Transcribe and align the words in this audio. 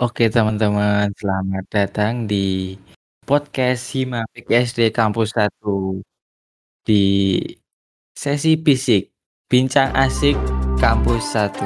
Oke 0.00 0.32
teman-teman, 0.32 1.12
selamat 1.20 1.64
datang 1.68 2.24
di 2.24 2.80
podcast 3.28 3.92
Himapik 3.92 4.48
SD 4.48 4.88
Kampus 4.88 5.36
1 5.36 6.00
di 6.88 7.04
sesi 8.16 8.56
bisik, 8.56 9.12
bincang 9.52 9.92
asik 9.92 10.32
Kampus 10.80 11.36
1. 11.36 11.60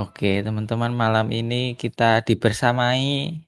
Oke 0.00 0.40
teman-teman, 0.40 0.96
malam 0.96 1.28
ini 1.28 1.76
kita 1.76 2.24
dibersamai 2.24 3.44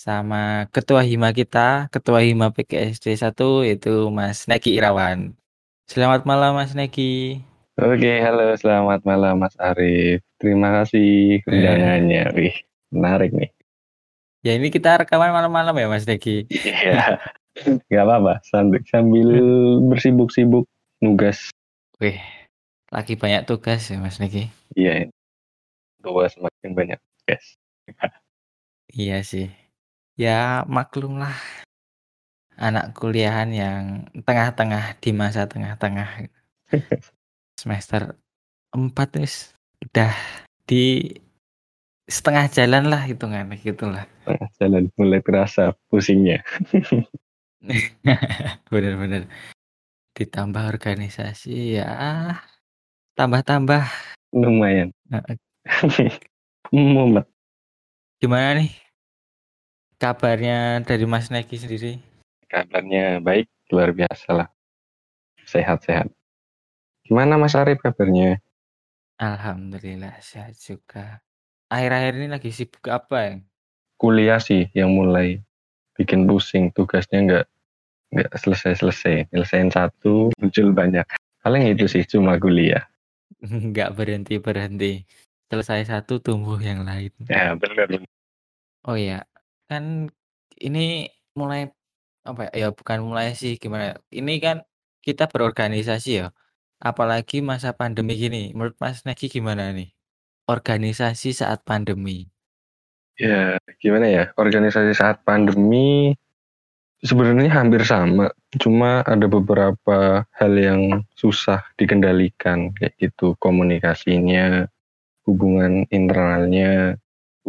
sama 0.00 0.64
ketua 0.72 1.04
hima 1.04 1.28
kita, 1.36 1.92
ketua 1.92 2.24
hima 2.24 2.48
PKSD 2.56 3.20
1 3.20 3.68
yaitu 3.68 4.08
Mas 4.08 4.48
Neki 4.48 4.72
Irawan. 4.72 5.36
Selamat 5.84 6.24
malam 6.24 6.56
Mas 6.56 6.72
Neki. 6.72 7.44
Oke, 7.76 8.24
halo, 8.24 8.56
selamat 8.56 9.04
malam 9.04 9.36
Mas 9.36 9.52
Arif. 9.60 10.24
Terima 10.40 10.72
kasih 10.80 11.44
undangannya. 11.44 12.32
Wih, 12.32 12.56
menarik 12.88 13.36
nih. 13.36 13.52
Ya 14.40 14.56
ini 14.56 14.72
kita 14.72 15.04
rekaman 15.04 15.36
malam-malam 15.36 15.76
ya 15.76 15.92
Mas 15.92 16.08
Neki. 16.08 16.48
Iya, 16.48 17.20
nggak 17.92 18.04
apa-apa. 18.08 18.40
Sambil, 18.48 18.80
sambil 18.88 19.28
bersibuk-sibuk 19.84 20.64
nugas. 21.04 21.52
Wih, 22.00 22.16
lagi 22.88 23.20
banyak 23.20 23.44
tugas 23.44 23.92
ya 23.92 24.00
Mas 24.00 24.16
Neki. 24.16 24.48
Iya, 24.80 25.12
tua 26.00 26.24
semakin 26.32 26.72
banyak 26.72 26.96
tugas. 26.96 27.44
Iya 28.96 29.20
sih. 29.20 29.52
Ya 30.20 30.68
maklum 30.68 31.16
lah. 31.16 31.32
Anak 32.60 32.92
kuliahan 32.92 33.48
yang 33.56 34.04
tengah-tengah 34.20 35.00
di 35.00 35.16
masa 35.16 35.48
tengah-tengah. 35.48 36.28
Semester 37.60 38.20
4 38.76 39.16
wis 39.16 39.56
udah 39.80 40.12
di 40.68 41.16
setengah 42.04 42.52
jalan 42.52 42.92
lah 42.92 43.08
hitungan 43.08 43.48
gitulah. 43.56 44.04
Tengah 44.28 44.50
jalan 44.60 44.92
mulai 45.00 45.24
terasa 45.24 45.72
pusingnya. 45.88 46.44
Bener-bener. 48.68 49.24
Ditambah 50.12 50.68
organisasi 50.68 51.80
ya 51.80 51.96
tambah-tambah. 53.16 53.88
Lumayan. 54.36 54.92
Mumet. 56.76 57.24
Gimana 58.20 58.60
nih 58.60 58.89
kabarnya 60.00 60.80
dari 60.80 61.04
Mas 61.04 61.28
Neki 61.28 61.60
sendiri? 61.60 61.92
Kabarnya 62.48 63.20
baik, 63.20 63.46
luar 63.68 63.92
biasa 63.92 64.28
lah. 64.32 64.48
Sehat-sehat. 65.44 66.08
Gimana 67.04 67.36
Mas 67.36 67.52
Arif 67.52 67.84
kabarnya? 67.84 68.40
Alhamdulillah 69.20 70.16
sehat 70.24 70.56
juga. 70.56 71.20
Akhir-akhir 71.68 72.12
ini 72.16 72.28
lagi 72.32 72.50
sibuk 72.50 72.88
apa 72.88 73.16
ya? 73.20 73.34
Kuliah 74.00 74.40
sih 74.40 74.72
yang 74.72 74.96
mulai 74.96 75.44
bikin 76.00 76.24
pusing. 76.24 76.72
Tugasnya 76.72 77.18
nggak 77.20 77.46
nggak 78.16 78.30
selesai-selesai. 78.40 79.28
Nyelesain 79.28 79.68
satu, 79.68 80.32
muncul 80.40 80.72
banyak. 80.72 81.04
Paling 81.44 81.76
itu 81.76 81.84
sih 81.84 82.02
cuma 82.08 82.40
kuliah. 82.40 82.88
Nggak 83.40 83.96
berhenti-berhenti. 83.96 85.08
Selesai 85.48 85.88
satu 85.88 86.20
tumbuh 86.20 86.60
yang 86.60 86.84
lain. 86.84 87.08
Ya 87.28 87.56
benar. 87.56 87.88
Oh 88.84 88.96
ya, 88.96 89.24
kan 89.70 90.10
ini 90.58 91.06
mulai 91.38 91.70
apa 92.26 92.50
ya? 92.50 92.66
Ya 92.66 92.68
bukan 92.74 92.98
mulai 93.06 93.38
sih 93.38 93.54
gimana? 93.62 93.94
ya, 93.94 93.96
Ini 94.10 94.34
kan 94.42 94.56
kita 95.06 95.30
berorganisasi 95.30 96.10
ya. 96.20 96.26
Apalagi 96.82 97.38
masa 97.44 97.70
pandemi 97.70 98.18
gini. 98.18 98.50
Menurut 98.56 98.74
Mas 98.82 99.06
Neki 99.06 99.30
gimana 99.30 99.70
nih? 99.70 99.94
Organisasi 100.50 101.30
saat 101.30 101.62
pandemi. 101.62 102.26
Ya 103.20 103.60
gimana 103.78 104.08
ya 104.08 104.24
organisasi 104.34 104.96
saat 104.96 105.20
pandemi 105.22 106.16
sebenarnya 107.04 107.52
hampir 107.52 107.84
sama. 107.84 108.32
Cuma 108.56 109.04
ada 109.04 109.26
beberapa 109.28 110.24
hal 110.34 110.52
yang 110.56 111.04
susah 111.16 111.64
dikendalikan 111.76 112.72
kayak 112.76 112.96
gitu 113.00 113.36
komunikasinya, 113.40 114.66
hubungan 115.28 115.84
internalnya, 115.92 116.96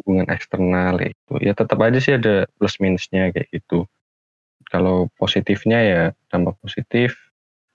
hubungan 0.01 0.27
eksternal 0.33 0.97
kayak 0.97 1.13
gitu. 1.13 1.33
Ya 1.39 1.53
tetap 1.53 1.77
aja 1.79 1.99
sih 2.01 2.17
ada 2.17 2.49
plus 2.57 2.77
minusnya 2.81 3.29
kayak 3.31 3.47
gitu. 3.53 3.85
Kalau 4.67 5.07
positifnya 5.15 5.79
ya 5.81 6.03
dampak 6.33 6.57
positif 6.61 7.31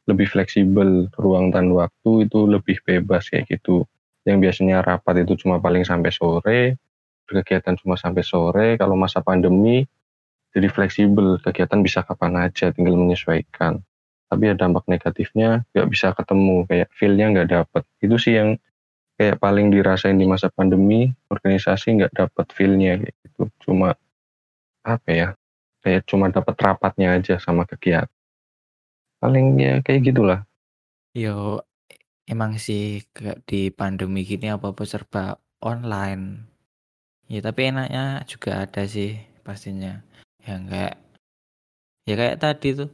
lebih 0.06 0.30
fleksibel 0.30 1.10
ruang 1.18 1.50
dan 1.50 1.70
waktu 1.74 2.30
itu 2.30 2.46
lebih 2.46 2.78
bebas 2.86 3.30
kayak 3.30 3.50
gitu. 3.50 3.86
Yang 4.26 4.38
biasanya 4.50 4.82
rapat 4.82 5.22
itu 5.22 5.46
cuma 5.46 5.58
paling 5.58 5.82
sampai 5.86 6.10
sore, 6.14 6.78
berkegiatan 7.26 7.74
cuma 7.78 7.98
sampai 7.98 8.22
sore. 8.22 8.68
Kalau 8.78 8.94
masa 8.94 9.22
pandemi 9.22 9.86
jadi 10.56 10.72
fleksibel, 10.72 11.36
kegiatan 11.44 11.84
bisa 11.84 12.00
kapan 12.00 12.48
aja, 12.48 12.72
tinggal 12.72 12.96
menyesuaikan. 12.96 13.82
Tapi 14.26 14.42
ya 14.50 14.54
dampak 14.56 14.88
negatifnya 14.88 15.68
nggak 15.76 15.88
bisa 15.92 16.16
ketemu, 16.16 16.64
kayak 16.64 16.88
feel-nya 16.96 17.26
nggak 17.34 17.48
dapet. 17.52 17.82
Itu 18.00 18.16
sih 18.16 18.40
yang 18.40 18.56
kayak 19.16 19.40
paling 19.40 19.72
dirasain 19.72 20.16
di 20.16 20.28
masa 20.28 20.52
pandemi, 20.52 21.08
organisasi 21.32 21.96
nggak 21.96 22.12
dapet 22.12 22.46
feel-nya 22.52 23.00
gitu. 23.00 23.48
Cuma 23.64 23.96
apa 24.84 25.08
ya, 25.10 25.28
kayak 25.80 26.04
cuma 26.04 26.28
dapat 26.28 26.54
rapatnya 26.60 27.16
aja 27.16 27.40
sama 27.40 27.64
kegiatan. 27.64 28.12
Paling 29.18 29.56
ya 29.56 29.80
kayak 29.80 30.12
gitulah. 30.12 30.40
Yo, 31.16 31.64
emang 32.28 32.60
sih 32.60 33.00
di 33.48 33.72
pandemi 33.72 34.28
gini 34.28 34.52
apa-apa 34.52 34.84
serba 34.84 35.40
online. 35.64 36.44
Ya 37.26 37.40
tapi 37.40 37.72
enaknya 37.72 38.22
juga 38.28 38.68
ada 38.68 38.84
sih 38.84 39.16
pastinya. 39.40 40.04
Yang 40.44 40.62
kayak 40.70 40.96
ya 42.06 42.14
kayak 42.14 42.38
tadi 42.38 42.68
tuh, 42.76 42.90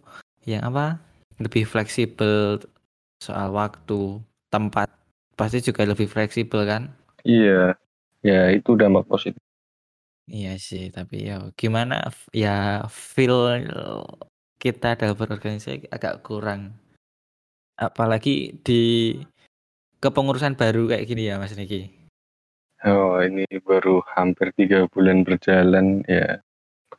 yang 0.46 0.70
apa? 0.70 1.02
Lebih 1.42 1.66
fleksibel 1.66 2.62
soal 3.18 3.50
waktu, 3.50 4.22
tempat. 4.48 5.01
Pasti 5.42 5.58
juga 5.58 5.82
lebih 5.82 6.06
fleksibel 6.06 6.62
kan? 6.62 6.94
Iya, 7.26 7.74
ya 8.22 8.54
itu 8.54 8.78
dampak 8.78 9.10
positif. 9.10 9.42
Iya 10.30 10.54
sih, 10.54 10.86
tapi 10.94 11.26
ya 11.26 11.50
gimana 11.58 12.14
ya 12.30 12.86
feel 12.86 13.66
kita 14.62 14.94
dalam 14.94 15.18
berorganisasi 15.18 15.90
agak 15.90 16.22
kurang. 16.22 16.78
Apalagi 17.74 18.54
di 18.62 19.18
kepengurusan 19.98 20.54
baru 20.54 20.94
kayak 20.94 21.10
gini 21.10 21.26
ya 21.26 21.42
Mas 21.42 21.58
Niki. 21.58 21.90
Oh, 22.86 23.18
ini 23.18 23.42
baru 23.66 23.98
hampir 24.14 24.54
tiga 24.54 24.86
bulan 24.94 25.26
berjalan 25.26 26.06
ya. 26.06 26.38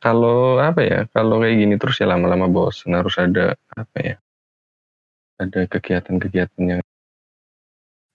Kalau 0.04 0.60
apa 0.60 0.84
ya, 0.84 1.00
kalau 1.16 1.40
kayak 1.40 1.64
gini 1.64 1.80
terus 1.80 1.96
ya 1.96 2.12
lama-lama 2.12 2.44
bosen. 2.52 2.92
Harus 2.92 3.16
ada 3.16 3.56
apa 3.72 3.98
ya, 4.04 4.16
ada 5.40 5.64
kegiatan-kegiatan 5.64 6.76
yang 6.76 6.84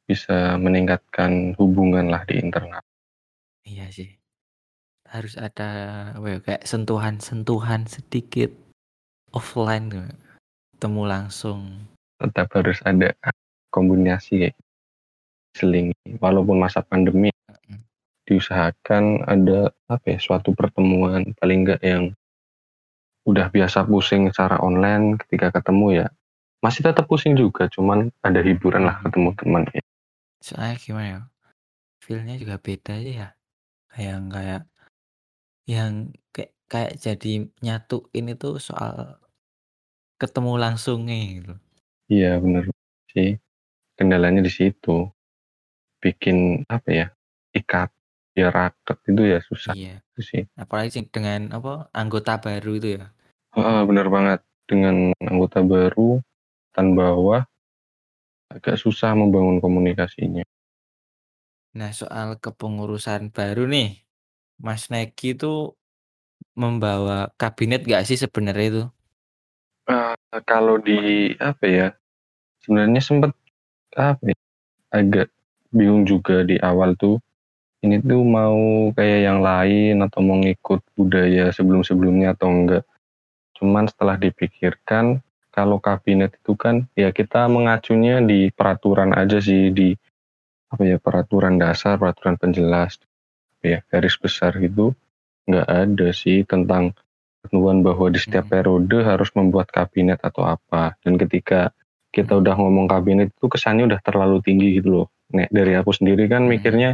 bisa 0.09 0.57
meningkatkan 0.57 1.53
hubungan 1.61 2.09
lah 2.09 2.25
di 2.25 2.41
internal. 2.41 2.81
Iya 3.61 3.93
sih. 3.93 4.09
Harus 5.05 5.37
ada 5.37 5.69
apa 6.17 6.25
ya, 6.25 6.37
kayak 6.41 6.65
sentuhan-sentuhan 6.65 7.85
sedikit 7.85 8.49
offline 9.29 9.93
tuh. 9.93 10.09
Ketemu 10.73 11.01
langsung. 11.05 11.85
Tetap 12.17 12.49
harus 12.57 12.81
ada 12.81 13.13
kombinasi 13.69 14.49
kayak 14.49 14.57
gitu. 14.57 14.65
seling. 15.57 15.93
Walaupun 16.17 16.61
masa 16.61 16.81
pandemi 16.85 17.29
Mm. 17.69 17.81
diusahakan 18.29 19.25
ada 19.25 19.73
apa 19.89 20.05
ya, 20.13 20.19
suatu 20.21 20.53
pertemuan 20.53 21.33
paling 21.41 21.65
enggak 21.65 21.81
yang 21.81 22.13
udah 23.25 23.49
biasa 23.49 23.85
pusing 23.85 24.29
secara 24.29 24.61
online 24.61 25.17
ketika 25.25 25.53
ketemu 25.59 26.05
ya 26.05 26.07
masih 26.59 26.81
tetap 26.83 27.07
pusing 27.07 27.39
juga 27.39 27.71
cuman 27.71 28.11
ada 28.25 28.39
hiburan 28.43 28.87
lah 28.89 28.99
ketemu 29.05 29.29
teman 29.37 29.63
ya. 29.71 29.83
Soalnya 30.39 30.75
gimana 30.79 31.07
ya? 31.07 31.21
Feel-nya 32.03 32.35
juga 32.39 32.55
beda 32.57 32.95
aja 32.95 33.11
ya. 33.11 33.29
Kayak 33.91 34.17
kayak 34.31 34.61
yang 35.69 35.93
kayak 36.33 36.51
kayak 36.69 36.93
jadi 36.97 37.31
nyatuin 37.61 38.25
itu 38.33 38.49
soal 38.57 39.19
ketemu 40.19 40.51
langsungnya 40.59 41.17
gitu. 41.39 41.53
Iya 42.09 42.41
bener 42.41 42.63
sih 43.13 43.37
kendalanya 43.97 44.41
di 44.41 44.51
situ 44.51 45.09
bikin 45.99 46.63
apa 46.71 46.89
ya 46.89 47.07
ikat 47.53 47.91
ya 48.33 48.47
raket 48.49 48.97
itu 49.09 49.21
ya 49.25 49.39
susah 49.43 49.73
Iya. 49.75 49.99
itu 50.15 50.21
sih 50.23 50.43
Apalagi 50.55 50.89
sih 50.95 51.03
dengan 51.09 51.51
apa 51.51 51.91
anggota 51.91 52.39
baru 52.39 52.79
itu 52.79 52.89
ya. 52.97 53.11
Ah, 53.53 53.83
bener 53.83 54.07
banget 54.07 54.39
dengan 54.69 55.11
anggota 55.21 55.59
baru 55.65 56.21
tan 56.73 56.93
bawah 56.93 57.48
agak 58.49 58.75
susah 58.81 59.13
membangun 59.13 59.61
komunikasinya 59.61 60.43
Nah, 61.69 61.93
soal 61.93 62.41
kepengurusan 62.41 63.29
baru 63.29 63.69
nih. 63.69 64.01
Mas 64.57 64.89
Neki 64.89 65.37
itu 65.37 65.77
membawa 66.57 67.29
kabinet 67.37 67.85
gak 67.85 68.09
sih 68.09 68.17
sebenarnya 68.17 68.67
itu? 68.67 68.83
Uh, 69.85 70.17
kalau 70.49 70.81
di 70.81 71.31
apa 71.37 71.65
ya? 71.69 71.87
Sebenarnya 72.65 73.01
sempat 73.01 73.31
apa 73.93 74.33
ya, 74.33 74.37
agak 74.91 75.27
bingung 75.69 76.09
juga 76.09 76.41
di 76.41 76.57
awal 76.59 76.97
tuh. 76.97 77.21
Ini 77.79 78.03
tuh 78.03 78.27
mau 78.27 78.91
kayak 78.91 79.19
yang 79.23 79.39
lain 79.39 80.03
atau 80.03 80.19
mau 80.19 80.35
ngikut 80.35 80.83
budaya 80.99 81.47
sebelum-sebelumnya 81.55 82.35
atau 82.35 82.51
enggak. 82.51 82.83
Cuman 83.55 83.87
setelah 83.87 84.19
dipikirkan 84.19 85.23
kalau 85.49 85.81
kabinet 85.81 86.37
itu 86.37 86.53
kan 86.53 86.85
ya 86.93 87.09
kita 87.09 87.49
mengacunya 87.49 88.21
di 88.21 88.53
peraturan 88.53 89.13
aja 89.17 89.41
sih 89.41 89.73
di 89.73 89.93
apa 90.69 90.83
ya 90.85 90.97
peraturan 91.01 91.57
dasar, 91.57 91.97
peraturan 91.97 92.37
penjelas 92.37 93.01
ya 93.59 93.83
garis 93.89 94.15
besar 94.15 94.55
itu 94.61 94.93
nggak 95.49 95.67
ada 95.67 96.07
sih 96.13 96.45
tentang 96.45 96.93
ketentuan 97.39 97.81
bahwa 97.81 98.11
di 98.11 98.19
setiap 98.21 98.45
hmm. 98.45 98.53
periode 98.53 98.97
harus 99.01 99.29
membuat 99.33 99.71
kabinet 99.71 100.19
atau 100.21 100.45
apa. 100.45 100.93
Dan 101.01 101.15
ketika 101.17 101.73
kita 102.11 102.35
hmm. 102.35 102.41
udah 102.45 102.53
ngomong 102.59 102.85
kabinet 102.85 103.33
itu 103.33 103.47
kesannya 103.49 103.89
udah 103.89 103.99
terlalu 104.05 104.43
tinggi 104.43 104.77
gitu 104.77 104.89
loh. 105.03 105.07
Nek 105.33 105.49
dari 105.49 105.73
aku 105.73 105.95
sendiri 105.95 106.29
kan 106.29 106.45
hmm. 106.45 106.51
mikirnya 106.51 106.91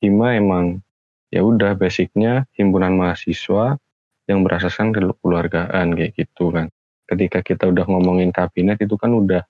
Hima 0.00 0.32
emang 0.32 0.80
ya 1.28 1.44
udah 1.44 1.76
basicnya 1.76 2.48
himpunan 2.56 2.96
mahasiswa 2.96 3.76
yang 4.24 4.40
berasaskan 4.40 4.96
keluargaan 4.96 5.92
kayak 5.92 6.16
gitu 6.16 6.48
kan. 6.48 6.72
Ketika 7.10 7.42
kita 7.42 7.66
udah 7.66 7.84
ngomongin 7.90 8.30
kabinet 8.30 8.78
itu 8.78 8.94
kan 8.94 9.10
udah 9.10 9.42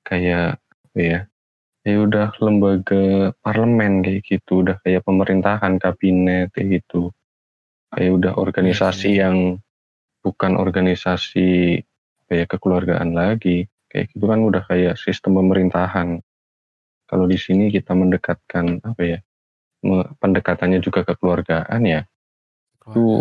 kayak 0.00 0.56
ya 0.96 1.28
ya 1.84 1.96
udah 1.98 2.32
lembaga 2.40 3.36
parlemen 3.44 4.00
kayak 4.00 4.24
gitu, 4.24 4.64
udah 4.64 4.80
kayak 4.80 5.04
pemerintahan 5.04 5.76
kabinet 5.76 6.48
kayak 6.56 6.80
gitu. 6.80 7.12
Kayak 7.92 8.12
udah 8.16 8.32
organisasi 8.40 9.20
iya 9.20 9.28
yang 9.28 9.60
bukan 10.24 10.56
organisasi 10.56 11.82
kayak 12.30 12.48
kekeluargaan 12.56 13.12
lagi. 13.12 13.68
Kayak 13.92 14.08
gitu 14.16 14.24
kan 14.24 14.40
udah 14.40 14.62
kayak 14.64 14.96
sistem 14.96 15.36
pemerintahan. 15.36 16.24
Kalau 17.04 17.28
di 17.28 17.36
sini 17.36 17.68
kita 17.68 17.92
mendekatkan 17.92 18.80
apa 18.80 19.02
ya? 19.04 19.18
pendekatannya 20.22 20.78
juga 20.78 21.02
kekeluargaan 21.02 21.82
ya. 21.82 22.06
Itu 22.78 23.18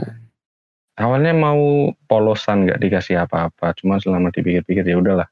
awalnya 0.99 1.31
mau 1.31 1.91
polosan 2.09 2.67
nggak 2.67 2.79
dikasih 2.81 3.23
apa-apa, 3.23 3.71
cuma 3.79 4.01
selama 4.01 4.33
dipikir-pikir 4.33 4.83
ya 4.83 4.97
udahlah 4.99 5.29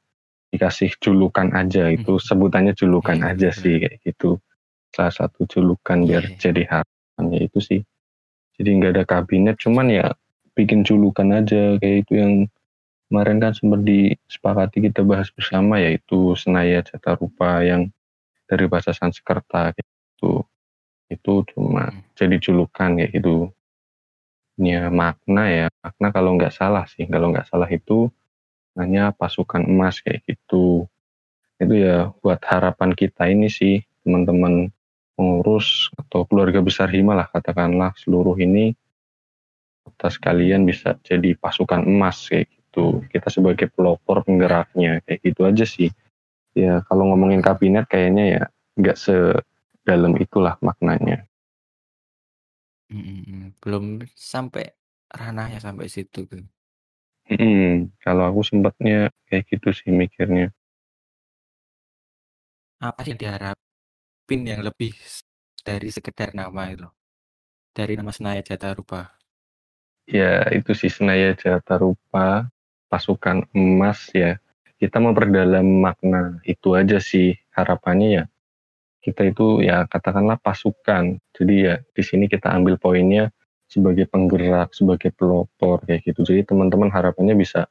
dikasih 0.50 0.90
julukan 0.98 1.54
aja 1.54 1.86
itu 1.94 2.18
hmm. 2.18 2.24
sebutannya 2.26 2.74
julukan 2.74 3.22
yeah, 3.22 3.30
aja 3.34 3.48
sih 3.54 3.78
kayak 3.78 4.02
gitu. 4.02 4.42
Salah 4.90 5.14
satu 5.14 5.46
julukan 5.46 6.02
biar 6.02 6.26
yeah. 6.26 6.38
jadi 6.42 6.62
harapannya 6.66 7.46
itu 7.46 7.58
sih. 7.62 7.80
Jadi 8.58 8.68
nggak 8.76 8.92
ada 8.98 9.04
kabinet 9.06 9.56
cuman 9.62 9.86
ya 9.88 10.06
bikin 10.58 10.82
julukan 10.82 11.30
aja. 11.30 11.78
Kayak 11.78 11.96
itu 12.06 12.12
yang 12.18 12.32
kemarin 13.08 13.38
kan 13.38 13.52
sempat 13.54 13.80
disepakati 13.86 14.90
kita 14.90 15.06
bahas 15.06 15.30
bersama 15.30 15.78
yaitu 15.78 16.34
Senaya 16.34 16.82
Jata 16.82 17.14
Rupa 17.14 17.62
yang 17.62 17.88
dari 18.50 18.66
bahasa 18.66 18.90
Sanskerta 18.90 19.70
gitu. 19.78 20.42
Itu 21.06 21.46
cuma 21.54 21.94
hmm. 21.94 22.18
jadi 22.18 22.36
julukan 22.42 22.98
kayak 22.98 23.14
gitu 23.14 23.54
ya 24.60 24.92
makna 24.92 25.42
ya 25.48 25.66
makna 25.80 26.12
kalau 26.12 26.36
nggak 26.36 26.52
salah 26.52 26.84
sih 26.84 27.08
kalau 27.08 27.32
nggak 27.32 27.48
salah 27.48 27.66
itu 27.72 28.12
hanya 28.76 29.10
pasukan 29.16 29.64
emas 29.64 30.04
kayak 30.04 30.22
gitu 30.28 30.84
itu 31.60 31.74
ya 31.76 32.12
buat 32.20 32.40
harapan 32.44 32.92
kita 32.92 33.28
ini 33.28 33.48
sih 33.48 33.80
teman-teman 34.04 34.72
pengurus 35.16 35.92
atau 35.96 36.24
keluarga 36.24 36.64
besar 36.64 36.88
Hima 36.88 37.12
lah 37.12 37.28
katakanlah 37.28 37.92
seluruh 38.00 38.36
ini 38.40 38.72
atas 40.00 40.16
kalian 40.16 40.64
bisa 40.64 40.96
jadi 41.04 41.36
pasukan 41.36 41.84
emas 41.84 42.24
kayak 42.32 42.48
gitu. 42.48 43.04
Kita 43.12 43.28
sebagai 43.28 43.68
pelopor 43.68 44.24
penggeraknya 44.24 45.04
kayak 45.04 45.20
gitu 45.20 45.44
aja 45.44 45.64
sih. 45.68 45.92
Ya 46.56 46.80
kalau 46.88 47.12
ngomongin 47.12 47.44
kabinet 47.44 47.84
kayaknya 47.84 48.24
ya 48.24 48.42
nggak 48.80 48.96
sedalam 48.96 50.16
itulah 50.16 50.56
maknanya. 50.64 51.28
Belum 53.62 53.84
sampai 54.32 54.64
ranahnya 55.20 55.58
sampai 55.66 55.86
situ 55.94 56.20
tuh. 56.30 56.42
Hmm, 57.30 57.88
kalau 58.04 58.22
aku 58.30 58.40
sempatnya 58.50 58.96
kayak 59.30 59.44
gitu 59.50 59.68
sih 59.78 59.90
mikirnya. 60.00 60.46
Apa 62.80 63.04
sih 63.04 63.12
yang 63.12 63.20
diharapin 63.22 64.40
yang 64.52 64.60
lebih 64.64 64.92
dari 65.62 65.88
sekedar 65.96 66.32
nama 66.34 66.62
itu? 66.74 66.88
Dari 67.76 67.94
nama 67.98 68.12
Senaya 68.16 68.42
Jata 68.42 68.74
Rupa? 68.78 69.02
Ya 70.10 70.42
itu 70.50 70.72
sih 70.74 70.90
Senaya 70.90 71.32
Jata 71.38 71.78
Rupa, 71.78 72.50
pasukan 72.90 73.46
emas 73.54 74.10
ya. 74.10 74.36
Kita 74.80 74.96
memperdalam 74.98 75.66
makna 75.86 76.40
itu 76.42 76.74
aja 76.74 76.98
sih 76.98 77.36
harapannya 77.54 78.08
ya. 78.18 78.24
Kita 79.00 79.24
itu 79.24 79.64
ya 79.64 79.88
katakanlah 79.88 80.36
pasukan. 80.40 81.16
Jadi 81.32 81.54
ya 81.64 81.80
di 81.80 82.02
sini 82.04 82.28
kita 82.28 82.52
ambil 82.52 82.76
poinnya 82.76 83.32
sebagai 83.70 84.04
penggerak, 84.10 84.76
sebagai 84.76 85.10
pelopor 85.14 85.80
kayak 85.88 86.04
gitu. 86.04 86.20
Jadi 86.26 86.44
teman-teman 86.44 86.92
harapannya 86.92 87.38
bisa 87.38 87.70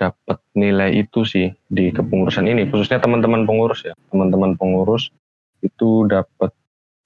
dapat 0.00 0.40
nilai 0.56 1.04
itu 1.04 1.22
sih 1.28 1.52
di 1.68 1.92
kepengurusan 1.92 2.48
ini, 2.48 2.66
khususnya 2.70 2.98
teman-teman 3.02 3.44
pengurus 3.44 3.84
ya. 3.86 3.94
Teman-teman 4.08 4.56
pengurus 4.56 5.12
itu 5.60 6.08
dapat 6.08 6.50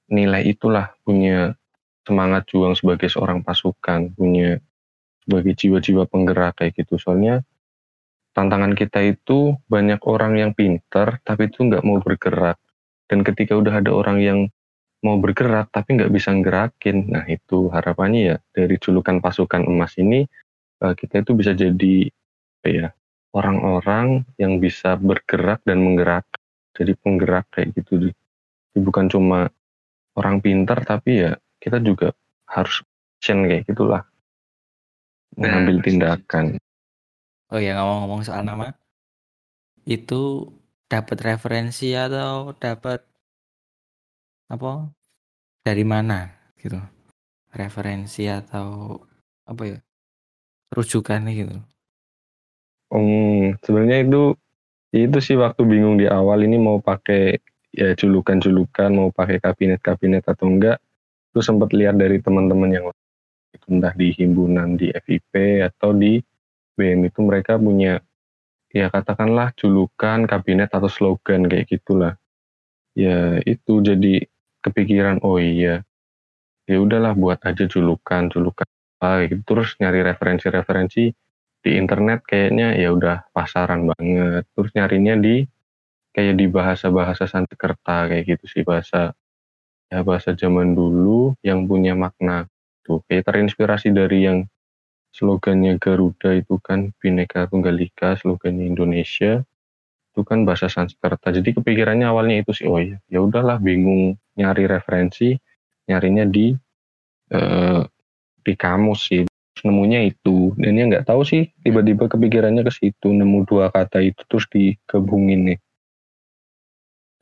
nilai 0.07 0.47
itulah 0.47 0.95
punya 1.03 1.59
semangat 2.07 2.47
juang 2.47 2.79
sebagai 2.79 3.11
seorang 3.11 3.43
pasukan, 3.43 4.15
punya 4.15 4.63
sebagai 5.27 5.59
jiwa-jiwa 5.59 6.07
penggerak 6.07 6.63
kayak 6.63 6.79
gitu. 6.79 7.03
Soalnya 7.03 7.43
tantangan 8.31 8.79
kita 8.79 9.03
itu 9.03 9.59
banyak 9.67 9.99
orang 10.07 10.39
yang 10.39 10.53
pinter 10.55 11.19
tapi 11.27 11.51
itu 11.51 11.67
nggak 11.67 11.83
mau 11.83 11.99
bergerak. 11.99 12.61
Dan 13.07 13.23
ketika 13.23 13.55
udah 13.55 13.79
ada 13.79 13.95
orang 13.95 14.19
yang 14.19 14.39
mau 15.05 15.21
bergerak 15.23 15.71
tapi 15.71 15.99
nggak 16.01 16.11
bisa 16.11 16.35
gerakin, 16.43 17.07
nah 17.07 17.23
itu 17.31 17.71
harapannya 17.71 18.21
ya 18.35 18.37
dari 18.51 18.75
julukan 18.81 19.23
pasukan 19.23 19.63
emas 19.69 19.95
ini 20.01 20.27
eh, 20.83 20.95
kita 20.99 21.23
itu 21.23 21.33
bisa 21.37 21.55
jadi 21.55 22.11
ya 22.67 22.91
orang-orang 23.31 24.27
yang 24.41 24.59
bisa 24.59 24.99
bergerak 24.99 25.63
dan 25.63 25.85
menggerak, 25.85 26.27
jadi 26.75 26.97
penggerak 26.99 27.47
kayak 27.55 27.77
gitu. 27.79 28.11
Jadi 28.11 28.79
bukan 28.83 29.07
cuma 29.07 29.53
orang 30.17 30.41
pintar 30.41 30.83
tapi 30.83 31.23
ya 31.23 31.39
kita 31.61 31.79
juga 31.79 32.17
harus 32.49 32.83
action 33.21 33.47
kayak 33.47 33.69
gitulah. 33.69 34.03
Mengambil 35.37 35.85
tindakan. 35.85 36.57
Oh 37.53 37.61
ya 37.61 37.79
ngomong-ngomong 37.79 38.25
soal 38.25 38.43
nama 38.43 38.73
itu 39.87 40.51
dapat 40.87 41.19
referensi 41.23 41.95
atau 41.95 42.55
dapat 42.55 43.03
apa? 44.51 44.91
Dari 45.67 45.83
mana 45.83 46.31
gitu. 46.59 46.79
Referensi 47.51 48.31
atau 48.31 49.01
apa 49.47 49.63
ya 49.67 49.79
rujukannya 50.75 51.33
gitu. 51.35 51.57
Um, 52.91 53.59
sebenarnya 53.67 54.07
itu 54.07 54.23
itu 54.95 55.19
sih 55.19 55.37
waktu 55.39 55.63
bingung 55.67 55.99
di 55.99 56.07
awal 56.07 56.47
ini 56.47 56.57
mau 56.59 56.79
pakai 56.79 57.39
ya 57.75 57.93
julukan-julukan 57.99 58.91
mau 58.95 59.09
pakai 59.11 59.43
kabinet-kabinet 59.43 60.25
atau 60.27 60.47
enggak. 60.47 60.79
Itu 61.35 61.43
sempat 61.43 61.75
lihat 61.75 61.99
dari 61.99 62.23
teman-teman 62.23 62.71
yang 62.73 62.87
entah 63.67 63.93
di 63.97 64.15
himpunan 64.15 64.79
di 64.79 64.93
FIP 64.95 65.65
atau 65.65 65.91
di 65.97 66.21
BM 66.77 67.09
itu 67.09 67.21
mereka 67.25 67.57
punya 67.57 67.99
ya 68.77 68.87
katakanlah 68.93 69.57
julukan 69.57 70.29
kabinet 70.29 70.69
atau 70.69 70.91
slogan 70.93 71.49
kayak 71.49 71.67
gitulah. 71.73 72.13
Ya 72.93 73.41
itu 73.49 73.81
jadi 73.81 74.29
kepikiran 74.61 75.25
oh 75.25 75.41
iya. 75.41 75.81
Ya 76.69 76.77
udahlah 76.83 77.17
buat 77.17 77.41
aja 77.49 77.65
julukan 77.65 78.29
julukan 78.29 78.69
apa 79.01 79.33
gitu. 79.33 79.41
Terus 79.49 79.77
nyari 79.81 80.01
referensi-referensi 80.05 81.05
di 81.65 81.71
internet 81.81 82.21
kayaknya 82.29 82.77
ya 82.77 82.93
udah 82.93 83.33
pasaran 83.33 83.89
banget. 83.89 84.45
Terus 84.53 84.71
nyarinya 84.77 85.15
di 85.17 85.47
kayak 86.13 86.35
di 86.37 86.47
bahasa-bahasa 86.49 87.25
Sanskerta 87.29 88.09
kayak 88.13 88.25
gitu 88.37 88.45
sih 88.49 88.63
bahasa 88.65 89.17
ya 89.93 90.01
bahasa 90.03 90.33
zaman 90.37 90.75
dulu 90.77 91.33
yang 91.41 91.65
punya 91.65 91.97
makna 91.97 92.49
tuh. 92.85 93.01
Kayak 93.09 93.33
terinspirasi 93.33 93.93
dari 93.95 94.27
yang 94.29 94.39
slogannya 95.17 95.81
Garuda 95.81 96.37
itu 96.37 96.61
kan 96.61 96.93
Bhinneka 97.01 97.49
Tunggal 97.49 97.81
Ika 97.81 98.21
slogannya 98.21 98.69
Indonesia. 98.69 99.41
Itu 100.13 100.21
kan 100.29 100.45
bahasa 100.45 100.69
Sanskerta. 100.69 101.33
Jadi 101.33 101.57
kepikirannya 101.57 102.05
awalnya 102.05 102.45
itu 102.45 102.53
sih 102.53 102.69
oh 102.69 102.77
ya 102.77 103.01
ya 103.09 103.25
udahlah 103.25 103.57
bingung 103.57 104.21
nyari 104.37 104.69
referensi 104.69 105.33
nyarinya 105.89 106.29
di 106.29 106.53
eh, 107.33 107.83
di 108.45 108.53
kamus 108.53 109.01
sih. 109.09 109.25
Nemunya 109.65 110.05
itu. 110.05 110.53
Dan 110.61 110.77
ya 110.77 110.85
nggak 110.85 111.09
tahu 111.09 111.25
sih 111.25 111.49
tiba-tiba 111.65 112.13
kepikirannya 112.13 112.61
ke 112.61 112.73
situ 112.77 113.09
nemu 113.09 113.49
dua 113.49 113.73
kata 113.73 114.05
itu 114.05 114.21
terus 114.29 114.45
digabungin 114.53 115.41
nih. 115.49 115.59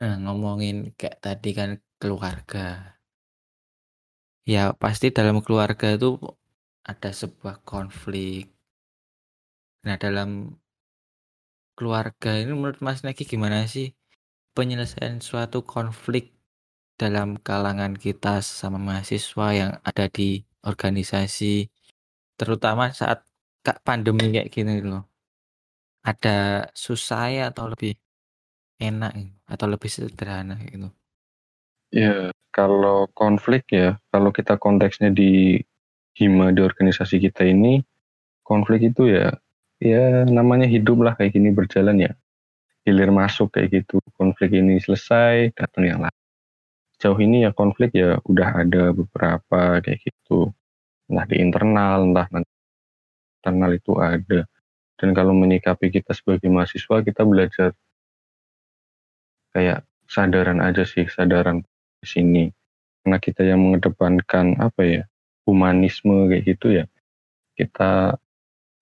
Nah, 0.03 0.19
ngomongin 0.19 0.91
kayak 0.99 1.23
tadi 1.23 1.55
kan 1.55 1.79
keluarga. 1.95 2.99
Ya, 4.45 4.75
pasti 4.75 5.09
dalam 5.09 5.39
keluarga 5.41 5.95
itu 5.95 6.19
ada 6.85 7.09
sebuah 7.09 7.65
konflik. 7.65 8.53
Nah, 9.85 9.97
dalam 9.97 10.53
keluarga 11.75 12.39
ini 12.39 12.55
menurut 12.55 12.79
Mas 12.79 13.03
Neki 13.03 13.27
gimana 13.27 13.67
sih 13.67 13.91
penyelesaian 14.55 15.19
suatu 15.19 15.67
konflik 15.67 16.31
dalam 16.95 17.35
kalangan 17.35 17.91
kita 17.99 18.39
sama 18.39 18.79
mahasiswa 18.79 19.47
yang 19.51 19.71
ada 19.83 20.07
di 20.07 20.47
organisasi 20.63 21.67
terutama 22.39 22.95
saat 22.95 23.27
pandemi 23.83 24.31
kayak 24.31 24.47
gini 24.47 24.79
loh 24.79 25.03
ada 26.07 26.69
susah 26.71 27.51
atau 27.51 27.67
lebih 27.67 27.99
enak 28.79 29.11
atau 29.43 29.67
lebih 29.67 29.91
sederhana 29.91 30.55
gitu 30.63 30.87
ya 31.91 32.31
kalau 32.55 33.11
konflik 33.11 33.67
ya 33.67 33.99
kalau 34.15 34.31
kita 34.31 34.55
konteksnya 34.55 35.11
di 35.11 35.59
hima 36.15 36.55
di 36.55 36.63
organisasi 36.63 37.19
kita 37.19 37.43
ini 37.43 37.83
konflik 38.41 38.87
itu 38.93 39.11
ya 39.11 39.35
ya 39.83 40.23
namanya 40.23 40.65
hidup 40.65 41.03
lah 41.03 41.13
kayak 41.19 41.35
gini 41.35 41.51
berjalan 41.51 41.97
ya. 41.99 42.11
Hilir 42.85 43.09
masuk 43.09 43.57
kayak 43.57 43.83
gitu 43.83 43.97
konflik 44.15 44.53
ini 44.55 44.77
selesai 44.77 45.51
datang 45.57 45.83
yang 45.89 45.99
lain. 46.05 46.17
Jauh 47.01 47.17
ini 47.19 47.43
ya 47.43 47.51
konflik 47.51 47.91
ya 47.91 48.21
udah 48.23 48.61
ada 48.63 48.93
beberapa 48.95 49.81
kayak 49.83 49.99
gitu. 50.05 50.53
Entah 51.11 51.25
di 51.27 51.35
internal 51.41 52.07
entah 52.07 52.27
nanti 52.31 52.51
internal 53.41 53.71
itu 53.75 53.93
ada. 53.99 54.39
Dan 54.95 55.11
kalau 55.11 55.35
menyikapi 55.35 55.91
kita 55.91 56.15
sebagai 56.15 56.47
mahasiswa 56.47 57.03
kita 57.03 57.21
belajar 57.27 57.69
kayak 59.51 59.83
sadaran 60.07 60.63
aja 60.63 60.85
sih 60.87 61.09
sadaran 61.09 61.65
di 61.99 62.07
sini. 62.07 62.45
Karena 63.01 63.17
kita 63.17 63.41
yang 63.43 63.59
mengedepankan 63.65 64.61
apa 64.61 64.81
ya 64.85 65.03
humanisme 65.45 66.29
kayak 66.29 66.43
gitu 66.43 66.67
ya 66.81 66.85
kita 67.55 68.19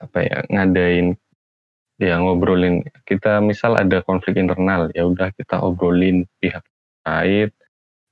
apa 0.02 0.20
ya 0.20 0.38
ngadain 0.50 1.16
ya 2.02 2.18
ngobrolin 2.20 2.84
kita 3.06 3.40
misal 3.40 3.78
ada 3.78 4.02
konflik 4.04 4.36
internal 4.36 4.90
ya 4.92 5.06
udah 5.06 5.30
kita 5.36 5.62
obrolin 5.62 6.26
pihak 6.42 6.66
terkait 7.04 7.52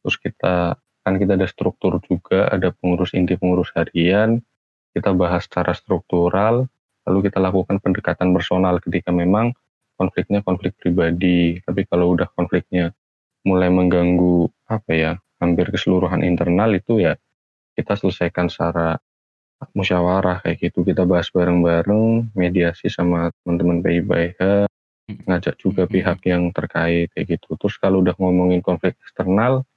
terus 0.04 0.16
kita 0.22 0.78
kan 1.02 1.14
kita 1.18 1.34
ada 1.34 1.48
struktur 1.50 1.98
juga 2.06 2.48
ada 2.52 2.70
pengurus 2.72 3.18
inti 3.18 3.34
pengurus 3.36 3.74
harian 3.74 4.40
kita 4.94 5.12
bahas 5.16 5.48
secara 5.50 5.74
struktural 5.74 6.70
lalu 7.08 7.20
kita 7.28 7.42
lakukan 7.42 7.82
pendekatan 7.82 8.30
personal 8.36 8.78
ketika 8.78 9.10
memang 9.10 9.56
konfliknya 10.02 10.42
konflik 10.42 10.74
pribadi. 10.82 11.62
Tapi 11.62 11.86
kalau 11.86 12.18
udah 12.18 12.26
konfliknya 12.34 12.90
mulai 13.46 13.70
mengganggu 13.70 14.50
apa 14.70 14.92
ya 14.94 15.12
hampir 15.38 15.70
keseluruhan 15.70 16.26
internal 16.26 16.74
itu 16.74 17.02
ya 17.02 17.18
kita 17.76 17.94
selesaikan 17.98 18.48
secara 18.52 19.00
musyawarah 19.78 20.42
kayak 20.42 20.72
gitu. 20.72 20.82
Kita 20.82 21.06
bahas 21.06 21.30
bareng-bareng 21.30 22.34
mediasi 22.34 22.90
sama 22.90 23.30
teman-teman 23.42 23.86
PIBH 23.86 24.40
ngajak 25.28 25.56
juga 25.60 25.86
pihak 25.86 26.24
yang 26.26 26.50
terkait 26.56 27.12
kayak 27.14 27.38
gitu. 27.38 27.54
Terus 27.60 27.76
kalau 27.78 28.02
udah 28.02 28.16
ngomongin 28.18 28.64
konflik 28.64 28.98
eksternal 29.04 29.68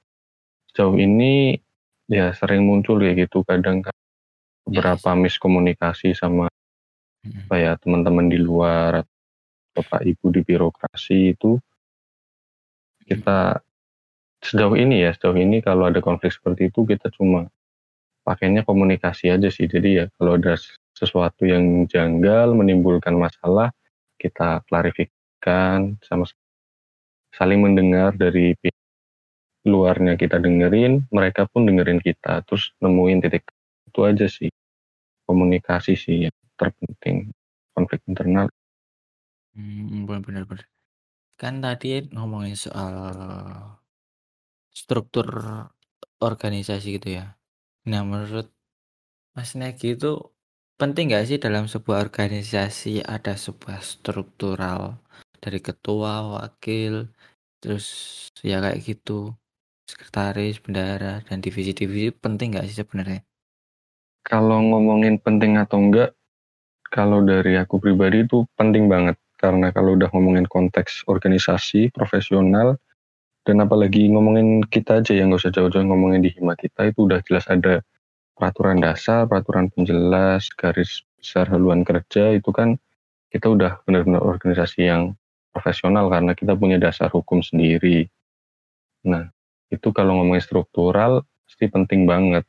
sejauh 0.71 0.95
ini 0.97 1.59
ya 2.09 2.33
sering 2.33 2.65
muncul 2.65 2.97
kayak 2.97 3.29
gitu. 3.29 3.45
Kadang 3.45 3.85
kan 3.85 3.95
beberapa 4.65 5.13
miskomunikasi 5.13 6.17
sama 6.17 6.49
apa 7.25 7.55
ya 7.57 7.73
teman-teman 7.77 8.29
di 8.29 8.37
luar 8.37 9.01
bapak 9.73 10.05
ibu 10.05 10.29
di 10.29 10.41
birokrasi 10.45 11.33
itu 11.33 11.57
kita 13.05 13.61
sejauh 14.41 14.77
ini 14.77 15.05
ya 15.05 15.11
sejauh 15.13 15.37
ini 15.37 15.61
kalau 15.61 15.89
ada 15.89 16.01
konflik 16.01 16.33
seperti 16.33 16.69
itu 16.69 16.85
kita 16.85 17.09
cuma 17.13 17.49
pakainya 18.25 18.65
komunikasi 18.65 19.29
aja 19.29 19.47
sih. 19.53 19.69
Jadi 19.69 20.01
ya 20.01 20.05
kalau 20.17 20.35
ada 20.41 20.57
sesuatu 20.97 21.45
yang 21.45 21.85
janggal 21.85 22.57
menimbulkan 22.57 23.13
masalah 23.13 23.69
kita 24.17 24.65
klarifikasikan 24.65 26.01
sama 26.01 26.25
saling 27.35 27.61
mendengar 27.61 28.15
dari 28.17 28.57
pihak 28.57 28.73
luarnya 29.65 30.13
kita 30.17 30.41
dengerin 30.41 31.05
mereka 31.13 31.45
pun 31.45 31.69
dengerin 31.69 32.01
kita. 32.01 32.41
Terus 32.49 32.73
nemuin 32.81 33.21
titik 33.21 33.45
itu 33.85 33.99
aja 34.01 34.25
sih. 34.25 34.49
Komunikasi 35.29 35.93
sih 35.93 36.17
yang 36.29 36.37
terpenting. 36.57 37.29
Konflik 37.77 38.01
internal. 38.09 38.49
Hmm, 39.53 40.03
benar-benar 40.03 40.65
kan 41.35 41.59
tadi 41.59 42.07
ngomongin 42.15 42.55
soal 42.55 43.03
struktur 44.71 45.27
organisasi 46.23 46.95
gitu 46.99 47.19
ya. 47.19 47.34
Nah, 47.85 48.01
menurut 48.01 48.49
Mas 49.37 49.53
Negi 49.53 49.93
itu 49.93 50.17
penting 50.81 51.13
nggak 51.13 51.25
sih 51.29 51.37
dalam 51.37 51.69
sebuah 51.69 52.01
organisasi 52.01 53.05
ada 53.05 53.37
sebuah 53.37 53.79
struktural 53.85 54.97
dari 55.37 55.61
ketua, 55.61 56.41
wakil, 56.41 57.05
terus 57.61 57.85
ya 58.41 58.57
kayak 58.57 58.81
gitu, 58.81 59.37
sekretaris, 59.85 60.57
bendara, 60.65 61.21
dan 61.29 61.37
divisi-divisi 61.45 62.09
penting 62.09 62.57
nggak 62.57 62.65
sih 62.65 62.81
sebenarnya? 62.81 63.21
Kalau 64.25 64.57
ngomongin 64.65 65.21
penting 65.21 65.61
atau 65.61 65.77
enggak, 65.77 66.17
kalau 66.89 67.21
dari 67.21 67.61
aku 67.61 67.77
pribadi 67.77 68.25
itu 68.25 68.49
penting 68.57 68.89
banget 68.89 69.13
karena 69.37 69.69
kalau 69.69 69.93
udah 69.93 70.09
ngomongin 70.09 70.49
konteks 70.49 71.05
organisasi 71.05 71.93
profesional 71.93 72.81
dan 73.45 73.61
apalagi 73.61 74.09
ngomongin 74.09 74.65
kita 74.65 75.05
aja 75.05 75.13
yang 75.13 75.29
nggak 75.29 75.45
usah 75.45 75.53
jauh-jauh 75.53 75.85
ngomongin 75.85 76.25
di 76.25 76.33
hima 76.33 76.57
kita 76.57 76.89
itu 76.89 77.05
udah 77.05 77.21
jelas 77.21 77.45
ada 77.45 77.85
peraturan 78.33 78.81
dasar, 78.81 79.29
peraturan 79.29 79.69
penjelas, 79.69 80.49
garis 80.57 81.05
besar 81.21 81.47
haluan 81.53 81.85
kerja 81.85 82.33
itu 82.33 82.49
kan 82.49 82.75
kita 83.29 83.47
udah 83.47 83.85
benar-benar 83.85 84.25
organisasi 84.25 84.89
yang 84.89 85.13
profesional 85.53 86.09
karena 86.09 86.33
kita 86.33 86.57
punya 86.57 86.81
dasar 86.81 87.13
hukum 87.13 87.45
sendiri. 87.45 88.09
Nah, 89.05 89.29
itu 89.69 89.93
kalau 89.93 90.19
ngomongin 90.19 90.43
struktural 90.43 91.23
pasti 91.45 91.69
penting 91.69 92.09
banget. 92.09 92.43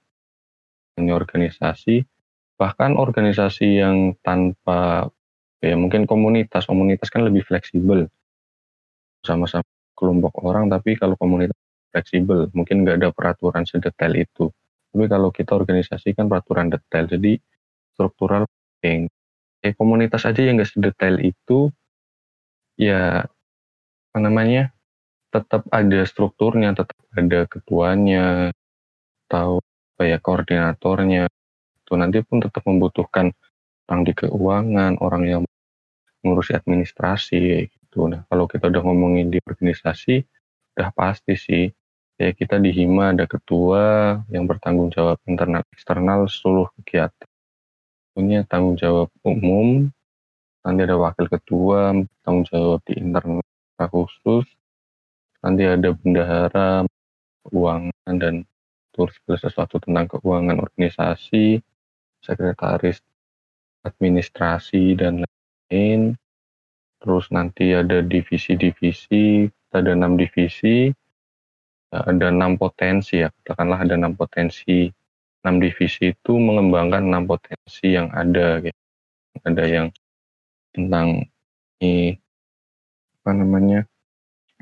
Ini 0.97 1.13
organisasi, 1.13 2.09
bahkan 2.57 2.97
organisasi 2.97 3.85
yang 3.85 4.17
tanpa 4.25 5.13
ya 5.61 5.77
mungkin 5.77 6.09
komunitas, 6.09 6.65
komunitas 6.65 7.13
kan 7.13 7.21
lebih 7.21 7.45
fleksibel 7.45 8.09
sama-sama 9.21 9.76
kelompok 9.97 10.45
orang 10.45 10.69
tapi 10.69 10.95
kalau 11.01 11.17
komunitas 11.17 11.57
fleksibel 11.97 12.53
mungkin 12.53 12.85
nggak 12.85 12.97
ada 13.01 13.09
peraturan 13.17 13.65
sedetail 13.65 14.13
itu. 14.21 14.53
Tapi 14.93 15.05
kalau 15.09 15.33
kita 15.33 15.57
organisasi 15.57 16.13
kan 16.13 16.29
peraturan 16.29 16.69
detail 16.69 17.09
jadi 17.09 17.41
struktural 17.97 18.45
penting. 18.45 19.09
Eh, 19.65 19.73
komunitas 19.73 20.29
aja 20.29 20.45
yang 20.45 20.61
nggak 20.61 20.69
sedetail 20.69 21.17
itu 21.25 21.73
ya 22.77 23.25
apa 24.13 24.19
namanya 24.21 24.77
tetap 25.33 25.65
ada 25.73 26.05
strukturnya 26.05 26.77
tetap 26.77 26.97
ada 27.17 27.49
ketuanya 27.49 28.53
atau 29.27 29.65
apa 29.97 30.03
ya 30.05 30.19
koordinatornya. 30.21 31.33
Itu 31.81 31.93
nanti 31.97 32.21
pun 32.21 32.45
tetap 32.45 32.61
membutuhkan 32.69 33.33
orang 33.89 34.03
di 34.05 34.13
keuangan 34.13 35.01
orang 35.01 35.23
yang 35.25 35.43
ngurusi 36.21 36.53
administrasi 36.59 37.71
gitu. 37.97 38.13
Nah, 38.13 38.29
kalau 38.29 38.45
kita 38.45 38.69
udah 38.69 38.83
ngomongin 38.85 39.33
di 39.33 39.41
organisasi, 39.41 40.21
udah 40.77 40.93
pasti 40.93 41.33
sih 41.41 41.65
ya 42.21 42.37
kita 42.37 42.61
di 42.61 42.69
Hima 42.69 43.17
ada 43.17 43.25
ketua 43.25 44.17
yang 44.29 44.45
bertanggung 44.45 44.93
jawab 44.93 45.17
internal 45.25 45.65
eksternal 45.73 46.29
seluruh 46.29 46.69
kegiatan. 46.77 47.29
Punya 48.13 48.45
tanggung 48.45 48.77
jawab 48.77 49.09
umum, 49.25 49.89
nanti 50.61 50.81
ada 50.85 50.97
wakil 51.01 51.29
ketua 51.33 51.97
tanggung 52.21 52.45
jawab 52.45 52.85
di 52.85 53.01
internal 53.01 53.41
khusus, 53.89 54.45
nanti 55.41 55.65
ada 55.65 55.97
bendahara 55.97 56.85
keuangan 57.49 58.15
dan 58.21 58.45
segala 58.97 59.37
sesuatu 59.37 59.77
tentang 59.77 60.09
keuangan 60.09 60.57
organisasi, 60.57 61.61
sekretaris 62.25 63.05
administrasi 63.85 64.97
dan 64.97 65.23
lain 65.69 66.17
terus 67.01 67.29
nanti 67.31 67.77
ada 67.77 68.01
divisi-divisi, 68.01 69.47
ada 69.73 69.93
enam 69.93 70.17
divisi, 70.17 70.91
ada 71.93 72.29
enam 72.33 72.59
potensi 72.59 73.23
ya, 73.23 73.29
katakanlah 73.43 73.85
ada 73.85 73.95
enam 73.95 74.13
potensi. 74.17 74.91
Enam 75.47 75.63
divisi 75.63 76.11
itu 76.11 76.33
mengembangkan 76.35 77.07
enam 77.07 77.31
potensi 77.31 77.95
yang 77.95 78.11
ada, 78.11 78.59
gitu. 78.59 78.81
ada 79.47 79.65
yang 79.65 79.87
tentang 80.75 81.23
ini 81.79 82.19
apa 83.23 83.31
namanya 83.31 83.81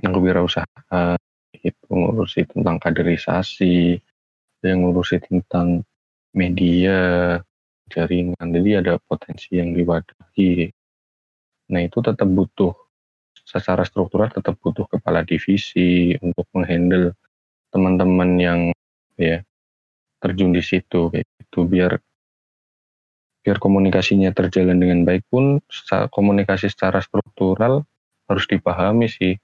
yang 0.04 0.12
kewirausahaan, 0.12 1.16
itu 1.56 1.88
ngurusi 1.88 2.44
tentang 2.52 2.76
kaderisasi, 2.76 3.96
yang 4.60 4.84
ngurusi 4.84 5.24
tentang 5.24 5.88
media, 6.36 7.40
jaringan, 7.88 8.44
jadi 8.52 8.84
ada 8.84 9.00
potensi 9.00 9.56
yang 9.56 9.72
diwadahi 9.72 10.68
Nah 11.72 11.80
itu 11.84 11.98
tetap 12.04 12.28
butuh 12.28 12.74
secara 13.44 13.84
struktural 13.84 14.32
tetap 14.32 14.56
butuh 14.60 14.88
kepala 14.88 15.20
divisi 15.20 16.16
untuk 16.24 16.48
menghandle 16.56 17.12
teman-teman 17.68 18.30
yang 18.40 18.60
ya 19.20 19.44
terjun 20.24 20.56
di 20.56 20.64
situ 20.64 21.12
itu 21.12 21.60
biar 21.68 22.00
biar 23.44 23.60
komunikasinya 23.60 24.32
terjalan 24.32 24.80
dengan 24.80 25.04
baik 25.04 25.28
pun 25.28 25.60
komunikasi 26.08 26.72
secara 26.72 27.04
struktural 27.04 27.84
harus 28.24 28.44
dipahami 28.48 29.04
sih 29.04 29.36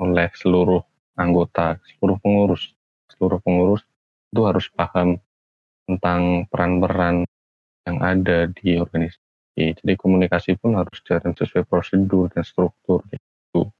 oleh 0.00 0.32
seluruh 0.34 0.80
anggota, 1.14 1.78
seluruh 1.86 2.18
pengurus. 2.18 2.72
Seluruh 3.12 3.38
pengurus 3.44 3.82
itu 4.34 4.40
harus 4.42 4.66
paham 4.74 5.20
tentang 5.86 6.48
peran-peran 6.50 7.28
yang 7.84 7.98
ada 8.00 8.48
di 8.50 8.80
organisasi. 8.80 9.23
Jadi 9.54 9.94
komunikasi 9.94 10.58
pun 10.58 10.74
harus 10.74 10.98
jalan 11.06 11.30
sesuai 11.30 11.62
prosedur 11.70 12.26
dan 12.34 12.42
struktur 12.42 13.06
gitu. 13.10 13.70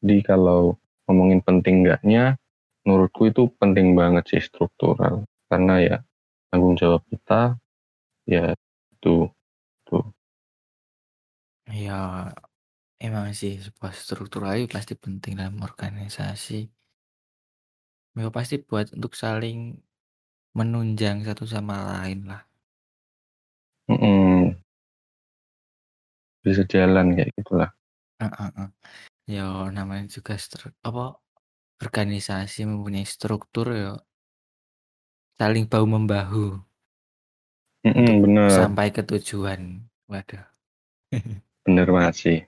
Jadi 0.00 0.16
kalau 0.24 0.80
ngomongin 1.04 1.44
penting 1.44 1.84
enggaknya, 1.84 2.40
menurutku 2.88 3.28
itu 3.28 3.52
penting 3.60 3.92
banget 3.92 4.24
sih 4.32 4.42
struktural. 4.42 5.28
Karena 5.52 5.74
ya 5.84 5.96
tanggung 6.48 6.80
jawab 6.80 7.04
kita 7.12 7.60
ya 8.24 8.56
itu 8.96 9.28
tuh. 9.84 10.04
Ya 11.68 12.32
emang 12.96 13.36
sih 13.36 13.60
sebuah 13.60 13.92
struktur 13.92 14.48
itu 14.56 14.66
pasti 14.72 14.96
penting 14.96 15.36
dalam 15.36 15.60
organisasi. 15.60 16.72
Ya 18.16 18.28
pasti 18.32 18.60
buat 18.60 18.92
untuk 18.96 19.12
saling 19.12 19.76
menunjang 20.56 21.24
satu 21.24 21.44
sama 21.48 21.76
lain 22.00 22.28
lah. 22.28 22.42
Mm 23.88 24.31
Bisa 26.42 26.66
jalan 26.66 27.14
kayak 27.14 27.30
gitulah. 27.38 27.70
Heeh 28.18 28.34
heeh. 28.34 28.68
Ya 29.30 29.46
namanya 29.70 30.10
juga 30.10 30.34
apa, 30.82 31.14
organisasi 31.78 32.66
mempunyai 32.66 33.06
struktur 33.06 33.70
ya 33.70 33.94
saling 35.38 35.70
bahu-membahu. 35.70 36.58
Mm 37.82 38.22
bener. 38.22 38.50
sampai 38.50 38.94
ke 38.94 39.02
tujuan. 39.02 39.82
Waduh. 40.06 40.44
Bener 41.66 41.86
banget 41.90 42.14
sih. 42.14 42.38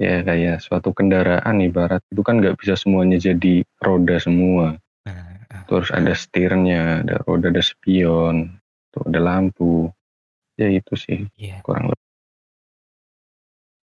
Ya 0.00 0.24
kayak 0.24 0.60
suatu 0.64 0.92
kendaraan 0.92 1.58
ibarat 1.64 2.00
itu 2.12 2.20
kan 2.24 2.38
nggak 2.40 2.56
bisa 2.60 2.76
semuanya 2.76 3.20
jadi 3.20 3.64
roda 3.80 4.16
semua. 4.20 4.76
Terus 5.68 5.92
ada 5.92 6.16
setirnya, 6.16 7.04
ada 7.04 7.20
roda, 7.28 7.52
ada 7.52 7.60
spion, 7.60 8.56
tuh 8.88 9.04
ada 9.04 9.20
lampu. 9.20 9.92
Ya 10.56 10.68
itu 10.72 10.96
sih 10.96 11.28
Iya. 11.36 11.60
kurang 11.60 11.92
lebih. 11.92 12.07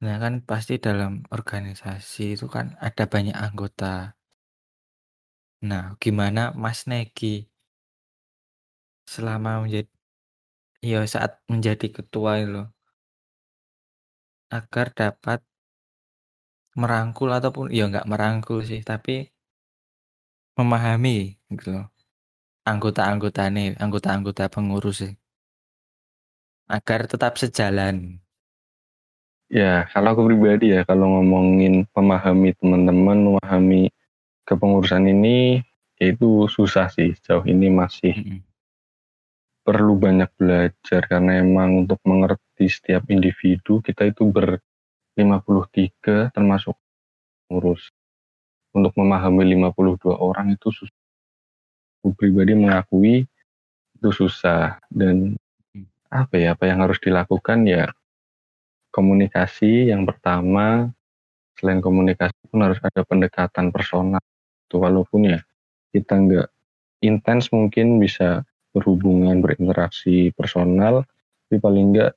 Nah 0.02 0.18
kan 0.18 0.34
pasti 0.42 0.82
dalam 0.82 1.22
organisasi 1.30 2.34
itu 2.34 2.46
kan 2.50 2.74
ada 2.82 3.06
banyak 3.06 3.36
anggota. 3.38 4.18
Nah 5.62 5.94
gimana 6.02 6.50
Mas 6.62 6.90
Negi? 6.90 7.46
Selama 9.06 9.62
menjadi 9.62 9.90
ya 10.82 11.00
saat 11.06 11.38
menjadi 11.52 11.86
ketua 12.02 12.32
itu 12.42 12.62
agar 14.52 14.92
dapat 14.92 15.40
merangkul 16.80 17.28
ataupun 17.28 17.68
ya 17.68 17.84
nggak 17.90 18.08
merangkul 18.08 18.64
sih 18.64 18.80
tapi 18.80 19.28
memahami 20.58 21.40
gitu 21.56 21.68
loh. 21.76 21.86
Anggota 22.68 23.42
nih 23.50 23.74
anggota-anggota 23.82 24.48
pengurus 24.54 24.96
sih. 25.02 25.12
Agar 26.70 27.10
tetap 27.10 27.36
sejalan 27.42 28.21
Ya, 29.52 29.84
kalau 29.92 30.16
aku 30.16 30.32
pribadi 30.32 30.72
ya, 30.72 30.80
kalau 30.88 31.20
ngomongin 31.20 31.84
memahami 31.92 32.56
teman-teman, 32.56 33.36
memahami 33.36 33.92
kepengurusan 34.48 35.04
ini, 35.12 35.60
ya 36.00 36.08
itu 36.08 36.48
susah 36.48 36.88
sih. 36.88 37.12
Sejauh 37.20 37.44
ini 37.44 37.68
masih 37.68 38.16
mm 38.16 38.24
-hmm. 38.32 38.40
perlu 39.60 40.00
banyak 40.00 40.32
belajar, 40.40 41.04
karena 41.04 41.44
emang 41.44 41.84
untuk 41.84 42.00
mengerti 42.08 42.64
setiap 42.72 43.04
individu, 43.12 43.84
kita 43.84 44.08
itu 44.08 44.24
ber 44.32 44.56
53 45.20 46.32
termasuk 46.32 46.72
pengurus. 47.44 47.92
Untuk 48.72 48.96
memahami 48.96 49.52
52 49.52 50.16
orang 50.16 50.56
itu 50.56 50.72
susah. 50.72 51.00
Aku 52.00 52.16
pribadi 52.16 52.56
mengakui 52.56 53.28
itu 54.00 54.08
susah. 54.16 54.80
Dan 54.88 55.36
mm. 55.76 56.08
apa 56.08 56.40
ya, 56.40 56.56
apa 56.56 56.64
yang 56.72 56.80
harus 56.80 56.96
dilakukan 57.04 57.68
ya 57.68 57.92
komunikasi 58.92 59.88
yang 59.90 60.04
pertama 60.04 60.92
selain 61.56 61.80
komunikasi 61.80 62.36
pun 62.52 62.62
harus 62.62 62.78
ada 62.84 63.02
pendekatan 63.02 63.72
personal 63.72 64.22
itu 64.68 64.76
walaupun 64.76 65.32
ya 65.32 65.40
kita 65.92 66.14
nggak 66.16 66.48
intens 67.02 67.50
mungkin 67.50 67.98
bisa 67.98 68.44
berhubungan 68.72 69.40
berinteraksi 69.40 70.32
personal 70.32 71.04
tapi 71.48 71.56
paling 71.60 71.92
nggak 71.92 72.12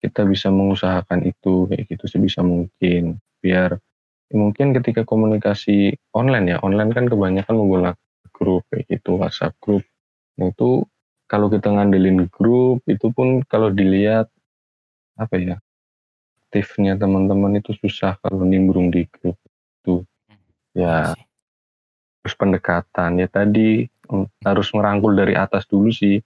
kita 0.00 0.24
bisa 0.24 0.48
mengusahakan 0.48 1.28
itu 1.28 1.68
kayak 1.68 1.84
gitu 1.92 2.04
sebisa 2.08 2.40
mungkin. 2.40 3.20
Biar 3.44 3.76
mungkin 4.32 4.72
ketika 4.72 5.04
komunikasi 5.04 5.92
online 6.16 6.56
ya 6.56 6.58
online 6.64 6.96
kan 6.96 7.04
kebanyakan 7.06 7.54
menggunakan 7.54 8.00
grup 8.32 8.64
kayak 8.72 8.88
gitu 8.88 9.20
WhatsApp 9.20 9.52
grup. 9.60 9.84
Nah 10.40 10.48
itu 10.48 10.88
kalau 11.28 11.52
kita 11.52 11.68
ngandelin 11.68 12.26
grup 12.32 12.80
itu 12.88 13.12
pun 13.12 13.44
kalau 13.44 13.68
dilihat 13.68 14.32
apa 15.20 15.36
ya 15.36 15.56
aktifnya 16.50 16.98
teman-teman 16.98 17.62
itu 17.62 17.70
susah 17.78 18.18
kalau 18.18 18.42
nimbrung 18.42 18.90
di 18.90 19.06
grup 19.06 19.38
itu. 19.78 20.02
Ya. 20.74 21.14
Terus 22.26 22.34
pendekatan. 22.34 23.22
Ya 23.22 23.30
tadi 23.30 23.86
mm, 23.86 24.42
harus 24.42 24.74
merangkul 24.74 25.14
dari 25.14 25.38
atas 25.38 25.62
dulu 25.70 25.94
sih. 25.94 26.18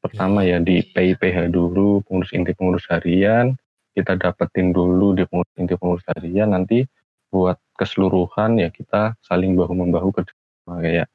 Pertama 0.00 0.48
ya 0.48 0.56
di 0.64 0.80
PIPH 0.80 1.52
dulu 1.52 2.00
pengurus 2.08 2.32
inti 2.32 2.56
pengurus 2.56 2.88
harian. 2.88 3.52
Kita 3.92 4.16
dapetin 4.16 4.72
dulu 4.72 5.12
di 5.12 5.28
pengurus 5.28 5.52
inti 5.60 5.76
pengurus 5.76 6.08
harian. 6.08 6.56
Nanti 6.56 6.80
buat 7.28 7.60
keseluruhan 7.76 8.64
ya 8.64 8.72
kita 8.72 9.12
saling 9.20 9.60
bahu 9.60 9.76
membahu 9.76 10.08
ke 10.10 10.24
kayak 10.66 11.06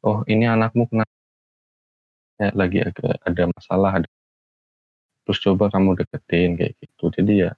oh 0.00 0.24
ini 0.26 0.48
anakmu 0.48 0.88
kena 0.90 1.04
ya, 2.40 2.50
lagi 2.56 2.82
agak 2.82 3.20
ada 3.22 3.44
masalah 3.52 3.90
ada 4.02 4.08
terus 5.22 5.38
coba 5.38 5.70
kamu 5.70 6.02
deketin 6.02 6.58
kayak 6.58 6.74
gitu. 6.82 7.14
Jadi 7.14 7.46
ya 7.46 7.54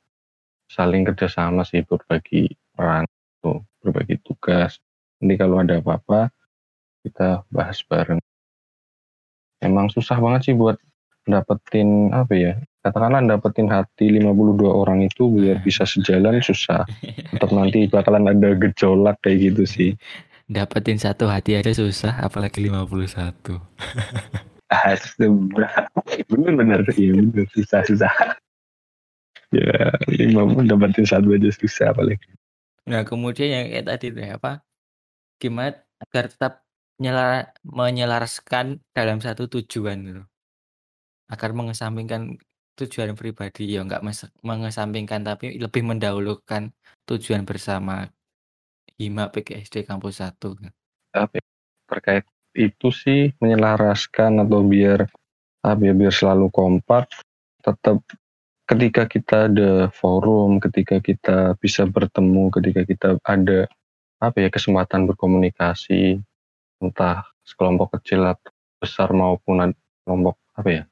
saling 0.69 1.05
kerjasama 1.07 1.63
sih 1.63 1.85
berbagi 1.85 2.51
peran 2.75 3.05
tuh 3.45 3.63
berbagi 3.85 4.19
tugas. 4.25 4.81
Nanti 5.21 5.35
kalau 5.37 5.61
ada 5.61 5.79
apa-apa 5.79 6.33
kita 7.05 7.45
bahas 7.53 7.81
bareng. 7.85 8.21
Emang 9.61 9.89
susah 9.93 10.17
banget 10.21 10.53
sih 10.53 10.55
buat 10.57 10.77
dapetin 11.25 12.13
apa 12.13 12.33
ya 12.37 12.53
katakanlah 12.85 13.25
dapetin 13.25 13.65
hati 13.73 14.13
52 14.13 14.61
orang 14.69 15.09
itu 15.09 15.33
biar 15.33 15.61
bisa 15.67 15.89
sejalan 15.89 16.45
susah. 16.45 16.85
Tetap 17.33 17.51
nanti 17.53 17.89
bakalan 17.89 18.29
ada 18.29 18.53
gejolak 18.53 19.17
kayak 19.25 19.53
gitu 19.53 19.65
sih. 19.65 19.91
Dapetin 20.45 21.01
satu 21.01 21.25
hati 21.33 21.57
aja 21.57 21.73
susah 21.73 22.21
apalagi 22.21 22.69
51 22.69 23.57
ah 24.75 24.93
bener-bener 26.29 26.85
iya 27.01 27.17
bener. 27.17 27.49
Susah 27.57 27.81
susah 27.89 28.13
ya 29.55 29.95
lima 30.11 30.43
pun 30.51 30.67
dapetin 30.67 31.07
satu 31.07 31.33
aja 31.33 31.51
susah 31.55 31.95
paling. 31.95 32.19
Nah 32.91 33.07
kemudian 33.07 33.49
yang 33.49 33.67
kayak 33.71 33.87
tadi 33.87 34.07
deh 34.11 34.29
apa? 34.35 34.61
Gimana 35.39 35.79
agar 36.03 36.25
tetap 36.29 36.53
nyelar, 36.99 37.55
menyelaraskan 37.63 38.83
dalam 38.91 39.23
satu 39.23 39.47
tujuan 39.47 39.97
gitu? 40.05 40.23
Agar 41.31 41.55
mengesampingkan 41.55 42.37
tujuan 42.75 43.15
pribadi 43.15 43.71
ya 43.71 43.87
nggak 43.87 44.03
mengesampingkan 44.43 45.23
tapi 45.23 45.57
lebih 45.57 45.87
mendahulukan 45.87 46.75
tujuan 47.07 47.47
bersama. 47.47 48.11
Hima 48.95 49.27
PGSD 49.27 49.83
kampus 49.91 50.23
1 50.23 50.39
apa 51.19 51.43
ya, 51.43 51.47
terkait 51.91 52.27
itu 52.55 52.95
sih 52.95 53.35
menyelaraskan 53.43 54.39
atau 54.47 54.63
biar 54.63 55.11
apa 55.67 55.81
ya 55.83 55.91
biar 55.91 56.15
selalu 56.15 56.47
kompak 56.55 57.11
tetap 57.59 57.99
ketika 58.65 59.05
kita 59.05 59.53
ada 59.53 59.93
forum, 59.93 60.57
ketika 60.61 61.01
kita 61.01 61.57
bisa 61.61 61.85
bertemu, 61.85 62.49
ketika 62.53 62.83
kita 62.89 63.09
ada 63.25 63.69
apa 64.21 64.37
ya 64.41 64.49
kesempatan 64.49 65.05
berkomunikasi, 65.11 66.21
entah 66.81 67.29
sekelompok 67.45 68.01
kecil 68.01 68.25
atau 68.25 68.53
besar 68.81 69.13
maupun 69.13 69.73
kelompok 70.05 70.37
apa 70.57 70.69
ya, 70.71 70.85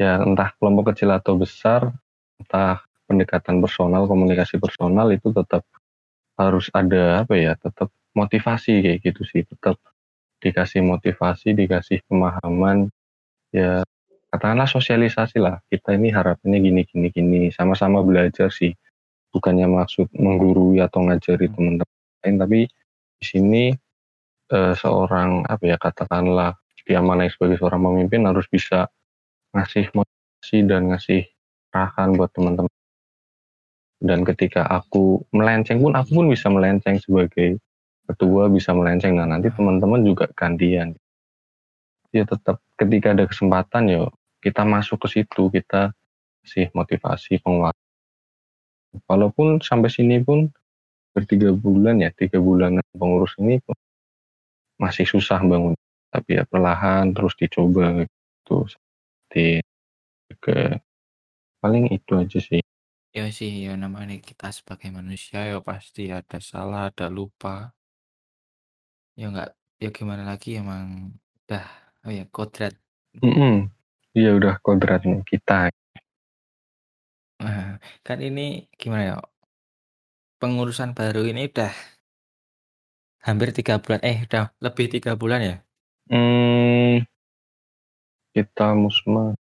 ya 0.00 0.12
entah 0.24 0.52
kelompok 0.56 0.94
kecil 0.96 1.12
atau 1.12 1.36
besar, 1.36 1.92
entah 2.40 2.80
pendekatan 3.08 3.60
personal, 3.60 4.08
komunikasi 4.08 4.56
personal 4.56 5.12
itu 5.12 5.28
tetap 5.36 5.64
harus 6.40 6.72
ada 6.72 7.24
apa 7.24 7.36
ya, 7.36 7.52
tetap 7.60 7.92
motivasi 8.16 8.80
kayak 8.84 8.98
gitu 9.04 9.22
sih, 9.28 9.44
tetap 9.44 9.76
dikasih 10.40 10.80
motivasi, 10.84 11.52
dikasih 11.54 12.02
pemahaman, 12.08 12.88
ya 13.52 13.84
katakanlah 14.32 14.64
sosialisasi 14.64 15.36
lah. 15.38 15.60
Kita 15.68 15.92
ini 15.92 16.08
harapannya 16.08 16.58
gini 16.58 16.82
gini 16.88 17.08
gini. 17.12 17.40
Sama-sama 17.52 18.00
belajar 18.00 18.48
sih. 18.48 18.72
Bukannya 19.28 19.68
maksud 19.68 20.08
menggurui 20.16 20.80
atau 20.80 21.04
ngajari 21.04 21.52
hmm. 21.52 21.54
teman-teman 21.56 22.00
lain 22.22 22.36
tapi 22.38 22.60
di 23.18 23.24
sini 23.24 23.64
uh, 24.54 24.74
seorang 24.78 25.42
apa 25.50 25.64
ya 25.66 25.76
katakanlah 25.76 26.54
diamanai 26.86 27.30
sebagai 27.30 27.58
seorang 27.58 27.82
pemimpin 27.82 28.26
harus 28.26 28.46
bisa 28.50 28.90
ngasih 29.54 29.90
motivasi 29.94 30.58
dan 30.66 30.90
ngasih 30.90 31.28
arahan 31.74 32.14
buat 32.14 32.30
teman-teman. 32.34 32.72
Dan 34.02 34.26
ketika 34.26 34.66
aku 34.66 35.22
melenceng 35.30 35.78
pun 35.78 35.94
aku 35.94 36.10
pun 36.10 36.26
bisa 36.30 36.50
melenceng 36.50 36.98
sebagai 36.98 37.62
ketua 38.10 38.50
bisa 38.50 38.74
melenceng. 38.74 39.14
Nah 39.14 39.30
nanti 39.30 39.50
teman-teman 39.54 40.02
juga 40.02 40.26
gantian. 40.34 40.98
Ya 42.10 42.26
tetap 42.26 42.58
ketika 42.76 43.14
ada 43.14 43.24
kesempatan 43.30 43.88
ya 43.88 44.10
kita 44.42 44.66
masuk 44.66 45.06
ke 45.06 45.22
situ 45.22 45.48
kita 45.48 45.94
sih 46.42 46.66
motivasi 46.74 47.38
penguat 47.38 47.72
walaupun 49.06 49.62
sampai 49.62 49.88
sini 49.88 50.20
pun 50.20 50.50
bertiga 51.14 51.54
bulan 51.54 52.02
ya 52.02 52.10
tiga 52.12 52.42
bulan 52.42 52.80
pengurus 52.92 53.36
ini 53.38 53.60
pun 53.62 53.76
masih 54.82 55.06
susah 55.06 55.38
bangun. 55.38 55.78
Tapi 56.12 56.40
ya 56.40 56.44
perlahan 56.44 57.14
terus 57.14 57.38
dicoba 57.38 58.02
gitu. 58.02 58.66
Seperti 58.66 59.62
ke 60.42 60.76
paling 61.62 61.88
itu 61.94 62.12
aja 62.18 62.38
sih. 62.42 62.60
Ya 63.12 63.28
sih, 63.28 63.68
ya 63.68 63.76
namanya 63.76 64.16
kita 64.18 64.48
sebagai 64.50 64.88
manusia 64.88 65.44
ya 65.44 65.60
pasti 65.60 66.08
ada 66.08 66.40
salah, 66.40 66.88
ada 66.88 67.12
lupa. 67.12 67.76
Ya 69.14 69.28
enggak, 69.28 69.52
ya 69.76 69.92
gimana 69.92 70.24
lagi 70.24 70.56
emang 70.56 71.12
udah 71.44 71.64
oh 72.08 72.12
ya 72.12 72.24
kodrat. 72.32 72.74
Mm 73.20 73.81
Iya 74.12 74.36
udah 74.36 74.60
kodratnya 74.60 75.24
kita. 75.24 75.72
Nah, 77.40 77.80
kan 78.04 78.18
ini 78.20 78.68
gimana 78.76 79.02
ya? 79.02 79.16
Pengurusan 80.36 80.92
baru 80.92 81.24
ini 81.24 81.48
udah 81.48 81.72
hampir 83.24 83.56
tiga 83.56 83.80
bulan, 83.80 84.04
eh 84.04 84.26
udah 84.28 84.52
lebih 84.60 84.92
tiga 84.92 85.16
bulan 85.16 85.40
ya? 85.40 85.56
Hmm, 86.12 87.00
kita 88.36 88.76
musma 88.76 89.32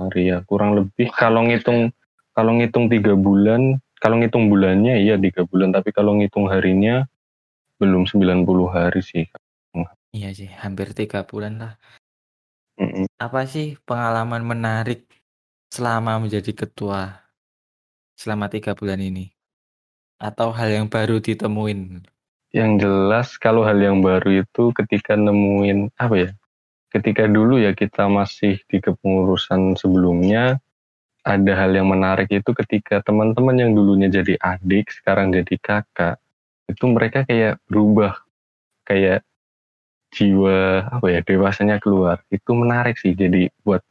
hari 0.00 0.32
ya 0.32 0.40
kurang 0.48 0.78
lebih 0.78 1.12
kalau 1.12 1.44
ngitung 1.44 1.92
kalau 2.34 2.58
ngitung 2.58 2.90
tiga 2.90 3.14
bulan, 3.14 3.78
kalau 4.02 4.18
ngitung 4.18 4.50
bulannya 4.50 4.98
iya 4.98 5.14
tiga 5.14 5.46
bulan, 5.46 5.70
tapi 5.70 5.94
kalau 5.94 6.18
ngitung 6.18 6.50
harinya 6.50 7.06
belum 7.78 8.10
90 8.10 8.66
hari 8.66 9.04
sih. 9.04 9.26
Iya 10.14 10.30
sih, 10.34 10.50
hampir 10.50 10.94
tiga 10.94 11.22
bulan 11.26 11.62
lah. 11.62 11.72
Apa 13.18 13.46
sih 13.48 13.74
pengalaman 13.82 14.42
menarik 14.46 15.06
selama 15.70 16.22
menjadi 16.22 16.54
ketua 16.54 17.24
selama 18.14 18.46
tiga 18.46 18.78
bulan 18.78 19.02
ini? 19.02 19.34
Atau 20.22 20.54
hal 20.54 20.70
yang 20.70 20.86
baru 20.86 21.18
ditemuin? 21.18 22.06
Yang 22.54 22.70
jelas 22.86 23.28
kalau 23.36 23.66
hal 23.66 23.82
yang 23.82 23.98
baru 23.98 24.46
itu 24.46 24.70
ketika 24.70 25.18
nemuin 25.18 25.90
apa 25.98 26.14
ya? 26.14 26.30
Ketika 26.94 27.26
dulu 27.26 27.58
ya 27.58 27.74
kita 27.74 28.06
masih 28.06 28.62
di 28.70 28.78
kepengurusan 28.78 29.74
sebelumnya, 29.74 30.62
ada 31.24 31.52
hal 31.56 31.74
yang 31.74 31.90
menarik 31.90 32.28
itu 32.30 32.52
ketika 32.52 33.00
teman-teman 33.02 33.56
yang 33.56 33.70
dulunya 33.72 34.12
jadi 34.12 34.36
adik 34.38 34.92
sekarang 34.92 35.32
jadi 35.32 35.56
kakak 35.56 36.20
itu 36.68 36.84
mereka 36.84 37.24
kayak 37.24 37.58
berubah 37.64 38.20
kayak 38.84 39.24
jiwa 40.14 40.86
apa 40.94 41.06
ya 41.10 41.20
dewasanya 41.26 41.82
keluar 41.82 42.22
itu 42.30 42.50
menarik 42.54 42.94
sih 42.96 43.12
jadi 43.18 43.50
buat 43.66 43.82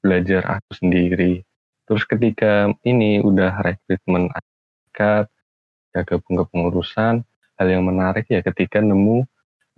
belajar 0.00 0.46
aku 0.46 0.70
sendiri 0.78 1.42
terus 1.84 2.06
ketika 2.06 2.70
ini 2.86 3.18
udah 3.20 3.58
rekrutmen 3.60 4.30
akad 4.30 5.26
ya 5.90 6.00
gabung 6.06 6.40
ke 6.40 6.44
pengurusan 6.54 7.26
hal 7.58 7.66
yang 7.66 7.84
menarik 7.86 8.30
ya 8.30 8.40
ketika 8.40 8.78
nemu 8.78 9.26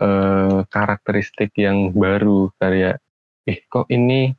eh, 0.00 0.59
karakteristik 0.68 1.56
yang 1.56 1.92
baru 1.96 2.52
kayak 2.61 3.00
eh 3.46 3.59
kok 3.66 3.88
ini 3.88 4.37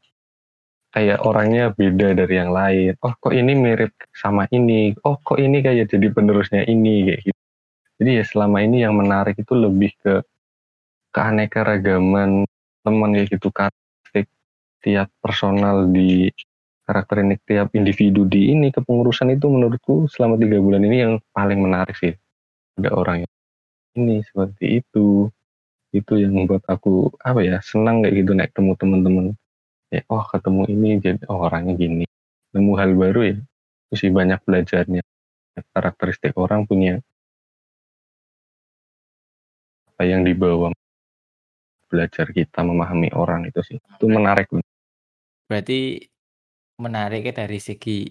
kayak 0.91 1.19
orangnya 1.23 1.69
beda 1.71 2.17
dari 2.17 2.33
yang 2.41 2.51
lain. 2.51 2.93
Oh 3.05 3.13
kok 3.15 3.33
ini 3.35 3.53
mirip 3.53 3.93
sama 4.17 4.49
ini. 4.49 4.97
Oh 5.05 5.19
kok 5.21 5.37
ini 5.37 5.61
kayak 5.61 5.93
jadi 5.93 6.07
penerusnya 6.09 6.65
ini 6.65 7.13
kayak 7.13 7.21
gitu. 7.29 7.41
Jadi 7.97 8.11
ya 8.21 8.23
selama 8.25 8.57
ini 8.65 8.77
yang 8.85 8.93
menarik 8.97 9.35
itu 9.37 9.53
lebih 9.53 9.93
ke 10.01 10.25
keanekaragaman 11.17 12.45
teman 12.85 13.09
kayak 13.17 13.33
gitu 13.33 13.49
karakteristik 13.49 14.29
tiap 14.85 15.09
personal 15.17 15.89
di 15.89 16.29
karakter 16.85 17.25
ini 17.25 17.35
tiap 17.41 17.73
individu 17.73 18.23
di 18.29 18.53
ini 18.53 18.69
kepengurusan 18.69 19.33
itu 19.33 19.49
menurutku 19.49 20.05
selama 20.07 20.37
tiga 20.37 20.61
bulan 20.61 20.85
ini 20.85 20.97
yang 21.01 21.13
paling 21.33 21.57
menarik 21.57 21.97
sih. 21.97 22.13
Ada 22.77 22.93
orang 22.93 23.25
yang 23.25 23.33
ini 23.97 24.21
seperti 24.21 24.85
itu. 24.85 25.27
Itu 25.89 26.19
yang 26.21 26.37
membuat 26.37 26.67
aku 26.69 27.09
apa 27.25 27.41
ya 27.41 27.57
senang 27.65 28.05
kayak 28.05 28.13
gitu 28.21 28.31
naik 28.37 28.51
temu 28.53 28.77
teman-teman. 28.77 29.33
Ya 29.89 30.05
oh 30.13 30.21
ketemu 30.29 30.61
ini 30.69 30.89
jadi 31.01 31.25
oh 31.27 31.49
orangnya 31.49 31.73
gini. 31.73 32.05
Nemu 32.53 32.71
hal 32.77 32.93
baru 32.93 33.33
ya. 33.33 33.35
Mesti 33.89 34.07
banyak 34.13 34.39
belajarnya. 34.45 35.01
Karakteristik 35.73 36.37
orang 36.37 36.69
punya 36.69 37.01
apa 39.97 40.05
yang 40.05 40.21
dibawa 40.21 40.76
belajar 41.87 42.29
kita 42.31 42.63
memahami 42.63 43.09
orang 43.15 43.47
itu 43.47 43.63
sih 43.63 43.77
itu 43.79 44.05
menarik 44.05 44.51
berarti 45.47 46.03
menariknya 46.77 47.47
dari 47.47 47.59
segi 47.63 48.05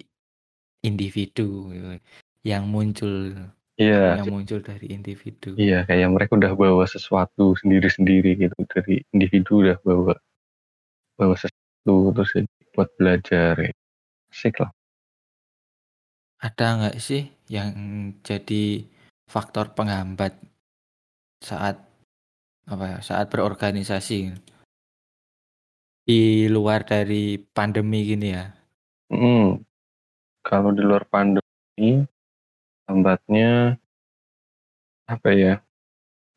individu 0.82 1.70
gitu, 1.70 1.88
yang 2.42 2.66
muncul 2.66 3.32
Iya. 3.76 4.24
Yang 4.24 4.32
muncul 4.32 4.60
dari 4.64 4.88
individu. 4.88 5.52
Iya, 5.60 5.84
kayak 5.84 6.08
mereka 6.08 6.32
udah 6.40 6.56
bawa 6.56 6.88
sesuatu 6.88 7.52
sendiri-sendiri 7.60 8.48
gitu 8.48 8.56
dari 8.72 9.04
individu 9.12 9.60
udah 9.60 9.76
bawa 9.84 10.16
bawa 11.20 11.36
sesuatu 11.36 12.16
terus 12.16 12.32
buat 12.72 12.88
belajar 12.96 13.52
ya. 13.60 13.72
Asik 14.32 14.64
lah. 14.64 14.72
Ada 16.40 16.66
nggak 16.80 16.96
sih 17.00 17.28
yang 17.52 17.72
jadi 18.24 18.84
faktor 19.28 19.76
penghambat 19.76 20.40
saat 21.44 21.76
apa 22.66 22.84
ya 22.86 22.98
saat 22.98 23.30
berorganisasi 23.30 24.34
di 26.06 26.46
luar 26.50 26.82
dari 26.86 27.38
pandemi 27.38 28.06
gini 28.06 28.28
ya? 28.34 28.50
Hmm, 29.10 29.62
kalau 30.42 30.74
di 30.74 30.82
luar 30.82 31.06
pandemi 31.06 32.02
hambatnya 32.86 33.78
apa 35.06 35.30
ya? 35.34 35.54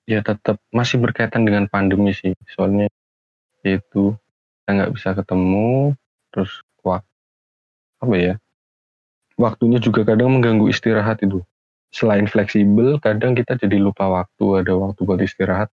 Ya 0.09 0.25
tetap 0.25 0.57
masih 0.73 0.97
berkaitan 0.97 1.45
dengan 1.45 1.69
pandemi 1.69 2.13
sih. 2.13 2.33
Soalnya 2.49 2.89
itu 3.61 4.17
kita 4.61 4.69
nggak 4.73 4.93
bisa 4.93 5.09
ketemu 5.17 5.97
terus 6.29 6.61
waktu 6.85 7.09
apa 7.99 8.15
ya 8.15 8.33
waktunya 9.35 9.79
juga 9.81 10.07
kadang 10.07 10.39
mengganggu 10.39 10.71
istirahat 10.71 11.19
itu 11.25 11.43
selain 11.89 12.29
fleksibel 12.29 13.01
kadang 13.01 13.33
kita 13.33 13.57
jadi 13.57 13.81
lupa 13.81 14.07
waktu 14.07 14.63
ada 14.63 14.77
waktu 14.77 14.99
buat 15.03 15.19
istirahat 15.19 15.73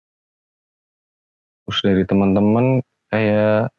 terus 1.70 1.86
dari 1.86 2.02
teman-teman 2.02 2.82
kayak 3.14 3.70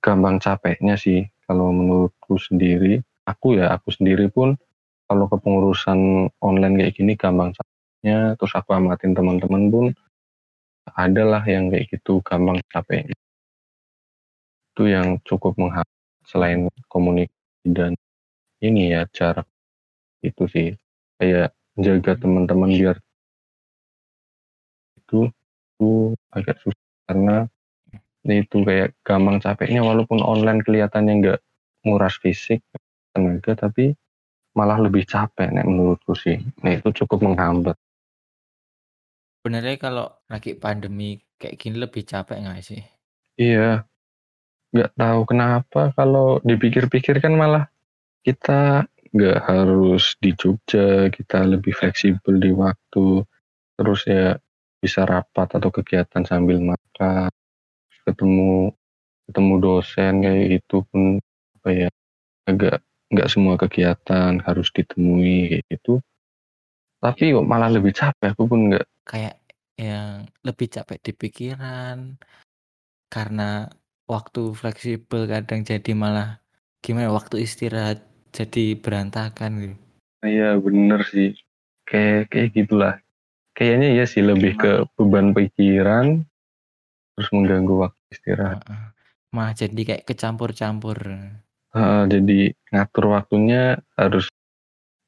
gampang 0.00 0.40
capeknya 0.40 0.96
sih. 0.96 1.28
Kalau 1.44 1.68
menurutku 1.68 2.40
sendiri 2.40 3.04
aku 3.28 3.60
ya 3.60 3.76
aku 3.76 3.92
sendiri 3.92 4.32
pun 4.32 4.56
kalau 5.04 5.28
kepengurusan 5.28 6.32
online 6.40 6.80
kayak 6.80 6.96
gini 6.96 7.12
gampang 7.12 7.52
capeknya 7.52 8.40
terus 8.40 8.56
aku 8.56 8.72
amatin 8.72 9.12
teman-teman 9.12 9.68
pun 9.68 9.86
adalah 10.96 11.44
yang 11.44 11.68
kayak 11.68 11.92
gitu 11.92 12.24
gampang 12.24 12.56
capeknya. 12.72 13.12
Itu 14.72 14.88
yang 14.88 15.20
cukup 15.20 15.60
menghambat 15.60 15.92
selain 16.24 16.72
komunikasi 16.88 17.68
dan 17.68 17.92
ini 18.64 18.96
ya 18.96 19.04
cara 19.12 19.44
itu 20.24 20.48
sih 20.48 20.72
kayak 21.20 21.52
jaga 21.76 22.16
teman-teman 22.16 22.72
biar 22.72 22.96
itu 25.04 25.28
itu 25.76 26.16
agak 26.32 26.56
susah 26.64 26.85
karena 27.06 27.46
itu 28.26 28.66
kayak 28.66 28.98
gampang 29.06 29.38
capeknya 29.38 29.86
walaupun 29.86 30.18
online 30.18 30.60
kelihatannya 30.66 31.12
nggak 31.22 31.40
nguras 31.86 32.18
fisik 32.18 32.58
tenaga 33.14 33.54
tapi 33.54 33.94
malah 34.58 34.80
lebih 34.82 35.06
capek 35.06 35.52
nih 35.52 35.62
menurutku 35.62 36.16
sih. 36.18 36.40
Nah 36.64 36.74
itu 36.74 36.90
cukup 37.04 37.22
menghambat. 37.22 37.76
Sebenarnya 39.40 39.76
kalau 39.78 40.10
lagi 40.26 40.58
pandemi 40.58 41.20
kayak 41.38 41.56
gini 41.60 41.76
lebih 41.78 42.02
capek 42.02 42.42
nggak 42.42 42.64
sih? 42.64 42.82
Iya. 43.38 43.86
Nggak 44.74 44.90
tahu 44.98 45.20
kenapa 45.28 45.94
kalau 45.94 46.42
dipikir-pikir 46.42 47.22
kan 47.22 47.38
malah 47.38 47.70
kita 48.26 48.90
nggak 49.14 49.38
harus 49.46 50.18
di 50.18 50.34
Jogja, 50.34 51.08
kita 51.14 51.46
lebih 51.46 51.72
fleksibel 51.72 52.36
di 52.42 52.50
waktu, 52.50 53.22
terus 53.78 54.02
ya 54.04 54.34
bisa 54.86 55.02
rapat 55.02 55.58
atau 55.58 55.74
kegiatan 55.74 56.22
sambil 56.22 56.62
makan, 56.62 57.26
ketemu 58.06 58.70
ketemu 59.26 59.54
dosen 59.58 60.12
kayak 60.22 60.62
itu 60.62 60.76
pun 60.86 61.18
apa 61.58 61.68
ya 61.74 61.88
agak 62.46 62.78
nggak 63.10 63.30
semua 63.30 63.58
kegiatan 63.58 64.38
harus 64.46 64.70
ditemui 64.70 65.50
kayak 65.50 65.64
gitu. 65.74 65.98
Tapi 67.02 67.34
kok 67.34 67.46
malah 67.46 67.68
lebih 67.68 67.90
capek, 67.90 68.30
aku 68.30 68.46
pun 68.46 68.70
nggak 68.70 68.86
kayak 69.02 69.34
yang 69.76 70.30
lebih 70.46 70.70
capek 70.72 70.98
di 71.02 71.12
pikiran 71.12 72.16
karena 73.10 73.68
waktu 74.06 74.54
fleksibel 74.54 75.26
kadang 75.26 75.66
jadi 75.66 75.92
malah 75.92 76.38
gimana 76.80 77.10
waktu 77.10 77.42
istirahat 77.42 78.06
jadi 78.30 78.78
berantakan 78.78 79.52
gitu. 79.58 79.76
Iya 80.24 80.58
bener 80.58 81.00
sih. 81.06 81.34
Kayak 81.86 82.34
kayak 82.34 82.50
gitulah. 82.54 82.94
Kayaknya 83.56 83.88
ya 83.96 84.04
sih 84.04 84.20
lebih 84.20 84.60
ke 84.60 84.84
beban 85.00 85.32
pikiran 85.32 86.20
terus 87.16 87.28
mengganggu 87.32 87.88
waktu 87.88 88.00
istirahat. 88.12 88.60
Malah 89.32 89.56
jadi 89.56 89.80
kayak 89.80 90.04
kecampur-campur. 90.04 90.96
Heeh, 91.72 92.02
jadi 92.12 92.40
ngatur 92.68 93.16
waktunya 93.16 93.80
harus 93.96 94.28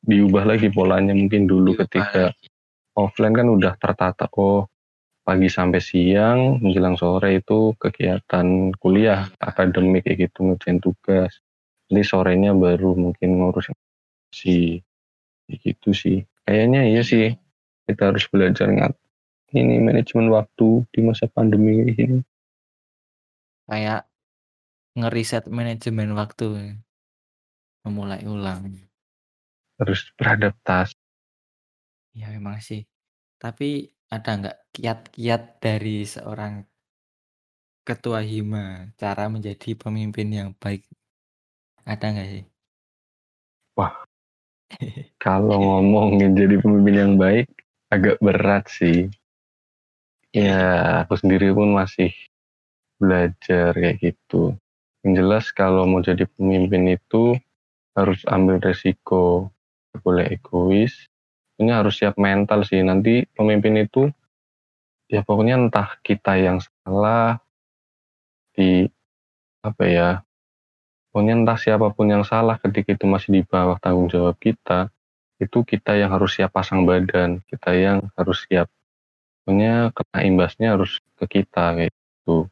diubah 0.01 0.49
lagi 0.49 0.73
polanya. 0.73 1.13
Mungkin 1.13 1.45
dulu 1.45 1.77
ketika 1.77 2.33
offline 2.97 3.37
kan 3.37 3.53
udah 3.53 3.77
tertata 3.77 4.33
oh 4.41 4.65
pagi 5.29 5.53
sampai 5.53 5.85
siang 5.85 6.57
menjelang 6.65 6.97
sore 6.97 7.45
itu 7.45 7.77
kegiatan 7.77 8.73
kuliah 8.81 9.29
akademik 9.37 10.09
kayak 10.09 10.33
gitu 10.33 10.49
ngerjain 10.49 10.81
tugas. 10.81 11.45
Jadi 11.93 12.01
sorenya 12.01 12.57
baru 12.57 12.97
mungkin 12.97 13.45
ngurus 13.45 13.69
si 14.33 14.81
gitu 15.53 15.93
sih. 15.93 16.25
Kayaknya 16.49 16.89
iya 16.89 17.05
sih 17.05 17.37
kita 17.89 18.13
harus 18.13 18.29
belajar 18.29 18.69
ngat 18.69 18.93
ini 19.57 19.81
manajemen 19.81 20.29
waktu 20.29 20.85
di 20.93 21.01
masa 21.01 21.25
pandemi 21.25 21.89
ini 21.89 22.21
Kayak 23.69 24.09
ngeriset 24.97 25.45
manajemen 25.53 26.17
waktu. 26.17 26.81
Memulai 27.85 28.25
ulang. 28.25 28.85
harus 29.79 30.11
beradaptasi 30.19 30.97
Ya 32.19 32.35
memang 32.35 32.59
sih. 32.59 32.83
Tapi 33.39 33.87
ada 34.11 34.31
nggak 34.35 34.59
kiat-kiat 34.75 35.63
dari 35.63 36.03
seorang 36.03 36.67
ketua 37.87 38.27
hima 38.27 38.91
cara 38.99 39.31
menjadi 39.31 39.79
pemimpin 39.79 40.29
yang 40.35 40.51
baik? 40.59 40.83
Ada 41.87 42.11
nggak 42.11 42.29
sih? 42.29 42.45
Wah, 43.79 43.95
kalau 45.23 45.57
ngomongin 45.63 46.35
jadi 46.35 46.59
pemimpin 46.59 46.97
yang 46.99 47.15
baik 47.15 47.47
agak 47.89 48.21
berat 48.21 48.69
sih. 48.69 49.09
Ya, 50.33 51.03
aku 51.05 51.17
sendiri 51.17 51.53
pun 51.57 51.73
masih 51.73 52.13
belajar 53.01 53.73
kayak 53.73 53.99
gitu. 54.01 54.55
Yang 55.03 55.13
jelas 55.25 55.45
kalau 55.57 55.89
mau 55.89 56.05
jadi 56.05 56.29
pemimpin 56.37 56.99
itu 57.01 57.39
harus 57.97 58.21
ambil 58.29 58.61
resiko, 58.61 59.49
boleh 60.05 60.37
egois. 60.37 61.09
Ini 61.59 61.75
harus 61.75 61.99
siap 61.99 62.15
mental 62.21 62.63
sih. 62.63 62.85
Nanti 62.85 63.25
pemimpin 63.35 63.83
itu 63.83 64.13
ya 65.09 65.25
pokoknya 65.25 65.57
entah 65.57 65.97
kita 66.05 66.37
yang 66.37 66.61
salah 66.61 67.41
di 68.53 68.85
apa 69.65 69.85
ya 69.89 70.09
pokoknya 71.11 71.35
entah 71.43 71.59
siapa 71.59 71.89
pun 71.97 72.13
yang 72.13 72.23
salah 72.29 72.61
ketika 72.61 72.93
itu 72.93 73.09
masih 73.09 73.41
di 73.41 73.43
bawah 73.43 73.81
tanggung 73.81 74.13
jawab 74.13 74.37
kita 74.37 74.93
itu 75.39 75.59
kita 75.63 75.95
yang 75.95 76.11
harus 76.11 76.35
siap 76.35 76.51
pasang 76.51 76.83
badan 76.83 77.39
kita 77.47 77.71
yang 77.75 77.99
harus 78.19 78.43
siap. 78.47 78.67
Pokoknya 79.47 79.95
kena 79.95 80.19
imbasnya 80.27 80.69
harus 80.75 80.99
ke 81.17 81.41
kita 81.41 81.79
kayak 81.79 81.93
gitu. 81.95 82.51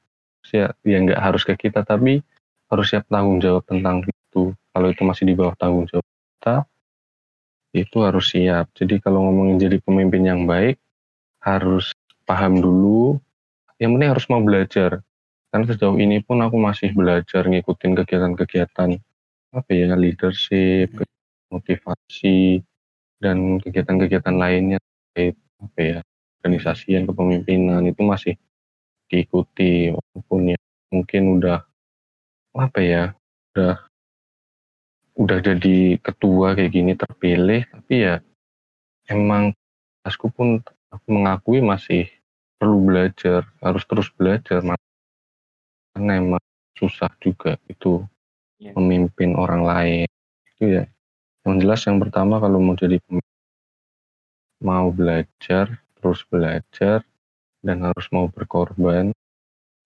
Ya, 0.54 0.70
ya 0.86 0.96
nggak 1.02 1.20
harus 1.20 1.42
ke 1.42 1.58
kita 1.58 1.82
tapi 1.82 2.22
harus 2.70 2.86
siap 2.86 3.04
tanggung 3.10 3.42
jawab 3.42 3.66
tentang 3.66 4.06
itu. 4.06 4.54
Kalau 4.54 4.88
itu 4.88 5.02
masih 5.02 5.24
di 5.26 5.34
bawah 5.34 5.58
tanggung 5.58 5.90
jawab 5.90 6.06
kita 6.06 6.56
itu 7.76 7.96
harus 8.00 8.32
siap. 8.32 8.72
Jadi 8.72 9.02
kalau 9.02 9.28
ngomongin 9.28 9.60
jadi 9.60 9.76
pemimpin 9.82 10.22
yang 10.24 10.48
baik 10.48 10.80
harus 11.42 11.92
paham 12.24 12.62
dulu. 12.62 13.18
Yang 13.76 13.90
penting 13.92 14.10
harus 14.16 14.26
mau 14.32 14.40
belajar. 14.40 14.90
Karena 15.52 15.64
sejauh 15.68 15.98
ini 16.00 16.24
pun 16.24 16.40
aku 16.40 16.56
masih 16.56 16.96
belajar 16.96 17.44
ngikutin 17.44 17.92
kegiatan-kegiatan 17.92 18.90
apa 19.56 19.70
ya 19.72 19.96
leadership 19.96 20.92
motivasi 21.48 22.60
dan 23.22 23.58
kegiatan-kegiatan 23.62 24.36
lainnya 24.36 24.78
terkait 25.12 25.36
apa 25.62 25.80
ya 25.80 25.98
organisasian 26.42 27.08
kepemimpinan 27.08 27.82
itu 27.88 28.02
masih 28.04 28.34
diikuti 29.08 29.90
walaupun 29.94 30.52
ya 30.54 30.58
mungkin 30.92 31.22
udah 31.40 31.58
apa 32.56 32.80
ya 32.80 33.04
udah 33.54 33.76
udah 35.16 35.38
jadi 35.40 35.96
ketua 36.00 36.52
kayak 36.52 36.72
gini 36.72 36.92
terpilih 36.92 37.64
tapi 37.72 37.94
ya 38.04 38.20
emang 39.08 39.56
tasku 40.04 40.28
pun 40.28 40.60
aku 40.92 41.06
mengakui 41.08 41.64
masih 41.64 42.08
perlu 42.60 42.84
belajar 42.84 43.48
harus 43.64 43.84
terus 43.88 44.08
belajar 44.12 44.60
karena 45.96 46.12
emang 46.20 46.42
susah 46.76 47.08
juga 47.20 47.56
itu 47.72 48.04
Iya. 48.56 48.72
memimpin 48.72 49.36
orang 49.36 49.68
lain 49.68 50.08
itu 50.56 50.80
ya 50.80 50.84
yang 51.46 51.62
jelas 51.62 51.80
yang 51.86 52.02
pertama 52.02 52.42
kalau 52.42 52.58
mau 52.58 52.74
jadi 52.74 52.98
mau 54.58 54.90
belajar 54.90 55.78
terus 55.94 56.26
belajar 56.26 57.06
dan 57.62 57.86
harus 57.86 58.06
mau 58.10 58.26
berkorban 58.26 59.14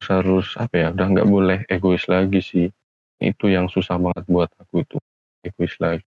terus 0.01 0.09
harus 0.09 0.49
apa 0.57 0.75
ya 0.81 0.88
udah 0.96 1.07
nggak 1.12 1.29
boleh 1.29 1.59
egois 1.68 2.09
lagi 2.09 2.40
sih. 2.40 2.66
Itu 3.20 3.53
yang 3.53 3.68
susah 3.68 4.01
banget 4.01 4.25
buat 4.25 4.49
aku 4.57 4.81
itu 4.81 4.96
egois 5.44 5.77
lagi. 5.77 6.05